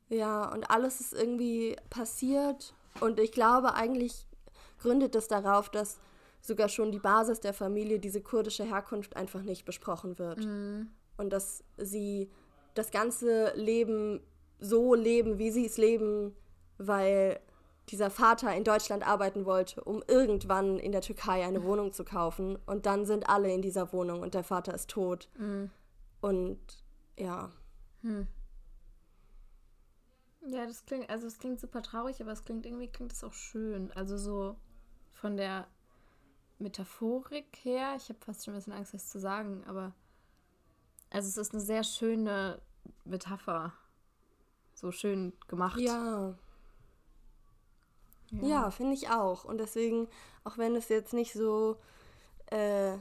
Ja, 0.10 0.52
und 0.54 0.70
alles 0.70 1.02
ist 1.02 1.14
irgendwie 1.14 1.76
passiert. 1.90 2.74
Und 3.00 3.20
ich 3.20 3.32
glaube, 3.32 3.74
eigentlich 3.74 4.28
gründet 4.80 5.16
es 5.16 5.28
darauf, 5.28 5.70
dass 5.70 6.00
sogar 6.42 6.70
schon 6.70 6.92
die 6.92 7.00
Basis 7.00 7.40
der 7.40 7.54
Familie, 7.54 8.00
diese 8.00 8.22
kurdische 8.22 8.64
Herkunft, 8.64 9.16
einfach 9.16 9.42
nicht 9.42 9.66
besprochen 9.66 10.20
wird. 10.20 10.46
Mhm. 10.46 10.90
Und 11.18 11.32
dass 11.32 11.64
sie 11.78 12.30
das 12.76 12.92
ganze 12.92 13.54
Leben 13.56 14.22
so 14.60 14.94
leben, 14.94 15.40
wie 15.40 15.50
sie 15.50 15.66
es 15.66 15.78
leben, 15.78 16.36
weil 16.78 17.40
dieser 17.90 18.10
Vater 18.10 18.56
in 18.56 18.64
Deutschland 18.64 19.06
arbeiten 19.06 19.46
wollte, 19.46 19.84
um 19.84 20.04
irgendwann 20.08 20.80
in 20.80 20.92
der 20.92 21.02
Türkei 21.02 21.46
eine 21.46 21.64
Wohnung 21.64 21.94
zu 21.94 22.04
kaufen. 22.04 22.58
Und 22.66 22.86
dann 22.86 23.06
sind 23.06 23.30
alle 23.30 23.54
in 23.54 23.62
dieser 23.62 23.94
Wohnung 23.94 24.22
und 24.22 24.34
der 24.34 24.44
Vater 24.44 24.74
ist 24.74 24.90
tot. 24.90 25.30
Mhm. 25.38 25.70
Und 26.22 26.60
ja. 27.18 27.52
Hm. 28.02 28.28
Ja, 30.48 30.66
das 30.66 30.86
klingt, 30.86 31.10
also 31.10 31.28
es 31.28 31.40
klingt 31.40 31.60
super 31.60 31.82
traurig, 31.82 32.22
aber 32.22 32.32
es 32.32 32.44
klingt 32.44 32.66
irgendwie 32.66 32.88
klingt 32.88 33.14
es 33.14 33.24
auch 33.24 33.34
schön. 33.34 33.92
Also 33.94 34.18
so 34.18 34.56
von 35.14 35.38
der 35.38 35.68
Metaphorik 36.60 37.58
her, 37.64 37.94
ich 37.98 38.10
habe 38.10 38.20
fast 38.20 38.46
schon 38.46 38.54
ein 38.54 38.58
bisschen 38.58 38.74
Angst, 38.74 38.94
das 38.94 39.10
zu 39.10 39.20
sagen, 39.20 39.64
aber 39.66 39.94
also 41.10 41.28
es 41.28 41.38
ist 41.38 41.54
eine 41.54 41.62
sehr 41.62 41.84
schöne 41.84 42.62
Metapher. 43.06 43.74
So 44.74 44.92
schön 44.92 45.34
gemacht. 45.48 45.80
Ja. 45.80 46.38
Ja, 48.42 48.48
ja 48.48 48.72
finde 48.72 48.94
ich 48.94 49.10
auch. 49.10 49.46
Und 49.46 49.60
deswegen, 49.60 50.08
auch 50.44 50.58
wenn 50.58 50.76
es 50.76 50.90
jetzt 50.90 51.14
nicht 51.14 51.34
so 51.34 51.78
äh, 52.48 52.94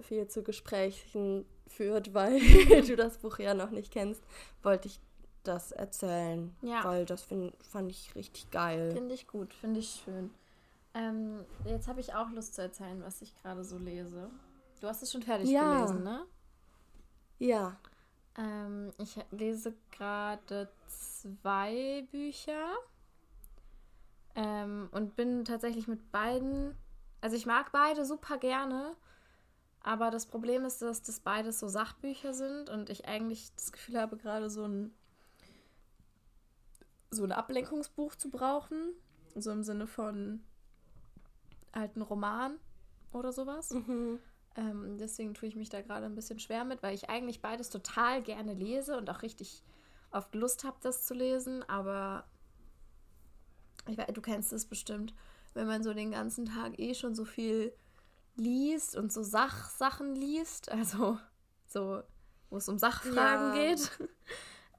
viel 0.00 0.28
zu 0.28 0.42
Gesprächen 0.42 1.44
führt, 1.66 2.14
weil 2.14 2.40
du 2.86 2.96
das 2.96 3.18
Buch 3.18 3.38
ja 3.38 3.54
noch 3.54 3.70
nicht 3.70 3.92
kennst, 3.92 4.22
wollte 4.62 4.88
ich 4.88 5.00
das 5.44 5.72
erzählen. 5.72 6.54
Ja. 6.62 6.84
Weil 6.84 7.04
das 7.04 7.22
find, 7.22 7.54
fand 7.62 7.90
ich 7.90 8.14
richtig 8.14 8.50
geil. 8.50 8.92
Finde 8.92 9.14
ich 9.14 9.26
gut, 9.26 9.54
finde 9.54 9.80
ich 9.80 10.02
schön. 10.04 10.30
Ähm, 10.94 11.44
jetzt 11.64 11.88
habe 11.88 12.00
ich 12.00 12.14
auch 12.14 12.30
Lust 12.30 12.54
zu 12.54 12.62
erzählen, 12.62 13.02
was 13.02 13.22
ich 13.22 13.34
gerade 13.40 13.64
so 13.64 13.78
lese. 13.78 14.30
Du 14.80 14.86
hast 14.86 15.02
es 15.02 15.12
schon 15.12 15.22
fertig 15.22 15.48
ja. 15.48 15.74
gelesen, 15.74 16.04
ne? 16.04 16.24
Ja. 17.38 17.76
Ähm, 18.36 18.92
ich 18.98 19.16
lese 19.30 19.74
gerade 19.90 20.68
zwei 21.20 22.06
Bücher 22.10 22.76
ähm, 24.38 24.88
und 24.92 25.16
bin 25.16 25.44
tatsächlich 25.44 25.88
mit 25.88 26.12
beiden, 26.12 26.76
also 27.20 27.34
ich 27.34 27.44
mag 27.44 27.72
beide 27.72 28.04
super 28.04 28.38
gerne, 28.38 28.94
aber 29.80 30.12
das 30.12 30.26
Problem 30.26 30.64
ist, 30.64 30.80
dass 30.80 31.02
das 31.02 31.18
beides 31.18 31.58
so 31.58 31.66
Sachbücher 31.66 32.32
sind 32.32 32.70
und 32.70 32.88
ich 32.88 33.08
eigentlich 33.08 33.52
das 33.56 33.72
Gefühl 33.72 34.00
habe, 34.00 34.16
gerade 34.16 34.48
so 34.48 34.64
ein 34.64 34.94
so 37.10 37.24
ein 37.24 37.32
Ablenkungsbuch 37.32 38.14
zu 38.14 38.30
brauchen. 38.30 38.92
So 39.34 39.50
im 39.50 39.62
Sinne 39.62 39.86
von 39.86 40.40
alten 41.72 42.02
Roman 42.02 42.58
oder 43.12 43.32
sowas. 43.32 43.70
Mhm. 43.70 44.20
Ähm, 44.56 44.98
deswegen 44.98 45.34
tue 45.34 45.48
ich 45.48 45.56
mich 45.56 45.68
da 45.68 45.80
gerade 45.80 46.06
ein 46.06 46.14
bisschen 46.14 46.38
schwer 46.38 46.64
mit, 46.64 46.82
weil 46.82 46.94
ich 46.94 47.08
eigentlich 47.08 47.40
beides 47.40 47.70
total 47.70 48.22
gerne 48.22 48.54
lese 48.54 48.96
und 48.96 49.08
auch 49.10 49.22
richtig 49.22 49.62
oft 50.10 50.34
Lust 50.34 50.64
habe, 50.64 50.76
das 50.82 51.06
zu 51.06 51.14
lesen. 51.14 51.62
Aber 51.68 52.24
ich 53.88 53.98
weiß, 53.98 54.06
du 54.12 54.20
kennst 54.20 54.52
es 54.52 54.66
bestimmt, 54.66 55.14
wenn 55.54 55.66
man 55.66 55.82
so 55.82 55.94
den 55.94 56.10
ganzen 56.10 56.46
Tag 56.46 56.78
eh 56.78 56.94
schon 56.94 57.14
so 57.14 57.24
viel 57.24 57.72
liest 58.36 58.96
und 58.96 59.12
so 59.12 59.22
Sachsachen 59.22 60.14
liest, 60.14 60.70
also 60.70 61.18
so, 61.66 62.02
wo 62.50 62.56
es 62.56 62.68
um 62.68 62.78
Sachfragen 62.78 63.56
ja. 63.56 63.74
geht 63.74 63.90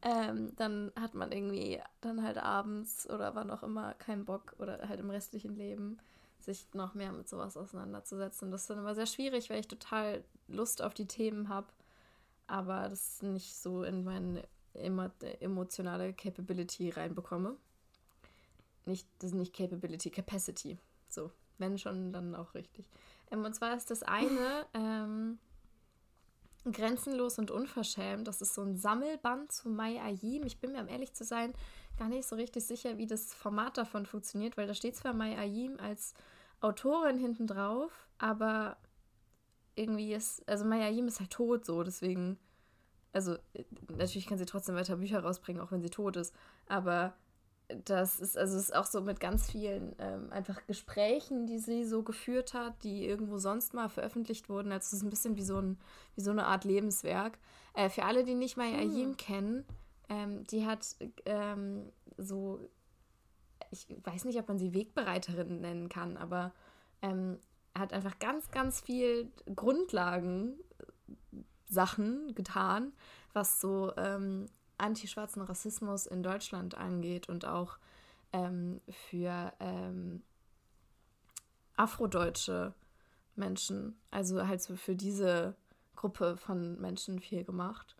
ähm, 0.01 0.55
dann 0.55 0.91
hat 0.99 1.14
man 1.14 1.32
irgendwie 1.32 1.82
dann 2.01 2.24
halt 2.24 2.38
abends 2.38 3.10
oder 3.10 3.36
wann 3.36 3.51
auch 3.51 3.64
immer 3.64 3.93
keinen 3.95 4.26
Bock 4.26 4.55
oder 4.60 4.88
halt 4.88 4.99
im 4.99 5.10
restlichen 5.10 5.55
Leben 5.55 5.97
sich 6.39 6.68
noch 6.74 6.93
mehr 6.93 7.12
mit 7.12 7.28
sowas 7.28 7.57
auseinanderzusetzen. 7.57 8.49
Das 8.49 8.62
ist 8.62 8.70
dann 8.70 8.80
immer 8.80 8.95
sehr 8.95 9.05
schwierig, 9.05 9.49
weil 9.49 9.60
ich 9.60 9.68
total 9.68 10.24
Lust 10.47 10.82
auf 10.82 10.93
die 10.93 11.07
Themen 11.07 11.49
habe, 11.49 11.68
aber 12.47 12.88
das 12.88 13.22
nicht 13.22 13.55
so 13.55 13.84
in 13.84 14.03
meine 14.05 14.43
emotionale 14.74 16.14
Capability 16.14 16.91
reinbekomme. 16.91 17.57
Nicht, 18.86 19.08
das 19.20 19.32
ist 19.32 19.36
nicht 19.36 19.56
Capability, 19.56 20.10
Capacity. 20.10 20.78
So, 21.08 21.32
wenn 21.58 21.78
schon, 21.78 22.12
dann 22.12 22.36
auch 22.36 22.54
richtig. 22.54 22.90
Ähm, 23.32 23.46
und 23.46 23.54
zwar 23.54 23.76
ist 23.76 23.92
das 23.92 24.04
eine, 24.04 24.66
ähm, 24.74 25.40
Grenzenlos 26.66 27.40
und 27.40 27.52
unverschämt. 27.52 28.28
Das 28.28 28.42
ist 28.42 28.54
so 28.54 28.62
ein 28.62 28.78
Sammelband 28.78 29.52
zu 29.52 29.70
Mai 29.70 30.02
Ayim. 30.02 30.46
Ich 30.46 30.60
bin 30.60 30.74
mir, 30.74 30.82
um 30.82 30.88
ehrlich 30.88 31.14
zu 31.14 31.24
sein, 31.24 31.54
gar 31.98 32.10
nicht 32.10 32.28
so 32.28 32.36
richtig 32.36 32.66
sicher, 32.66 32.98
wie 32.98 33.08
das 33.08 33.34
Format 33.34 33.78
davon 33.78 34.06
funktioniert, 34.06 34.58
weil 34.58 34.68
da 34.68 34.74
steht 34.74 34.96
zwar 34.96 35.14
Mai 35.14 35.38
Ayim 35.38 35.80
als 35.80 36.14
Autorin 36.62 37.18
hinten 37.18 37.48
drauf, 37.48 37.92
aber 38.18 38.78
irgendwie 39.76 40.14
ist, 40.14 40.48
also 40.48 40.66
Mai 40.66 40.86
Ayim 40.86 41.08
ist 41.08 41.20
halt 41.20 41.32
tot 41.32 41.66
so, 41.66 41.84
deswegen, 41.84 42.38
also 43.14 43.38
natürlich 43.88 44.28
kann 44.28 44.38
sie 44.38 44.46
trotzdem 44.46 44.76
weiter 44.76 44.98
Bücher 44.98 45.22
rausbringen, 45.22 45.62
auch 45.62 45.72
wenn 45.72 45.82
sie 45.82 45.90
tot 45.90 46.18
ist, 46.18 46.36
aber 46.68 47.14
das 47.86 48.20
ist, 48.20 48.38
also 48.38 48.58
ist 48.58 48.76
auch 48.76 48.86
so 48.86 49.02
mit 49.02 49.20
ganz 49.20 49.50
vielen 49.50 49.96
ähm, 50.00 50.32
einfach 50.32 50.66
Gesprächen, 50.66 51.46
die 51.46 51.60
sie 51.60 51.86
so 51.86 52.04
geführt 52.04 52.54
hat, 52.54 52.84
die 52.84 53.06
irgendwo 53.06 53.38
sonst 53.38 53.74
mal 53.74 53.90
veröffentlicht 53.90 54.50
wurden. 54.50 54.72
Also 54.72 54.88
es 54.88 54.94
ist 54.94 55.04
ein 55.04 55.10
bisschen 55.10 55.36
wie 55.36 55.44
so, 55.44 55.58
ein, 55.58 55.78
wie 56.16 56.22
so 56.22 56.32
eine 56.32 56.46
Art 56.46 56.66
Lebenswerk. 56.66 57.38
Äh, 57.76 57.90
für 57.90 58.04
alle, 58.04 58.24
die 58.24 58.34
nicht 58.34 58.58
Maya 58.58 58.80
hm. 58.80 58.90
Ayim 58.90 59.18
kennen, 59.18 59.66
ähm, 60.10 60.44
die 60.46 60.66
hat 60.66 60.96
ähm, 61.26 61.92
so, 62.18 62.60
ich 63.72 63.88
weiß 64.04 64.26
nicht, 64.26 64.40
ob 64.40 64.48
man 64.48 64.58
sie 64.58 64.74
Wegbereiterin 64.74 65.62
nennen 65.62 65.90
kann, 65.90 66.18
aber 66.18 66.54
ähm, 67.02 67.38
hat 67.78 67.94
einfach 67.94 68.18
ganz, 68.18 68.50
ganz 68.50 68.82
viel 68.82 69.32
Grundlagen 69.56 70.60
Sachen 71.68 72.34
getan, 72.34 72.94
was 73.34 73.62
so 73.62 73.94
ähm, 73.96 74.48
antischwarzen 74.80 75.42
Rassismus 75.42 76.06
in 76.06 76.24
Deutschland 76.24 76.76
angeht 76.76 77.30
und 77.30 77.46
auch 77.46 77.78
ähm, 78.34 78.82
für 79.10 79.54
ähm, 79.60 80.22
afrodeutsche 81.76 82.74
Menschen, 83.36 83.98
also 84.12 84.48
halt 84.48 84.62
so 84.62 84.76
für 84.76 84.96
diese 84.96 85.56
Gruppe 85.96 86.38
von 86.38 86.80
Menschen 86.80 87.20
viel 87.20 87.44
gemacht. 87.44 87.96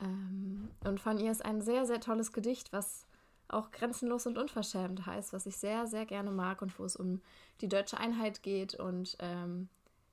Ähm, 0.00 0.70
und 0.84 1.00
von 1.00 1.18
ihr 1.18 1.30
ist 1.30 1.44
ein 1.44 1.60
sehr, 1.60 1.86
sehr 1.86 2.00
tolles 2.00 2.32
Gedicht, 2.32 2.72
was 2.72 3.06
auch 3.48 3.70
grenzenlos 3.70 4.26
und 4.26 4.38
unverschämt 4.38 5.06
heißt, 5.06 5.32
was 5.32 5.46
ich 5.46 5.56
sehr, 5.56 5.86
sehr 5.86 6.06
gerne 6.06 6.30
mag 6.30 6.62
und 6.62 6.78
wo 6.78 6.84
es 6.84 6.96
um 6.96 7.20
die 7.60 7.68
deutsche 7.68 7.98
Einheit 7.98 8.42
geht 8.42 8.74
und 8.74 9.16
ähm, 9.20 9.68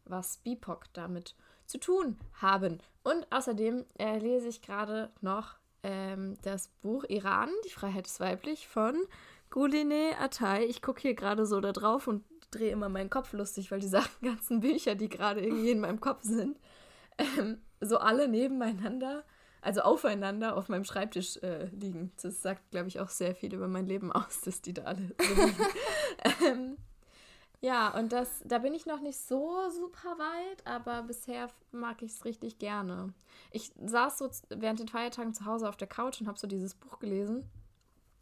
was 0.06 0.38
BIPOC 0.38 0.86
damit 0.94 1.36
zu 1.66 1.80
tun 1.80 2.18
haben. 2.42 2.80
Und 3.04 3.26
außerdem 3.32 3.86
äh, 3.98 4.20
lese 4.20 4.50
ich 4.50 4.62
gerade 4.62 5.10
noch 5.22 5.56
ähm, 5.84 6.38
das 6.42 6.70
Buch 6.82 7.04
Iran, 7.10 7.50
die 7.66 7.70
Freiheit 7.72 8.08
ist 8.08 8.20
weiblich 8.20 8.68
von 8.68 8.96
Gulene 9.50 10.18
Atay. 10.20 10.66
Ich 10.66 10.82
gucke 10.82 11.02
hier 11.02 11.14
gerade 11.14 11.46
so 11.46 11.60
da 11.62 11.72
drauf 11.72 12.08
und 12.08 12.24
drehe 12.52 12.72
immer 12.72 12.90
meinen 12.90 13.10
Kopf 13.10 13.34
lustig, 13.34 13.72
weil 13.72 13.80
diese 13.80 14.02
ganzen 14.22 14.60
Bücher, 14.60 14.96
die 14.96 15.10
gerade 15.10 15.42
irgendwie 15.42 15.72
in 15.72 15.80
meinem 15.80 16.00
Kopf 16.00 16.24
sind, 16.24 16.60
ähm, 17.18 17.60
so 17.80 17.98
alle 17.98 18.28
nebeneinander 18.28 19.24
also 19.62 19.82
aufeinander 19.82 20.58
auf 20.58 20.70
meinem 20.70 20.84
Schreibtisch 20.84 21.38
äh, 21.38 21.66
liegen. 21.66 22.12
Das 22.22 22.42
sagt, 22.42 22.72
glaube 22.72 22.88
ich, 22.88 23.00
auch 23.00 23.10
sehr 23.10 23.36
viel 23.36 23.54
über 23.54 23.68
mein 23.68 23.86
Leben 23.86 24.12
aus, 24.12 24.42
dass 24.42 24.62
die 24.62 24.74
da 24.74 24.84
alle 24.84 25.16
so 25.20 25.34
liegen. 25.36 25.56
ähm, 26.46 26.78
ja, 27.62 27.98
und 27.98 28.12
das, 28.12 28.42
da 28.46 28.60
bin 28.60 28.74
ich 28.74 28.86
noch 28.86 29.02
nicht 29.02 29.20
so 29.20 29.70
super 29.70 30.18
weit, 30.18 30.66
aber 30.66 31.04
bisher 31.04 31.50
mag 31.72 32.02
ich 32.02 32.12
es 32.12 32.26
richtig 32.26 32.60
gerne. 32.60 33.14
Ich 33.52 33.72
saß 33.84 34.18
so 34.18 34.30
während 34.50 34.80
den 34.80 34.88
Feiertagen 34.88 35.34
zu 35.34 35.46
Hause 35.46 35.70
auf 35.70 35.78
der 35.78 35.88
Couch 35.88 36.20
und 36.22 36.28
habe 36.28 36.40
so 36.40 36.48
dieses 36.48 36.74
Buch 36.76 37.00
gelesen 37.00 37.50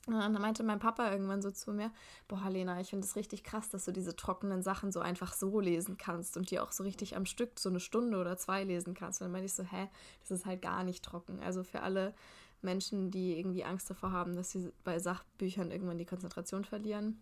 und 0.08 0.20
dann 0.20 0.42
meinte 0.42 0.64
mein 0.64 0.80
Papa 0.80 1.12
irgendwann 1.12 1.42
so 1.42 1.52
zu 1.52 1.72
mir, 1.72 1.92
boah, 2.28 2.50
Lena, 2.50 2.80
ich 2.80 2.90
finde 2.90 3.06
es 3.06 3.16
richtig 3.16 3.44
krass, 3.44 3.70
dass 3.70 3.86
du 3.86 3.92
diese 3.92 4.16
trockenen 4.16 4.64
Sachen 4.64 4.92
so 4.92 5.00
einfach 5.00 5.34
so 5.34 5.60
lesen 5.60 5.98
kannst 5.98 6.36
und 6.36 6.50
die 6.50 6.60
auch 6.60 6.72
so 6.72 6.84
richtig 6.84 7.16
am 7.16 7.26
Stück 7.26 7.60
so 7.60 7.70
eine 7.70 7.80
Stunde 7.80 8.18
oder 8.20 8.38
zwei 8.38 8.64
lesen 8.64 8.94
kannst. 8.94 9.22
Und 9.22 9.26
dann 9.26 9.32
meinte 9.32 9.46
ich 9.46 9.54
so, 9.54 9.64
hä, 9.64 9.88
das 10.22 10.32
ist 10.32 10.46
halt 10.46 10.62
gar 10.62 10.84
nicht 10.84 11.04
trocken. 11.04 11.40
Also 11.42 11.64
für 11.64 11.82
alle 11.82 12.16
Menschen, 12.62 13.12
die 13.12 13.38
irgendwie 13.38 13.64
Angst 13.64 13.90
davor 13.90 14.12
haben, 14.12 14.36
dass 14.36 14.52
sie 14.52 14.72
bei 14.84 15.00
Sachbüchern 15.00 15.72
irgendwann 15.72 15.98
die 15.98 16.06
Konzentration 16.06 16.66
verlieren, 16.66 17.22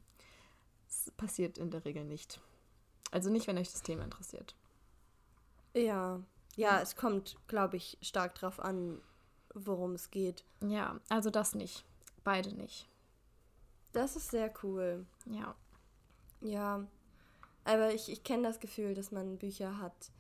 das 0.87 1.11
passiert 1.11 1.57
in 1.57 1.71
der 1.71 1.85
Regel 1.85 2.03
nicht. 2.03 2.39
Also 3.11 3.29
nicht, 3.29 3.47
wenn 3.47 3.57
euch 3.57 3.71
das 3.71 3.83
Thema 3.83 4.03
interessiert. 4.03 4.55
Ja, 5.73 6.21
ja, 6.55 6.81
es 6.81 6.95
kommt, 6.95 7.37
glaube 7.47 7.77
ich, 7.77 7.97
stark 8.01 8.35
drauf 8.35 8.59
an, 8.59 8.99
worum 9.53 9.93
es 9.93 10.09
geht. 10.09 10.43
Ja, 10.61 10.99
also 11.07 11.29
das 11.29 11.53
nicht. 11.53 11.85
Beide 12.23 12.53
nicht. 12.53 12.89
Das 13.93 14.15
ist 14.15 14.31
sehr 14.31 14.51
cool. 14.63 15.05
Ja. 15.25 15.55
Ja. 16.41 16.85
Aber 17.63 17.93
ich, 17.93 18.11
ich 18.11 18.23
kenne 18.23 18.47
das 18.47 18.59
Gefühl, 18.59 18.95
dass 18.95 19.11
man 19.11 19.37
Bücher 19.37 19.79
hat, 19.79 20.11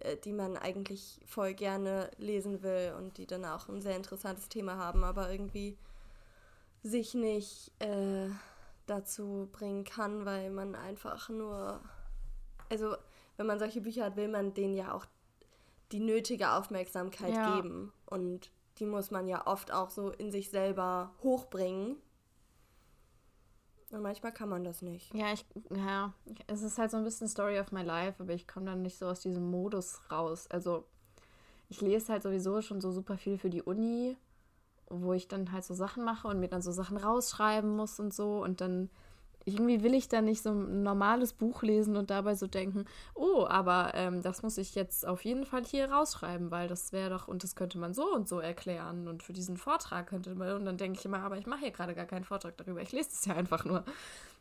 äh, 0.00 0.16
die 0.16 0.32
man 0.32 0.56
eigentlich 0.56 1.20
voll 1.24 1.54
gerne 1.54 2.10
lesen 2.18 2.62
will 2.62 2.94
und 2.98 3.18
die 3.18 3.26
dann 3.26 3.44
auch 3.44 3.68
ein 3.68 3.80
sehr 3.80 3.96
interessantes 3.96 4.48
Thema 4.48 4.76
haben, 4.76 5.04
aber 5.04 5.30
irgendwie 5.30 5.78
sich 6.82 7.14
nicht 7.14 7.70
äh, 7.80 8.28
dazu 8.90 9.48
bringen 9.52 9.84
kann, 9.84 10.24
weil 10.24 10.50
man 10.50 10.74
einfach 10.74 11.28
nur. 11.28 11.80
Also, 12.68 12.96
wenn 13.36 13.46
man 13.46 13.58
solche 13.58 13.80
Bücher 13.80 14.04
hat, 14.04 14.16
will 14.16 14.28
man 14.28 14.54
denen 14.54 14.74
ja 14.74 14.92
auch 14.92 15.06
die 15.92 16.00
nötige 16.00 16.52
Aufmerksamkeit 16.52 17.34
ja. 17.34 17.56
geben. 17.56 17.92
Und 18.06 18.50
die 18.78 18.86
muss 18.86 19.10
man 19.10 19.26
ja 19.28 19.46
oft 19.46 19.72
auch 19.72 19.90
so 19.90 20.10
in 20.10 20.30
sich 20.30 20.50
selber 20.50 21.12
hochbringen. 21.22 21.96
Und 23.90 24.02
manchmal 24.02 24.32
kann 24.32 24.48
man 24.48 24.62
das 24.62 24.82
nicht. 24.82 25.12
Ja, 25.14 25.32
ich, 25.32 25.44
ja, 25.74 26.12
es 26.46 26.62
ist 26.62 26.78
halt 26.78 26.92
so 26.92 26.96
ein 26.96 27.04
bisschen 27.04 27.26
Story 27.26 27.58
of 27.58 27.72
my 27.72 27.82
life, 27.82 28.22
aber 28.22 28.32
ich 28.34 28.46
komme 28.46 28.66
dann 28.66 28.82
nicht 28.82 28.98
so 28.98 29.06
aus 29.06 29.20
diesem 29.20 29.50
Modus 29.50 30.00
raus. 30.10 30.46
Also, 30.48 30.84
ich 31.68 31.80
lese 31.80 32.12
halt 32.12 32.22
sowieso 32.22 32.62
schon 32.62 32.80
so 32.80 32.92
super 32.92 33.16
viel 33.16 33.36
für 33.36 33.50
die 33.50 33.62
Uni, 33.62 34.16
wo 34.90 35.12
ich 35.12 35.28
dann 35.28 35.52
halt 35.52 35.64
so 35.64 35.74
Sachen 35.74 36.04
mache 36.04 36.28
und 36.28 36.40
mir 36.40 36.48
dann 36.48 36.62
so 36.62 36.72
Sachen 36.72 36.96
rausschreiben 36.96 37.74
muss 37.74 37.98
und 38.00 38.12
so. 38.12 38.42
Und 38.42 38.60
dann 38.60 38.90
irgendwie 39.44 39.82
will 39.82 39.94
ich 39.94 40.08
da 40.08 40.20
nicht 40.20 40.42
so 40.42 40.50
ein 40.50 40.82
normales 40.82 41.32
Buch 41.32 41.62
lesen 41.62 41.96
und 41.96 42.10
dabei 42.10 42.34
so 42.34 42.46
denken, 42.46 42.84
oh, 43.14 43.46
aber 43.48 43.92
ähm, 43.94 44.22
das 44.22 44.42
muss 44.42 44.58
ich 44.58 44.74
jetzt 44.74 45.06
auf 45.06 45.24
jeden 45.24 45.46
Fall 45.46 45.64
hier 45.64 45.90
rausschreiben, 45.90 46.50
weil 46.50 46.68
das 46.68 46.92
wäre 46.92 47.10
doch, 47.10 47.26
und 47.28 47.42
das 47.42 47.56
könnte 47.56 47.78
man 47.78 47.94
so 47.94 48.12
und 48.12 48.28
so 48.28 48.40
erklären 48.40 49.08
und 49.08 49.22
für 49.22 49.32
diesen 49.32 49.56
Vortrag 49.56 50.08
könnte 50.08 50.34
man, 50.34 50.56
und 50.56 50.64
dann 50.66 50.76
denke 50.76 50.98
ich 50.98 51.04
immer, 51.04 51.20
aber 51.20 51.38
ich 51.38 51.46
mache 51.46 51.60
hier 51.60 51.70
gerade 51.70 51.94
gar 51.94 52.04
keinen 52.04 52.24
Vortrag 52.24 52.56
darüber, 52.58 52.82
ich 52.82 52.92
lese 52.92 53.10
es 53.12 53.24
ja 53.24 53.34
einfach 53.34 53.64
nur. 53.64 53.84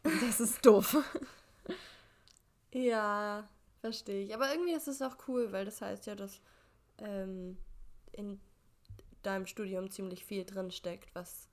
Das 0.03 0.39
ist 0.39 0.65
doof. 0.65 0.97
Ja, 2.71 3.49
verstehe 3.81 4.23
ich. 4.23 4.35
Aber 4.35 4.51
irgendwie 4.51 4.73
ist 4.73 4.87
es 4.87 5.01
auch 5.01 5.15
cool, 5.27 5.51
weil 5.51 5.65
das 5.65 5.81
heißt 5.81 6.05
ja, 6.05 6.13
dass 6.13 6.39
ähm, 6.99 7.57
in 8.11 8.39
deinem 9.23 9.47
Studium 9.47 9.91
ziemlich 9.91 10.25
viel 10.25 10.45
drin 10.45 10.71
steckt, 10.71 11.13
was 11.15 11.47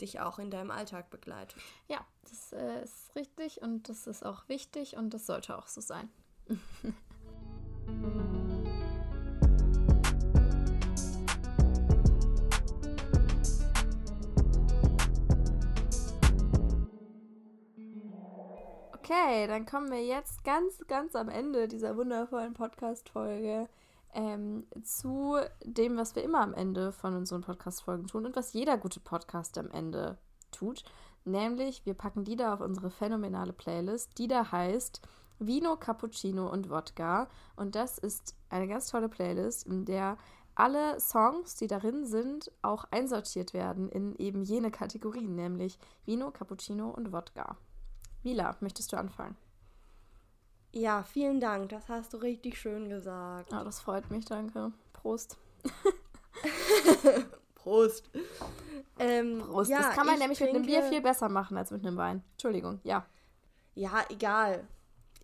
dich 0.00 0.20
auch 0.20 0.38
in 0.38 0.50
deinem 0.50 0.70
Alltag 0.70 1.10
begleitet. 1.10 1.60
Ja, 1.88 2.04
das 2.28 2.52
äh, 2.52 2.82
ist 2.82 3.14
richtig 3.14 3.62
und 3.62 3.88
das 3.88 4.06
ist 4.06 4.24
auch 4.24 4.48
wichtig 4.48 4.96
und 4.96 5.14
das 5.14 5.26
sollte 5.26 5.56
auch 5.56 5.68
so 5.68 5.80
sein. 5.80 6.08
Okay, 19.04 19.46
dann 19.46 19.66
kommen 19.66 19.90
wir 19.90 20.02
jetzt 20.02 20.42
ganz, 20.42 20.78
ganz 20.86 21.14
am 21.16 21.28
Ende 21.28 21.68
dieser 21.68 21.96
wundervollen 21.96 22.54
Podcast-Folge 22.54 23.68
ähm, 24.12 24.66
zu 24.82 25.36
dem, 25.64 25.96
was 25.96 26.14
wir 26.14 26.22
immer 26.22 26.40
am 26.40 26.54
Ende 26.54 26.92
von 26.92 27.14
unseren 27.14 27.42
Podcast-Folgen 27.42 28.06
tun 28.06 28.26
und 28.26 28.36
was 28.36 28.52
jeder 28.52 28.76
gute 28.76 29.00
Podcast 29.00 29.58
am 29.58 29.70
Ende 29.70 30.18
tut. 30.50 30.84
Nämlich, 31.24 31.86
wir 31.86 31.94
packen 31.94 32.24
die 32.24 32.36
da 32.36 32.54
auf 32.54 32.60
unsere 32.60 32.90
phänomenale 32.90 33.52
Playlist, 33.52 34.18
die 34.18 34.28
da 34.28 34.50
heißt 34.50 35.00
Vino, 35.38 35.76
Cappuccino 35.76 36.50
und 36.50 36.68
Wodka. 36.68 37.28
Und 37.56 37.74
das 37.74 37.98
ist 37.98 38.36
eine 38.48 38.68
ganz 38.68 38.88
tolle 38.88 39.08
Playlist, 39.08 39.66
in 39.66 39.84
der 39.84 40.18
alle 40.54 41.00
Songs, 41.00 41.54
die 41.54 41.66
darin 41.66 42.04
sind, 42.04 42.52
auch 42.60 42.84
einsortiert 42.90 43.54
werden 43.54 43.88
in 43.88 44.14
eben 44.16 44.42
jene 44.42 44.70
Kategorien, 44.70 45.34
nämlich 45.34 45.78
Vino, 46.04 46.30
Cappuccino 46.30 46.90
und 46.90 47.12
Wodka. 47.12 47.56
Mila, 48.22 48.56
möchtest 48.60 48.92
du 48.92 48.98
anfangen? 48.98 49.36
Ja, 50.72 51.02
vielen 51.02 51.40
Dank. 51.40 51.68
Das 51.68 51.88
hast 51.88 52.14
du 52.14 52.16
richtig 52.18 52.58
schön 52.58 52.88
gesagt. 52.88 53.52
Ja, 53.52 53.62
das 53.62 53.80
freut 53.80 54.10
mich, 54.10 54.24
danke. 54.24 54.72
Prost. 54.92 55.36
Prost. 57.54 58.10
Ähm, 58.98 59.40
Prost. 59.40 59.70
Ja, 59.70 59.78
das 59.78 59.94
kann 59.94 60.06
man 60.06 60.18
nämlich 60.18 60.38
trinke... 60.38 60.58
mit 60.58 60.62
einem 60.62 60.66
Bier 60.66 60.82
viel 60.88 61.02
besser 61.02 61.28
machen 61.28 61.56
als 61.56 61.70
mit 61.70 61.86
einem 61.86 61.96
Wein. 61.96 62.24
Entschuldigung, 62.32 62.80
ja. 62.84 63.06
Ja, 63.74 64.04
egal. 64.08 64.66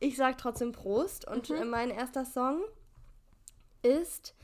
Ich 0.00 0.16
sag 0.16 0.36
trotzdem 0.38 0.72
Prost. 0.72 1.26
Und 1.26 1.48
mhm. 1.48 1.68
mein 1.70 1.90
erster 1.90 2.24
Song 2.24 2.62
ist. 3.82 4.34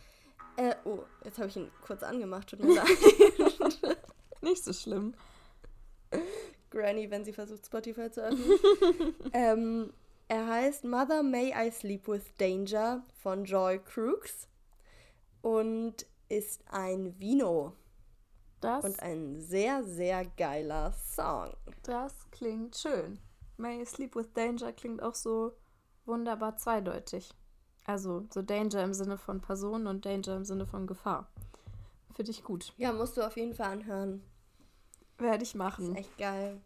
Äh, 0.56 0.74
oh, 0.84 1.00
jetzt 1.24 1.38
habe 1.38 1.48
ich 1.48 1.56
ihn 1.56 1.70
kurz 1.84 2.02
angemacht, 2.02 2.48
tut 2.48 2.62
mir 2.62 2.74
leid. 2.76 3.98
Nicht 4.40 4.64
so 4.64 4.72
schlimm. 4.72 5.14
Granny, 6.70 7.10
wenn 7.10 7.24
sie 7.24 7.32
versucht, 7.32 7.66
Spotify 7.66 8.10
zu 8.10 8.22
öffnen. 8.22 9.14
ähm, 9.32 9.92
er 10.28 10.46
heißt 10.46 10.84
Mother 10.84 11.22
May 11.22 11.52
I 11.54 11.70
Sleep 11.70 12.08
with 12.08 12.34
Danger 12.38 13.02
von 13.22 13.44
Joy 13.44 13.78
Crooks 13.78 14.48
und 15.42 16.06
ist 16.28 16.62
ein 16.70 17.18
Vino. 17.18 17.72
Das 18.60 18.84
und 18.84 19.00
ein 19.00 19.40
sehr, 19.40 19.84
sehr 19.84 20.24
geiler 20.24 20.92
Song. 20.92 21.52
Das 21.82 22.14
klingt 22.30 22.76
schön. 22.76 23.18
May 23.56 23.82
I 23.82 23.84
Sleep 23.84 24.16
with 24.16 24.32
Danger 24.32 24.72
klingt 24.72 25.02
auch 25.02 25.14
so 25.14 25.52
wunderbar 26.06 26.56
zweideutig. 26.56 27.30
Also 27.84 28.26
so 28.32 28.40
Danger 28.40 28.82
im 28.82 28.94
Sinne 28.94 29.18
von 29.18 29.42
Person 29.42 29.86
und 29.86 30.06
Danger 30.06 30.36
im 30.36 30.44
Sinne 30.44 30.66
von 30.66 30.86
Gefahr. 30.86 31.28
Finde 32.14 32.30
ich 32.30 32.42
gut. 32.42 32.72
Ja, 32.78 32.92
musst 32.92 33.16
du 33.16 33.26
auf 33.26 33.36
jeden 33.36 33.54
Fall 33.54 33.72
anhören. 33.72 34.22
Werde 35.18 35.42
ich 35.42 35.54
machen. 35.54 35.94
Das 35.94 36.00
ist 36.00 36.06
echt 36.06 36.18
geil. 36.18 36.60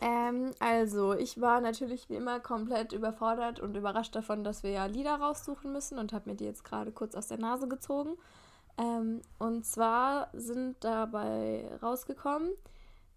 Ähm, 0.00 0.52
also, 0.60 1.14
ich 1.14 1.40
war 1.40 1.60
natürlich 1.60 2.08
wie 2.08 2.16
immer 2.16 2.40
komplett 2.40 2.92
überfordert 2.92 3.60
und 3.60 3.76
überrascht 3.76 4.14
davon, 4.16 4.44
dass 4.44 4.62
wir 4.62 4.70
ja 4.70 4.86
Lieder 4.86 5.16
raussuchen 5.16 5.72
müssen 5.72 5.98
und 5.98 6.12
habe 6.12 6.30
mir 6.30 6.36
die 6.36 6.44
jetzt 6.44 6.64
gerade 6.64 6.90
kurz 6.92 7.14
aus 7.14 7.28
der 7.28 7.38
Nase 7.38 7.68
gezogen. 7.68 8.16
Ähm, 8.78 9.20
und 9.38 9.66
zwar 9.66 10.28
sind 10.32 10.76
dabei 10.80 11.68
rausgekommen 11.82 12.50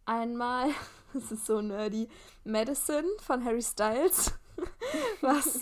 einmal, 0.05 0.69
das 1.13 1.31
ist 1.31 1.45
so 1.45 1.61
nerdy, 1.61 2.07
Medicine 2.43 3.07
von 3.19 3.43
Harry 3.43 3.61
Styles, 3.61 4.33
was 5.21 5.61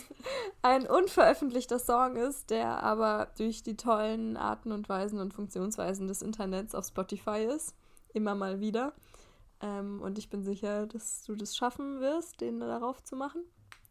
ein 0.62 0.86
unveröffentlichter 0.86 1.78
Song 1.78 2.16
ist, 2.16 2.50
der 2.50 2.82
aber 2.82 3.28
durch 3.38 3.62
die 3.62 3.76
tollen 3.76 4.36
Arten 4.36 4.72
und 4.72 4.88
Weisen 4.88 5.20
und 5.20 5.32
Funktionsweisen 5.32 6.08
des 6.08 6.22
Internets 6.22 6.74
auf 6.74 6.86
Spotify 6.86 7.44
ist. 7.44 7.74
Immer 8.12 8.34
mal 8.34 8.60
wieder. 8.60 8.92
Ähm, 9.62 10.00
und 10.02 10.18
ich 10.18 10.28
bin 10.28 10.42
sicher, 10.44 10.86
dass 10.86 11.22
du 11.22 11.34
das 11.34 11.56
schaffen 11.56 12.00
wirst, 12.00 12.40
den 12.40 12.60
darauf 12.60 13.02
zu 13.02 13.16
machen. 13.16 13.44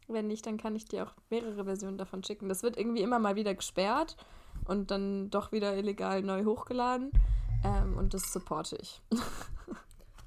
Wenn 0.07 0.27
nicht, 0.27 0.45
dann 0.45 0.57
kann 0.57 0.75
ich 0.75 0.85
dir 0.85 1.05
auch 1.05 1.13
mehrere 1.29 1.63
Versionen 1.63 1.97
davon 1.97 2.23
schicken. 2.23 2.49
Das 2.49 2.63
wird 2.63 2.77
irgendwie 2.77 3.01
immer 3.01 3.19
mal 3.19 3.35
wieder 3.35 3.55
gesperrt 3.55 4.17
und 4.65 4.91
dann 4.91 5.29
doch 5.29 5.51
wieder 5.51 5.75
illegal 5.75 6.21
neu 6.21 6.43
hochgeladen. 6.43 7.11
Ähm, 7.63 7.97
und 7.97 8.13
das 8.13 8.33
supporte 8.33 8.77
ich. 8.81 9.01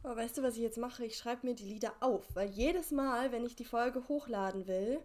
Oh, 0.06 0.14
weißt 0.14 0.36
du, 0.36 0.42
was 0.42 0.56
ich 0.56 0.62
jetzt 0.62 0.76
mache? 0.76 1.06
Ich 1.06 1.16
schreibe 1.16 1.46
mir 1.46 1.54
die 1.54 1.64
Lieder 1.64 1.92
auf, 2.00 2.34
weil 2.34 2.50
jedes 2.50 2.90
Mal, 2.90 3.32
wenn 3.32 3.46
ich 3.46 3.56
die 3.56 3.64
Folge 3.64 4.06
hochladen 4.06 4.66
will, 4.66 5.00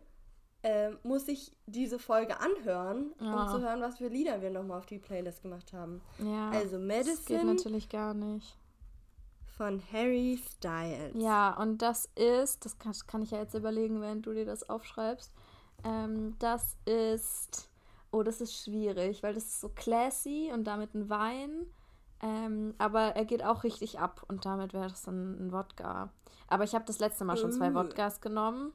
äh, 0.61 0.89
muss 1.03 1.29
ich 1.29 1.53
diese 1.67 1.99
Folge 1.99 2.37
anhören, 2.41 3.13
ja. 3.21 3.33
um 3.33 3.49
zu 3.49 3.61
hören, 3.61 3.79
was 3.79 3.99
für 3.99 4.09
Lieder 4.09 4.41
wir 4.41 4.49
nochmal 4.49 4.79
auf 4.79 4.85
die 4.85 4.99
Playlist 4.99 5.41
gemacht 5.41 5.71
haben. 5.71 6.01
Ja, 6.19 6.49
also 6.49 6.77
Medicine. 6.77 7.15
Das 7.15 7.25
geht 7.25 7.45
natürlich 7.45 7.87
gar 7.87 8.13
nicht. 8.13 8.58
Von 9.59 9.83
Harry 9.91 10.39
Styles. 10.41 11.21
Ja, 11.21 11.53
und 11.57 11.81
das 11.81 12.05
ist, 12.15 12.63
das 12.63 12.79
kann, 12.79 12.93
kann 13.07 13.23
ich 13.23 13.31
ja 13.31 13.39
jetzt 13.39 13.55
überlegen, 13.55 13.99
während 13.99 14.25
du 14.25 14.31
dir 14.31 14.45
das 14.45 14.69
aufschreibst. 14.69 15.33
Ähm, 15.83 16.37
das 16.39 16.77
ist, 16.85 17.69
oh, 18.09 18.23
das 18.23 18.39
ist 18.39 18.55
schwierig, 18.63 19.21
weil 19.21 19.33
das 19.33 19.43
ist 19.43 19.59
so 19.59 19.67
classy 19.67 20.49
und 20.53 20.63
damit 20.63 20.95
ein 20.95 21.09
Wein. 21.09 21.65
Ähm, 22.21 22.73
aber 22.77 23.17
er 23.17 23.25
geht 23.25 23.43
auch 23.43 23.65
richtig 23.65 23.99
ab 23.99 24.23
und 24.29 24.45
damit 24.45 24.73
wäre 24.73 24.87
das 24.87 25.03
dann 25.03 25.47
ein 25.47 25.51
Wodka. 25.51 26.09
Aber 26.47 26.63
ich 26.63 26.73
habe 26.73 26.85
das 26.85 26.99
letzte 26.99 27.25
Mal 27.25 27.35
schon 27.35 27.51
zwei 27.51 27.71
mm. 27.71 27.75
Wodkas 27.75 28.21
genommen. 28.21 28.71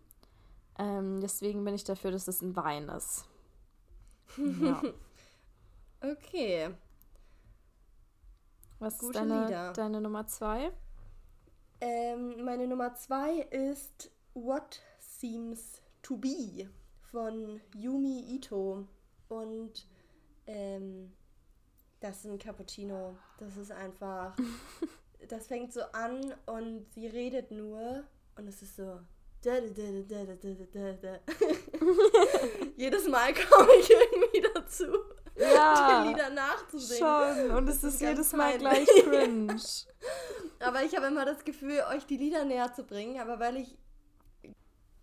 Ähm, 0.78 1.22
deswegen 1.22 1.64
bin 1.64 1.74
ich 1.74 1.84
dafür, 1.84 2.10
dass 2.10 2.28
es 2.28 2.42
ein 2.42 2.56
Wein 2.56 2.90
ist. 2.90 3.26
Ja. 4.60 4.82
okay. 6.02 6.74
Was 8.84 8.98
Gute 8.98 9.18
ist 9.18 9.30
deine, 9.30 9.72
deine 9.72 10.00
Nummer 10.02 10.26
zwei? 10.26 10.70
Ähm, 11.80 12.44
meine 12.44 12.66
Nummer 12.66 12.94
zwei 12.94 13.38
ist 13.50 14.10
What 14.34 14.82
Seems 14.98 15.80
to 16.02 16.18
Be 16.18 16.68
von 17.10 17.62
Yumi 17.74 18.34
Ito. 18.34 18.86
Und 19.28 19.86
ähm, 20.46 21.14
das 22.00 22.18
ist 22.18 22.26
ein 22.26 22.38
Cappuccino. 22.38 23.16
Das 23.38 23.56
ist 23.56 23.72
einfach. 23.72 24.36
das 25.28 25.46
fängt 25.46 25.72
so 25.72 25.80
an 25.92 26.34
und 26.44 26.84
sie 26.92 27.06
redet 27.06 27.50
nur 27.52 28.04
und 28.36 28.48
es 28.48 28.60
ist 28.60 28.76
so. 28.76 29.00
Jedes 32.76 33.08
Mal 33.08 33.32
komme 33.50 33.70
ich 33.80 33.90
irgendwie 33.90 34.46
dazu, 34.54 34.86
ja, 35.36 36.02
die 36.04 36.08
Lieder 36.08 36.30
nachzusingen. 36.30 36.98
Schon, 36.98 37.50
und 37.56 37.68
es 37.68 37.76
ist, 37.76 37.94
ist 37.94 38.00
jedes 38.00 38.32
Mal 38.32 38.58
gleich 38.58 38.88
cringe. 39.04 39.56
aber 40.60 40.82
ich 40.82 40.96
habe 40.96 41.06
immer 41.06 41.24
das 41.24 41.44
Gefühl, 41.44 41.82
euch 41.92 42.06
die 42.06 42.16
Lieder 42.16 42.44
näher 42.44 42.72
zu 42.72 42.84
bringen, 42.84 43.20
aber 43.20 43.38
weil 43.40 43.56
ich 43.56 43.76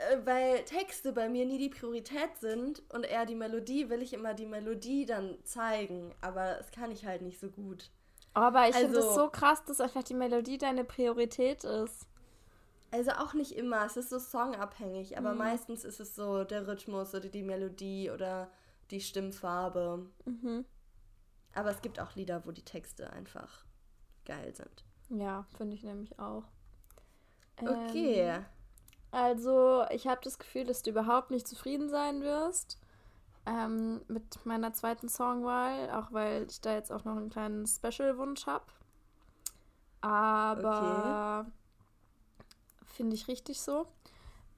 äh, 0.01 0.17
weil 0.25 0.63
Texte 0.65 1.13
bei 1.13 1.29
mir 1.29 1.45
nie 1.45 1.57
die 1.57 1.69
Priorität 1.69 2.37
sind 2.39 2.81
und 2.89 3.03
eher 3.03 3.25
die 3.25 3.35
Melodie, 3.35 3.89
will 3.89 4.01
ich 4.01 4.13
immer 4.13 4.33
die 4.33 4.45
Melodie 4.45 5.05
dann 5.05 5.37
zeigen, 5.43 6.13
aber 6.21 6.55
das 6.55 6.71
kann 6.71 6.91
ich 6.91 7.05
halt 7.05 7.21
nicht 7.21 7.39
so 7.39 7.49
gut. 7.49 7.89
Aber 8.33 8.67
ich 8.69 8.75
also, 8.75 8.87
finde 8.87 8.99
es 8.99 9.15
so 9.15 9.29
krass, 9.29 9.63
dass 9.65 9.81
einfach 9.81 10.03
die 10.03 10.13
Melodie 10.13 10.57
deine 10.57 10.85
Priorität 10.85 11.63
ist. 11.63 12.07
Also 12.89 13.11
auch 13.11 13.33
nicht 13.33 13.53
immer, 13.53 13.85
es 13.85 13.95
ist 13.95 14.09
so 14.09 14.19
songabhängig, 14.19 15.17
aber 15.17 15.31
mhm. 15.31 15.37
meistens 15.37 15.85
ist 15.85 15.99
es 15.99 16.15
so 16.15 16.43
der 16.43 16.67
Rhythmus 16.67 17.13
oder 17.13 17.29
die 17.29 17.43
Melodie 17.43 18.11
oder 18.11 18.49
die 18.91 19.01
Stimmfarbe. 19.01 20.09
Mhm. 20.25 20.65
Aber 21.53 21.71
es 21.71 21.81
gibt 21.81 21.99
auch 21.99 22.15
Lieder, 22.15 22.45
wo 22.45 22.51
die 22.51 22.63
Texte 22.63 23.11
einfach 23.11 23.65
geil 24.25 24.53
sind. 24.55 24.83
Ja, 25.09 25.45
finde 25.57 25.75
ich 25.75 25.83
nämlich 25.83 26.17
auch. 26.19 26.43
Okay. 27.59 28.21
Ähm, 28.21 28.45
also, 29.11 29.85
ich 29.89 30.07
habe 30.07 30.21
das 30.23 30.39
Gefühl, 30.39 30.63
dass 30.63 30.83
du 30.83 30.91
überhaupt 30.91 31.31
nicht 31.31 31.47
zufrieden 31.47 31.89
sein 31.89 32.21
wirst 32.21 32.79
ähm, 33.45 34.01
mit 34.07 34.45
meiner 34.45 34.73
zweiten 34.73 35.09
Songwahl, 35.09 35.89
auch 35.91 36.11
weil 36.13 36.47
ich 36.49 36.61
da 36.61 36.73
jetzt 36.73 36.91
auch 36.91 37.03
noch 37.03 37.17
einen 37.17 37.29
kleinen 37.29 37.65
Special-Wunsch 37.65 38.45
habe. 38.45 38.65
Aber 40.01 41.45
okay. 41.45 41.51
finde 42.85 43.15
ich 43.15 43.27
richtig 43.27 43.61
so. 43.61 43.85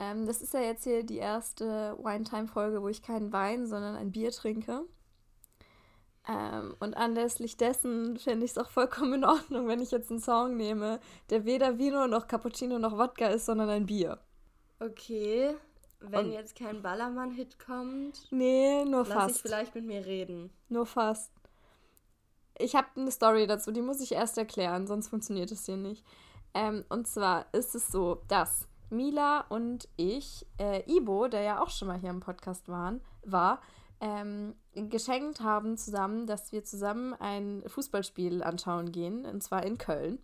Ähm, 0.03 0.25
das 0.25 0.41
ist 0.41 0.53
ja 0.53 0.61
jetzt 0.61 0.83
hier 0.83 1.03
die 1.03 1.17
erste 1.17 1.97
Wine-Time-Folge, 2.01 2.81
wo 2.81 2.87
ich 2.87 3.01
keinen 3.01 3.31
Wein, 3.31 3.67
sondern 3.67 3.95
ein 3.95 4.11
Bier 4.11 4.31
trinke. 4.31 4.85
Ähm, 6.27 6.75
und 6.79 6.95
anlässlich 6.95 7.57
dessen 7.57 8.17
finde 8.17 8.45
ich 8.45 8.51
es 8.51 8.57
auch 8.57 8.69
vollkommen 8.69 9.13
in 9.13 9.25
Ordnung, 9.25 9.67
wenn 9.67 9.81
ich 9.81 9.91
jetzt 9.91 10.09
einen 10.09 10.21
Song 10.21 10.55
nehme, 10.55 10.99
der 11.29 11.45
weder 11.45 11.77
Vino 11.77 12.07
noch 12.07 12.27
Cappuccino 12.27 12.79
noch 12.79 12.97
Wodka 12.97 13.27
ist, 13.27 13.45
sondern 13.45 13.69
ein 13.69 13.85
Bier. 13.85 14.19
Okay. 14.79 15.53
Wenn 15.99 16.25
Und 16.25 16.31
jetzt 16.31 16.57
kein 16.57 16.81
Ballermann-Hit 16.81 17.59
kommt. 17.59 18.27
Nee, 18.31 18.83
nur 18.83 19.05
lass 19.05 19.09
fast. 19.09 19.27
Lass 19.27 19.35
ich 19.35 19.41
vielleicht 19.41 19.75
mit 19.75 19.85
mir 19.85 20.05
reden. 20.05 20.49
Nur 20.69 20.85
fast. 20.85 21.31
Ich 22.57 22.75
habe 22.75 22.87
eine 22.95 23.11
Story 23.11 23.47
dazu, 23.47 23.71
die 23.71 23.81
muss 23.81 24.01
ich 24.01 24.11
erst 24.11 24.37
erklären, 24.37 24.85
sonst 24.85 25.09
funktioniert 25.09 25.51
es 25.51 25.65
hier 25.65 25.77
nicht. 25.77 26.05
Ähm, 26.53 26.85
und 26.89 27.07
zwar 27.07 27.47
ist 27.53 27.73
es 27.73 27.87
so, 27.87 28.21
dass 28.27 28.67
Mila 28.93 29.41
und 29.49 29.89
ich, 29.97 30.45
äh, 30.59 30.83
Ibo, 30.89 31.27
der 31.27 31.41
ja 31.41 31.61
auch 31.61 31.69
schon 31.69 31.87
mal 31.87 31.99
hier 31.99 32.09
im 32.09 32.19
Podcast 32.19 32.69
waren, 32.69 33.01
war, 33.25 33.61
ähm, 33.99 34.55
geschenkt 34.73 35.41
haben 35.41 35.77
zusammen, 35.77 36.27
dass 36.27 36.51
wir 36.51 36.63
zusammen 36.63 37.13
ein 37.13 37.63
Fußballspiel 37.67 38.43
anschauen 38.43 38.91
gehen, 38.91 39.25
und 39.25 39.41
zwar 39.41 39.63
in 39.63 39.77
Köln. 39.77 40.19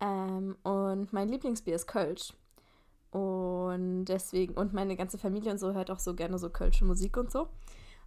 Ähm, 0.00 0.56
und 0.62 1.12
mein 1.12 1.28
Lieblingsbier 1.28 1.74
ist 1.74 1.86
Kölsch. 1.86 2.32
Und 3.10 4.06
deswegen, 4.06 4.54
und 4.54 4.74
meine 4.74 4.96
ganze 4.96 5.18
Familie 5.18 5.50
und 5.50 5.58
so 5.58 5.72
hört 5.72 5.90
auch 5.90 5.98
so 5.98 6.14
gerne 6.14 6.38
so 6.38 6.50
kölsche 6.50 6.84
Musik 6.84 7.16
und 7.16 7.30
so. 7.30 7.48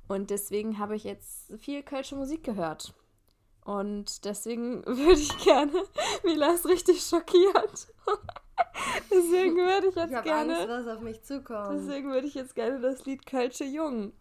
Und 0.08 0.30
deswegen 0.30 0.78
habe 0.78 0.96
ich 0.96 1.04
jetzt 1.04 1.54
viel 1.58 1.84
kölsche 1.84 2.16
Musik 2.16 2.44
gehört. 2.44 2.94
Und 3.64 4.26
deswegen 4.26 4.86
würde 4.86 5.20
ich 5.20 5.38
gerne, 5.40 5.74
Mila 6.24 6.54
ist 6.54 6.66
richtig 6.66 7.04
schockiert. 7.04 7.88
deswegen 9.12 9.56
würde 9.56 9.88
ich 9.88 9.96
jetzt 9.96 10.14
ich 10.14 10.22
gerne. 10.24 10.58
Angst, 10.58 10.70
was 10.70 10.88
auf 10.88 11.02
mich 11.02 11.24
zukommt. 11.24 11.80
Deswegen 11.80 12.12
würde 12.12 12.28
ich 12.28 12.34
jetzt 12.34 12.56
gerne 12.56 12.80
das 12.80 13.06
Lied 13.06 13.26
Kölsche 13.26 13.66
Jung 13.66 14.14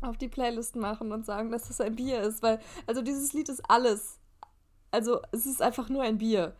auf 0.00 0.16
die 0.16 0.28
Playlist 0.28 0.76
machen 0.76 1.12
und 1.12 1.26
sagen, 1.26 1.50
dass 1.50 1.68
das 1.68 1.80
ein 1.80 1.96
Bier 1.96 2.20
ist. 2.22 2.42
Weil, 2.42 2.60
also 2.86 3.02
dieses 3.02 3.32
Lied 3.32 3.48
ist 3.48 3.62
alles. 3.68 4.18
Also 4.90 5.20
es 5.32 5.46
ist 5.46 5.62
einfach 5.62 5.88
nur 5.88 6.02
ein 6.02 6.18
Bier. 6.18 6.56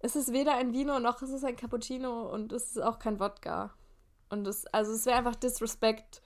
Es 0.00 0.16
ist 0.16 0.32
weder 0.32 0.54
ein 0.56 0.72
Vino 0.72 0.98
noch 0.98 1.22
es 1.22 1.30
ist 1.30 1.44
ein 1.44 1.56
Cappuccino 1.56 2.30
und 2.30 2.52
es 2.52 2.72
ist 2.72 2.82
auch 2.82 2.98
kein 2.98 3.18
Wodka. 3.18 3.72
Und 4.28 4.46
es, 4.46 4.66
also 4.66 4.92
es 4.92 5.06
wäre 5.06 5.16
einfach 5.16 5.34
Disrespect, 5.34 6.22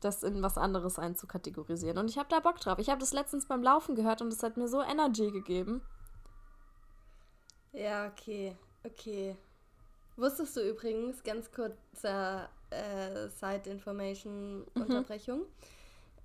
das 0.00 0.22
in 0.22 0.42
was 0.42 0.56
anderes 0.56 0.98
einzukategorisieren. 0.98 1.98
Und 1.98 2.08
ich 2.08 2.18
habe 2.18 2.28
da 2.28 2.40
Bock 2.40 2.60
drauf. 2.60 2.78
Ich 2.78 2.88
habe 2.88 3.00
das 3.00 3.12
letztens 3.12 3.46
beim 3.46 3.62
Laufen 3.62 3.96
gehört 3.96 4.22
und 4.22 4.32
es 4.32 4.42
hat 4.42 4.56
mir 4.56 4.68
so 4.68 4.82
Energy 4.82 5.30
gegeben. 5.30 5.82
Ja, 7.72 8.06
okay. 8.06 8.56
Okay. 8.84 9.36
Wusstest 10.16 10.56
du 10.56 10.68
übrigens, 10.68 11.22
ganz 11.22 11.52
kurzer 11.52 12.50
äh, 12.70 13.28
Side-Information-Unterbrechung, 13.28 15.42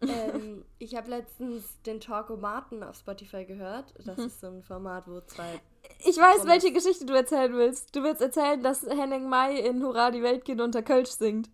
mhm. 0.02 0.10
ähm, 0.10 0.66
ich 0.80 0.96
habe 0.96 1.10
letztens 1.10 1.80
den 1.84 2.00
Talkomaten 2.00 2.82
auf 2.84 2.98
Spotify 2.98 3.46
gehört. 3.46 3.94
Das 4.04 4.18
mhm. 4.18 4.26
ist 4.26 4.42
so 4.42 4.48
ein 4.48 4.64
Format, 4.64 5.08
wo 5.08 5.22
zwei 5.22 5.62
ich 6.00 6.18
weiß, 6.18 6.40
Pommes. 6.40 6.48
welche 6.48 6.74
Geschichte 6.74 7.06
du 7.06 7.14
erzählen 7.14 7.54
willst. 7.54 7.96
Du 7.96 8.04
willst 8.04 8.22
erzählen, 8.22 8.62
dass 8.62 8.84
Henning 8.84 9.30
Mai 9.30 9.60
in 9.60 9.84
Hurra, 9.84 10.12
die 10.12 10.24
Welt 10.24 10.46
geht 10.46 10.62
unter 10.62 10.82
Kölsch 10.82 11.12
singt. 11.12 11.50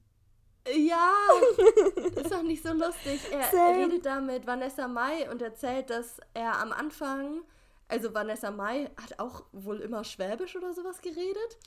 Ja, 0.68 1.12
ist 2.16 2.32
doch 2.32 2.44
nicht 2.44 2.64
so 2.64 2.74
lustig. 2.74 3.20
Er 3.32 3.46
Same. 3.46 3.78
redet 3.78 4.06
da 4.06 4.22
mit 4.22 4.46
Vanessa 4.46 4.88
Mai 4.88 5.30
und 5.32 5.42
erzählt, 5.42 5.90
dass 5.90 6.20
er 6.34 6.60
am 6.60 6.72
Anfang, 6.72 7.42
also 7.90 8.14
Vanessa 8.14 8.52
Mai 8.52 8.90
hat 8.96 9.20
auch 9.20 9.44
wohl 9.52 9.80
immer 9.82 10.04
Schwäbisch 10.04 10.56
oder 10.56 10.74
sowas 10.74 11.02
geredet. 11.02 11.58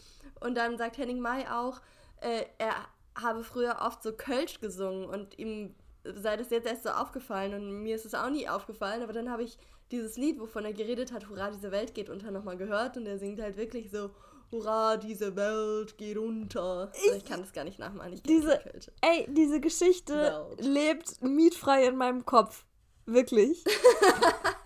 Und 0.41 0.55
dann 0.55 0.79
sagt 0.79 0.97
Henning 0.97 1.21
Mai 1.21 1.51
auch, 1.51 1.81
äh, 2.21 2.45
er 2.59 2.75
habe 3.21 3.45
früher 3.45 3.79
oft 3.81 4.03
so 4.03 4.13
Kölsch 4.13 4.61
gesungen 4.61 5.05
und 5.05 5.39
ihm 5.39 5.75
sei 6.05 6.37
das 6.37 6.51
jetzt 6.51 6.67
erst 6.67 6.85
so 6.85 6.91
aufgefallen 6.91 7.55
und 7.55 7.83
mir 7.83 7.95
ist 7.95 8.07
es 8.07 8.15
auch 8.15 8.31
nie 8.31 8.49
aufgefallen, 8.49 9.03
aber 9.03 9.13
dann 9.13 9.31
habe 9.31 9.43
ich 9.43 9.59
dieses 9.91 10.17
Lied, 10.17 10.41
wovon 10.41 10.65
er 10.65 10.73
geredet 10.73 11.13
hat, 11.13 11.29
Hurra, 11.29 11.51
diese 11.51 11.71
Welt 11.71 11.95
geht 11.95 12.09
unter, 12.09 12.31
nochmal 12.31 12.57
gehört 12.57 12.97
und 12.97 13.07
er 13.07 13.19
singt 13.19 13.41
halt 13.41 13.57
wirklich 13.57 13.91
so, 13.91 14.11
Hurra, 14.51 14.97
diese 14.97 15.37
Welt 15.37 15.97
geht 15.99 16.19
unter. 16.19 16.91
Ich, 16.95 17.03
also 17.05 17.17
ich 17.17 17.25
kann 17.25 17.41
das 17.41 17.53
gar 17.53 17.65
nicht 17.65 17.79
nachmachen. 17.79 18.13
Ich 18.13 18.23
diese, 18.23 18.61
ey, 19.01 19.27
diese 19.31 19.61
Geschichte 19.61 20.15
Welt. 20.59 20.61
lebt 20.61 21.23
mietfrei 21.23 21.87
in 21.87 21.97
meinem 21.97 22.25
Kopf. 22.25 22.65
Wirklich. 23.07 23.65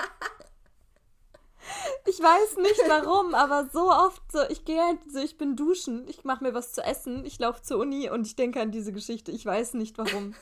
ich 2.06 2.20
weiß 2.20 2.56
nicht 2.58 2.80
warum, 2.88 3.34
aber 3.34 3.68
so 3.72 3.90
oft 3.90 4.22
so, 4.30 4.40
ich 4.48 4.64
gehe 4.64 4.82
halt 4.82 4.98
so, 5.10 5.18
ich 5.18 5.36
bin 5.36 5.56
duschen, 5.56 6.06
ich 6.08 6.24
mache 6.24 6.44
mir 6.44 6.54
was 6.54 6.72
zu 6.72 6.82
essen, 6.82 7.24
ich 7.24 7.38
laufe 7.38 7.62
zur 7.62 7.78
Uni 7.78 8.10
und 8.10 8.26
ich 8.26 8.36
denke 8.36 8.60
an 8.60 8.70
diese 8.70 8.92
Geschichte. 8.92 9.32
Ich 9.32 9.44
weiß 9.44 9.74
nicht 9.74 9.98
warum. 9.98 10.34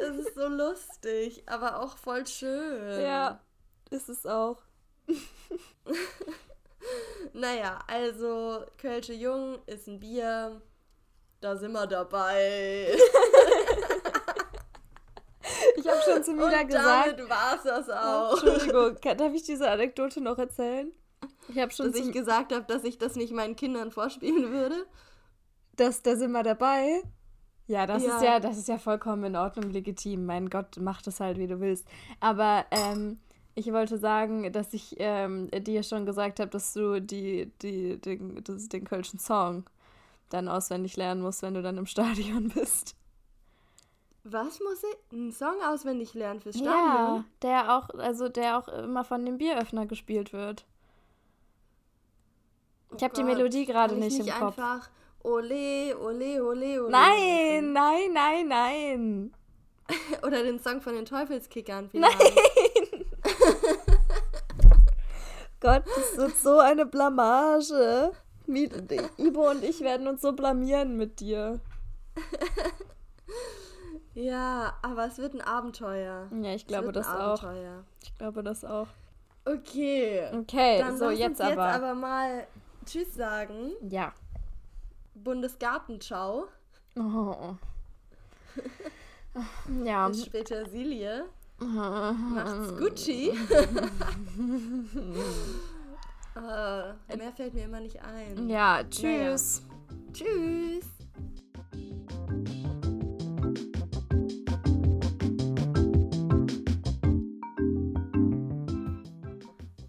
Das 0.00 0.16
ist 0.16 0.34
so 0.34 0.48
lustig, 0.48 1.42
aber 1.46 1.80
auch 1.80 1.96
voll 1.96 2.26
schön. 2.26 3.00
Ja, 3.00 3.40
ist 3.90 4.08
es 4.08 4.26
auch. 4.26 4.62
Naja, 7.32 7.80
also 7.86 8.64
Kölsche 8.78 9.12
Jung 9.12 9.58
ist 9.66 9.88
ein 9.88 10.00
Bier. 10.00 10.60
Da 11.40 11.56
sind 11.56 11.72
wir 11.72 11.86
dabei. 11.86 12.96
Ich 15.76 15.86
habe 15.86 16.00
schon 16.04 16.22
zu 16.24 16.32
Mila 16.32 16.60
Und 16.60 16.66
gesagt. 16.68 17.18
damit 17.18 17.30
war's 17.30 17.62
das 17.64 17.90
auch. 17.90 18.42
Entschuldigung, 18.42 18.96
kann, 19.00 19.16
darf 19.18 19.32
ich 19.34 19.42
diese 19.42 19.70
Anekdote 19.70 20.20
noch 20.20 20.38
erzählen? 20.38 20.90
Ich 21.48 21.58
habe 21.58 21.70
schon 21.72 21.92
Dass 21.92 22.00
ich 22.00 22.12
gesagt 22.12 22.52
habe, 22.52 22.64
dass 22.66 22.84
ich 22.84 22.98
das 22.98 23.16
nicht 23.16 23.32
meinen 23.32 23.56
Kindern 23.56 23.90
vorspielen 23.90 24.50
würde. 24.52 24.86
dass 25.76 26.02
da 26.02 26.16
sind 26.16 26.32
wir 26.32 26.42
dabei. 26.42 27.02
Ja, 27.66 27.86
das 27.86 28.02
Ja. 28.04 28.16
ist 28.16 28.22
ja, 28.22 28.40
das 28.40 28.58
ist 28.58 28.68
ja 28.68 28.78
vollkommen 28.78 29.24
in 29.24 29.36
Ordnung, 29.36 29.70
legitim. 29.70 30.24
Mein 30.24 30.48
Gott, 30.50 30.76
mach 30.78 31.02
das 31.02 31.20
halt, 31.20 31.38
wie 31.38 31.46
du 31.48 31.60
willst. 31.60 31.86
Aber 32.20 32.64
ähm, 32.70 33.18
ich 33.54 33.72
wollte 33.72 33.98
sagen, 33.98 34.52
dass 34.52 34.72
ich 34.72 34.94
ähm, 34.98 35.50
dir 35.50 35.82
schon 35.82 36.06
gesagt 36.06 36.38
habe, 36.40 36.50
dass 36.50 36.72
du 36.74 37.00
die, 37.00 37.50
die, 37.62 38.00
den, 38.00 38.42
das, 38.44 38.68
den 38.68 38.84
Kölschen 38.84 39.18
Song 39.18 39.64
dann 40.30 40.48
auswendig 40.48 40.96
lernen 40.96 41.22
musst, 41.22 41.42
wenn 41.42 41.54
du 41.54 41.62
dann 41.62 41.76
im 41.78 41.86
Stadion 41.86 42.48
bist. 42.54 42.94
Was 44.28 44.58
muss 44.60 44.82
ich? 44.82 45.12
Einen 45.12 45.30
Song 45.32 45.54
auswendig 45.64 46.14
lernen 46.14 46.40
fürs 46.40 46.56
Ja, 46.58 46.62
Stadion? 46.72 47.24
der 47.42 47.76
auch, 47.76 47.90
also 47.90 48.28
der 48.28 48.58
auch 48.58 48.66
immer 48.68 49.04
von 49.04 49.24
dem 49.24 49.38
Bieröffner 49.38 49.86
gespielt 49.86 50.32
wird. 50.32 50.66
Ich 52.96 53.02
habe 53.04 53.14
die 53.14 53.22
Oh 53.22 53.26
Melodie 53.26 53.66
gerade 53.66 53.94
ich 53.94 54.00
nicht 54.00 54.18
im 54.18 54.26
Kopf. 54.26 54.58
einfach 54.58 54.88
Ole, 55.22 55.96
ole, 55.98 56.44
ole, 56.44 56.82
ole. 56.84 56.90
Nein, 56.90 57.72
nein, 57.72 58.12
nein, 58.12 58.48
nein. 58.48 59.34
Oder 60.26 60.42
den 60.42 60.58
Song 60.60 60.80
von 60.80 60.94
den 60.94 61.04
Teufelskickern 61.04 61.90
Nein. 61.92 62.10
vielleicht. 62.16 63.06
Gott, 65.60 65.84
das 65.96 66.16
wird 66.16 66.36
so 66.36 66.58
eine 66.58 66.84
Blamage. 66.86 68.12
Ibo 69.18 69.50
und 69.50 69.64
ich 69.64 69.80
werden 69.80 70.06
uns 70.06 70.20
so 70.22 70.32
blamieren 70.32 70.96
mit 70.96 71.20
dir. 71.20 71.60
Ja, 74.16 74.72
aber 74.80 75.06
es 75.06 75.18
wird 75.18 75.34
ein 75.34 75.42
Abenteuer. 75.42 76.28
Ja, 76.32 76.54
ich 76.54 76.66
glaube 76.66 76.90
das 76.90 77.06
auch. 77.06 77.42
Abenteuer. 77.42 77.84
Ich 78.02 78.16
glaube 78.16 78.42
das 78.42 78.64
auch. 78.64 78.88
Okay. 79.44 80.26
Okay, 80.32 80.78
Dann 80.78 80.96
so 80.96 81.10
jetzt 81.10 81.38
uns 81.38 81.38
jetzt 81.38 81.58
aber. 81.58 81.66
aber 81.66 81.94
mal 81.94 82.46
Tschüss 82.86 83.14
sagen. 83.14 83.72
Ja. 83.88 84.14
Bundesgartenschau. 85.14 86.46
Oh. 86.98 87.56
Ja. 89.84 90.08
Bis 90.08 90.24
später, 90.24 90.64
Silje. 90.64 91.26
Macht's 91.58 92.74
Gucci. 92.78 93.28
äh, 96.36 97.16
mehr 97.16 97.32
fällt 97.34 97.52
mir 97.52 97.64
immer 97.64 97.80
nicht 97.80 98.00
ein. 98.02 98.48
Ja, 98.48 98.82
tschüss. 98.88 99.62
Tschüss. 100.14 100.86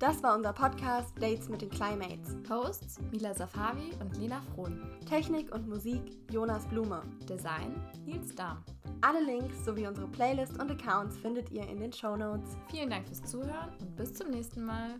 Das 0.07 0.23
war 0.23 0.37
unser 0.37 0.53
Podcast 0.53 1.11
Dates 1.21 1.49
mit 1.49 1.61
den 1.61 1.69
Climates. 1.69 2.37
Hosts 2.49 3.01
Mila 3.11 3.33
Safavi 3.33 3.91
und 3.99 4.15
Lena 4.15 4.41
Frohn. 4.55 4.81
Technik 5.05 5.53
und 5.53 5.67
Musik 5.67 6.01
Jonas 6.31 6.65
Blume. 6.67 7.01
Design 7.27 7.75
Nils 8.05 8.33
Dahm. 8.33 8.63
Alle 9.01 9.21
Links 9.21 9.65
sowie 9.65 9.85
unsere 9.85 10.07
Playlist 10.07 10.57
und 10.61 10.71
Accounts 10.71 11.17
findet 11.17 11.51
ihr 11.51 11.67
in 11.67 11.81
den 11.81 11.91
Show 11.91 12.15
Notes. 12.15 12.55
Vielen 12.71 12.89
Dank 12.89 13.05
fürs 13.05 13.21
Zuhören 13.23 13.73
und 13.81 13.97
bis 13.97 14.13
zum 14.13 14.29
nächsten 14.29 14.63
Mal. 14.63 14.91